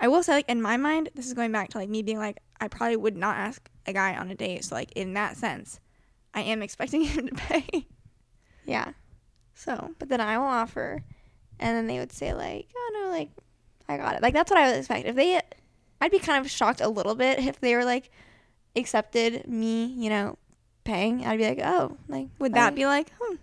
I 0.00 0.08
will 0.08 0.22
say, 0.22 0.32
like 0.32 0.48
in 0.48 0.62
my 0.62 0.76
mind, 0.76 1.10
this 1.14 1.26
is 1.26 1.34
going 1.34 1.52
back 1.52 1.70
to 1.70 1.78
like 1.78 1.88
me 1.88 2.02
being 2.02 2.18
like, 2.18 2.38
I 2.60 2.68
probably 2.68 2.96
would 2.96 3.16
not 3.16 3.36
ask 3.36 3.68
a 3.86 3.92
guy 3.92 4.16
on 4.16 4.30
a 4.30 4.34
date. 4.34 4.64
So 4.64 4.74
like 4.74 4.92
in 4.92 5.14
that 5.14 5.36
sense, 5.36 5.80
I 6.34 6.42
am 6.42 6.62
expecting 6.62 7.02
him 7.04 7.28
to 7.28 7.34
pay. 7.34 7.86
yeah. 8.64 8.92
So 9.54 9.90
But 9.98 10.08
then 10.08 10.20
I 10.20 10.38
will 10.38 10.46
offer, 10.46 11.02
and 11.58 11.76
then 11.76 11.88
they 11.88 11.98
would 11.98 12.12
say, 12.12 12.32
like, 12.32 12.68
oh, 12.76 12.90
no, 12.94 13.10
like, 13.10 13.30
I 13.88 13.96
got 13.96 14.14
it. 14.14 14.22
Like, 14.22 14.32
that's 14.32 14.50
what 14.52 14.60
I 14.60 14.68
would 14.70 14.78
expect. 14.78 15.04
If 15.06 15.16
they, 15.16 15.40
I'd 16.00 16.12
be 16.12 16.20
kind 16.20 16.44
of 16.44 16.48
shocked 16.48 16.80
a 16.80 16.88
little 16.88 17.16
bit 17.16 17.40
if 17.40 17.58
they 17.58 17.74
were, 17.74 17.84
like, 17.84 18.12
accepted 18.76 19.48
me, 19.48 19.86
you 19.86 20.10
know, 20.10 20.38
paying. 20.84 21.26
I'd 21.26 21.38
be 21.38 21.44
like, 21.48 21.60
oh, 21.64 21.96
like, 22.06 22.28
would 22.38 22.54
that 22.54 22.76
be 22.76 22.86
like, 22.86 23.10
hmm, 23.20 23.34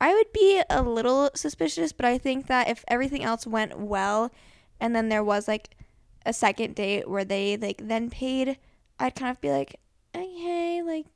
I 0.00 0.14
would 0.14 0.32
be 0.32 0.62
a 0.70 0.82
little 0.82 1.30
suspicious, 1.34 1.92
but 1.92 2.06
I 2.06 2.16
think 2.18 2.46
that 2.46 2.68
if 2.68 2.84
everything 2.88 3.22
else 3.22 3.46
went 3.46 3.78
well 3.78 4.32
and 4.80 4.96
then 4.96 5.08
there 5.10 5.22
was 5.22 5.46
like 5.46 5.76
a 6.24 6.32
second 6.32 6.74
date 6.74 7.08
where 7.08 7.24
they 7.24 7.56
like 7.56 7.80
then 7.86 8.08
paid, 8.10 8.56
I'd 8.98 9.14
kind 9.14 9.30
of 9.30 9.40
be 9.40 9.50
like, 9.50 9.76
okay, 10.14 10.82
like 10.82 11.06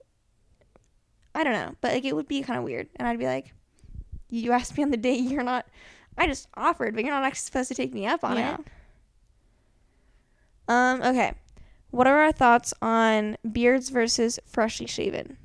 I 1.35 1.45
don't 1.45 1.55
know, 1.55 1.75
but 1.81 1.93
like 1.95 2.05
it 2.05 2.15
would 2.15 2.29
be 2.29 2.43
kind 2.43 2.59
of 2.59 2.65
weird, 2.65 2.89
and 2.97 3.09
I'd 3.09 3.19
be 3.19 3.27
like, 3.27 3.53
you 4.29 4.53
asked 4.53 4.77
me 4.77 4.83
on 4.85 4.91
the 4.91 4.97
date, 4.97 5.21
you're 5.21 5.43
not. 5.43 5.67
I 6.17 6.27
just 6.27 6.47
offered, 6.55 6.95
but 6.95 7.05
you're 7.05 7.13
not 7.13 7.25
actually 7.25 7.41
supposed 7.47 7.69
to 7.69 7.75
take 7.75 7.93
me 7.93 8.07
up 8.07 8.23
on 8.23 8.37
Yeah. 8.37 8.55
it. 8.55 8.61
Um. 10.69 11.03
Okay. 11.03 11.33
What 11.91 12.07
are 12.07 12.19
our 12.21 12.33
thoughts 12.33 12.75
on 12.83 13.37
beards 13.51 13.89
versus 13.91 14.39
freshly 14.47 14.87
shaven? 14.87 15.37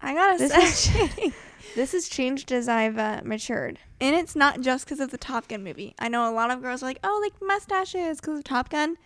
I 0.00 0.14
gotta 0.14 0.38
This 0.38 0.52
say. 0.78 1.32
This 1.74 1.92
has 1.92 2.08
changed 2.08 2.52
as 2.52 2.68
I've 2.68 2.98
uh, 2.98 3.22
matured. 3.24 3.78
And 4.00 4.14
it's 4.14 4.36
not 4.36 4.60
just 4.60 4.84
because 4.84 5.00
of 5.00 5.10
the 5.10 5.18
Top 5.18 5.48
Gun 5.48 5.64
movie. 5.64 5.94
I 5.98 6.08
know 6.08 6.30
a 6.30 6.34
lot 6.34 6.50
of 6.50 6.60
girls 6.60 6.82
are 6.82 6.86
like, 6.86 6.98
oh, 7.02 7.20
like 7.22 7.32
mustaches 7.40 8.20
because 8.20 8.38
of 8.38 8.44
Top 8.44 8.68
Gun. 8.68 8.96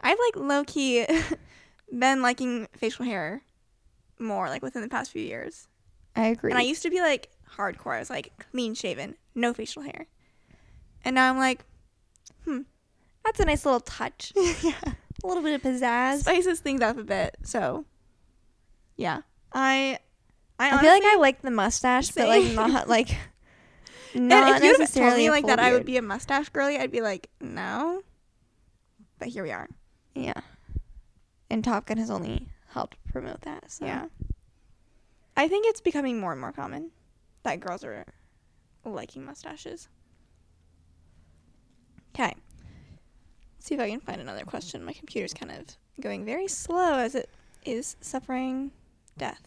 I've 0.00 0.18
like 0.26 0.36
low 0.44 0.64
key 0.64 1.06
been 1.98 2.22
liking 2.22 2.68
facial 2.76 3.04
hair 3.04 3.42
more 4.18 4.48
like 4.48 4.62
within 4.62 4.82
the 4.82 4.88
past 4.88 5.10
few 5.10 5.22
years. 5.22 5.68
I 6.14 6.26
agree. 6.28 6.50
And 6.52 6.58
I 6.58 6.62
used 6.62 6.82
to 6.82 6.90
be 6.90 7.00
like 7.00 7.30
hardcore. 7.56 7.96
I 7.96 7.98
was 7.98 8.10
like 8.10 8.32
clean 8.50 8.74
shaven, 8.74 9.16
no 9.34 9.52
facial 9.52 9.82
hair. 9.82 10.06
And 11.04 11.14
now 11.14 11.28
I'm 11.30 11.38
like, 11.38 11.64
hmm, 12.44 12.60
That's 13.24 13.40
a 13.40 13.44
nice 13.44 13.64
little 13.64 13.80
touch. 13.80 14.32
yeah, 14.62 14.74
A 14.84 15.26
little 15.26 15.42
bit 15.42 15.54
of 15.54 15.62
pizzazz. 15.62 16.20
spices 16.20 16.60
things 16.60 16.80
up 16.80 16.98
a 16.98 17.02
bit. 17.04 17.36
So, 17.42 17.84
yeah, 18.96 19.22
I, 19.52 19.98
I, 20.58 20.76
I 20.76 20.80
feel 20.80 20.90
like 20.90 21.04
I 21.04 21.16
like 21.16 21.42
the 21.42 21.50
mustache, 21.50 22.10
but 22.10 22.28
like 22.28 22.52
not 22.52 22.88
like 22.88 23.16
And 24.14 24.28
not 24.28 24.62
if 24.62 24.78
you 24.78 24.86
told 24.86 25.16
me 25.16 25.30
like 25.30 25.46
that, 25.46 25.58
I 25.58 25.72
would 25.72 25.86
be 25.86 25.96
a 25.96 26.02
mustache 26.02 26.48
girly. 26.50 26.78
I'd 26.78 26.90
be 26.90 27.00
like, 27.00 27.30
no. 27.40 28.02
But 29.18 29.28
here 29.28 29.42
we 29.42 29.50
are. 29.50 29.68
Yeah. 30.14 30.40
And 31.50 31.64
Top 31.64 31.86
Gun 31.86 31.98
has 31.98 32.10
only 32.10 32.48
helped 32.70 32.96
promote 33.10 33.42
that. 33.42 33.70
So. 33.70 33.86
Yeah. 33.86 34.06
I 35.36 35.48
think 35.48 35.66
it's 35.66 35.80
becoming 35.80 36.20
more 36.20 36.32
and 36.32 36.40
more 36.40 36.52
common 36.52 36.90
that 37.42 37.60
girls 37.60 37.84
are 37.84 38.04
liking 38.84 39.24
mustaches. 39.24 39.88
Okay. 42.14 42.34
Let's 43.56 43.66
see 43.66 43.74
if 43.74 43.80
I 43.80 43.88
can 43.88 44.00
find 44.00 44.20
another 44.20 44.44
question. 44.44 44.84
My 44.84 44.92
computer's 44.92 45.32
kind 45.32 45.50
of 45.50 45.76
going 46.00 46.24
very 46.24 46.48
slow 46.48 46.96
as 46.98 47.14
it 47.14 47.30
is 47.64 47.96
suffering 48.00 48.72
death. 49.16 49.40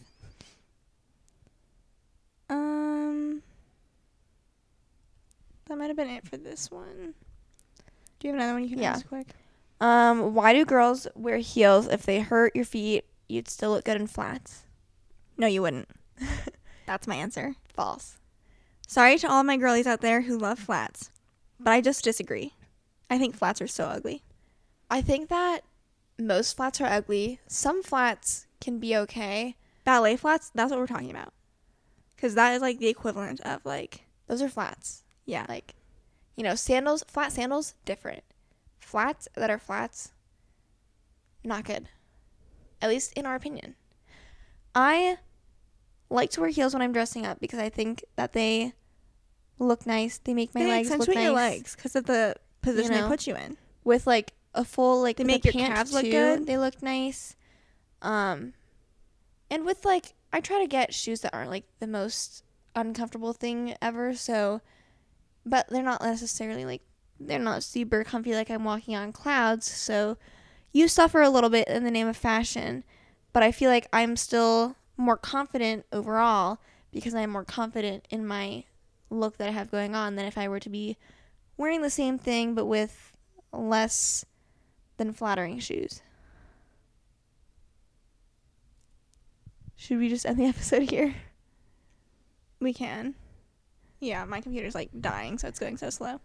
That 5.66 5.76
might 5.78 5.88
have 5.88 5.96
been 5.96 6.08
it 6.10 6.26
for 6.26 6.36
this 6.36 6.70
one. 6.70 7.14
Do 8.18 8.28
you 8.28 8.32
have 8.34 8.40
another 8.40 8.54
one 8.54 8.62
you 8.64 8.70
can 8.70 8.78
Yeah. 8.78 8.92
ask 8.92 9.06
quick? 9.06 9.28
Um, 9.80 10.34
why 10.34 10.52
do 10.52 10.64
girls 10.64 11.06
wear 11.14 11.36
heels 11.38 11.86
if 11.86 12.02
they 12.04 12.20
hurt 12.20 12.56
your 12.56 12.64
feet? 12.64 13.04
You'd 13.28 13.48
still 13.48 13.70
look 13.72 13.84
good 13.84 14.00
in 14.00 14.06
flats. 14.06 14.64
No, 15.36 15.46
you 15.46 15.60
wouldn't. 15.62 15.88
That's 16.86 17.06
my 17.06 17.16
answer. 17.16 17.56
False. 17.74 18.16
Sorry 18.86 19.18
to 19.18 19.28
all 19.28 19.42
my 19.42 19.56
girlies 19.56 19.86
out 19.86 20.00
there 20.00 20.22
who 20.22 20.38
love 20.38 20.58
flats, 20.58 21.10
but 21.58 21.72
I 21.72 21.80
just 21.80 22.04
disagree. 22.04 22.54
I 23.10 23.18
think 23.18 23.36
flats 23.36 23.60
are 23.60 23.66
so 23.66 23.84
ugly. 23.86 24.22
I 24.88 25.02
think 25.02 25.28
that 25.28 25.60
most 26.18 26.56
flats 26.56 26.80
are 26.80 26.86
ugly. 26.86 27.40
Some 27.48 27.82
flats 27.82 28.46
can 28.60 28.78
be 28.78 28.96
okay. 28.96 29.56
Ballet 29.84 30.16
flats, 30.16 30.50
that's 30.54 30.70
what 30.70 30.78
we're 30.78 30.86
talking 30.86 31.10
about. 31.10 31.34
Because 32.14 32.34
that 32.34 32.54
is 32.54 32.62
like 32.62 32.78
the 32.78 32.88
equivalent 32.88 33.40
of 33.40 33.64
like, 33.66 34.06
Those 34.28 34.40
are 34.40 34.48
flats. 34.48 35.02
Yeah. 35.26 35.44
Like, 35.48 35.74
you 36.36 36.44
know, 36.44 36.54
sandals, 36.54 37.04
flat 37.08 37.32
sandals, 37.32 37.74
different. 37.84 38.22
Flats 38.78 39.28
that 39.34 39.50
are 39.50 39.58
flats, 39.58 40.12
not 41.44 41.64
good. 41.64 41.88
At 42.80 42.88
least 42.88 43.12
in 43.14 43.26
our 43.26 43.34
opinion. 43.34 43.74
I 44.74 45.18
like 46.08 46.30
to 46.30 46.40
wear 46.40 46.50
heels 46.50 46.72
when 46.72 46.82
I'm 46.82 46.92
dressing 46.92 47.26
up 47.26 47.40
because 47.40 47.58
I 47.58 47.68
think 47.68 48.04
that 48.16 48.32
they 48.32 48.74
look 49.58 49.86
nice. 49.86 50.18
They 50.18 50.34
make 50.34 50.54
my 50.54 50.62
they 50.62 50.68
legs 50.68 50.90
look 50.90 51.00
accentuate 51.00 51.16
nice. 51.16 51.24
your 51.24 51.34
legs 51.34 51.76
because 51.76 51.96
of 51.96 52.06
the 52.06 52.36
position 52.62 52.92
know? 52.92 53.02
they 53.02 53.08
put 53.08 53.26
you 53.26 53.36
in. 53.36 53.56
with 53.84 54.06
like 54.06 54.32
a 54.54 54.64
full 54.64 55.02
like 55.02 55.16
They 55.16 55.24
make 55.24 55.44
your 55.44 55.52
calves 55.52 55.92
look 55.92 56.04
good. 56.04 56.46
They 56.46 56.58
look 56.58 56.82
nice. 56.82 57.36
Um 58.02 58.52
and 59.50 59.64
with 59.64 59.84
like 59.84 60.14
I 60.32 60.40
try 60.40 60.60
to 60.60 60.66
get 60.66 60.92
shoes 60.92 61.20
that 61.22 61.34
aren't 61.34 61.50
like 61.50 61.64
the 61.78 61.86
most 61.86 62.44
uncomfortable 62.74 63.32
thing 63.32 63.74
ever, 63.80 64.14
so 64.14 64.60
but 65.46 65.66
they're 65.70 65.82
not 65.82 66.02
necessarily 66.02 66.64
like 66.64 66.82
they're 67.18 67.38
not 67.38 67.62
super 67.62 68.04
comfy 68.04 68.34
like 68.34 68.50
I'm 68.50 68.64
walking 68.64 68.94
on 68.94 69.12
clouds, 69.12 69.70
so 69.70 70.18
you 70.72 70.88
suffer 70.88 71.22
a 71.22 71.30
little 71.30 71.48
bit 71.48 71.68
in 71.68 71.84
the 71.84 71.90
name 71.90 72.08
of 72.08 72.16
fashion, 72.16 72.84
but 73.32 73.42
I 73.42 73.52
feel 73.52 73.70
like 73.70 73.88
I'm 73.92 74.16
still 74.16 74.76
more 74.98 75.16
confident 75.16 75.86
overall 75.92 76.58
because 76.92 77.14
I'm 77.14 77.30
more 77.30 77.44
confident 77.44 78.06
in 78.10 78.26
my 78.26 78.64
look 79.08 79.38
that 79.38 79.48
I 79.48 79.52
have 79.52 79.70
going 79.70 79.94
on 79.94 80.16
than 80.16 80.26
if 80.26 80.36
I 80.36 80.48
were 80.48 80.60
to 80.60 80.68
be 80.68 80.96
wearing 81.56 81.82
the 81.82 81.90
same 81.90 82.18
thing 82.18 82.54
but 82.54 82.66
with 82.66 83.16
less 83.52 84.24
than 84.96 85.12
flattering 85.12 85.58
shoes. 85.58 86.02
Should 89.76 89.98
we 89.98 90.08
just 90.08 90.26
end 90.26 90.38
the 90.38 90.44
episode 90.46 90.90
here? 90.90 91.14
We 92.60 92.72
can. 92.72 93.14
Yeah, 94.00 94.24
my 94.24 94.40
computer's 94.40 94.74
like 94.74 94.90
dying, 95.00 95.38
so 95.38 95.48
it's 95.48 95.58
going 95.58 95.76
so 95.76 95.90
slow. 95.90 96.20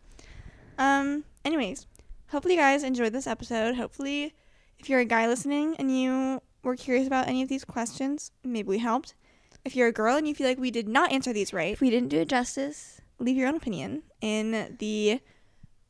Um, 0.78 1.24
anyways, 1.46 1.88
hopefully 2.30 2.56
you 2.56 2.60
guys 2.60 2.84
enjoyed 2.84 3.14
this 3.14 3.28
episode. 3.28 3.76
Hopefully, 3.76 4.34
if 4.80 4.90
you're 4.90 5.00
a 5.00 5.06
guy 5.06 5.28
listening 5.28 5.76
and 5.78 5.96
you 5.96 6.42
were 6.64 6.76
curious 6.76 7.08
about 7.08 7.28
any 7.28 7.42
of 7.42 7.50
these 7.50 7.64
questions, 7.66 8.32
maybe 8.44 8.68
we 8.68 8.78
helped. 8.80 9.16
If 9.64 9.76
you're 9.76 9.88
a 9.88 9.92
girl 9.94 10.16
and 10.18 10.28
you 10.28 10.34
feel 10.36 10.48
like 10.48 10.60
we 10.60 10.72
did 10.72 10.88
not 10.88 11.12
answer 11.12 11.32
these 11.34 11.54
right, 11.54 11.74
If 11.74 11.82
we 11.82 11.90
didn't 11.90 12.10
do 12.10 12.20
it 12.22 12.30
justice, 12.30 13.00
leave 13.20 13.38
your 13.38 13.48
own 13.48 13.56
opinion 13.56 14.04
in 14.22 14.76
the 14.80 15.20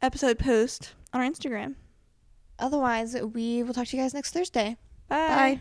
episode 0.02 0.38
post 0.40 0.94
on 1.14 1.22
our 1.22 1.28
Instagram. 1.30 1.76
otherwise 2.60 3.16
we 3.34 3.64
will 3.64 3.74
talk 3.74 3.88
to 3.88 3.98
you 3.98 4.04
guys 4.04 4.14
next 4.14 4.34
Thursday. 4.34 4.78
Bye. 5.08 5.58
Bye. 5.58 5.60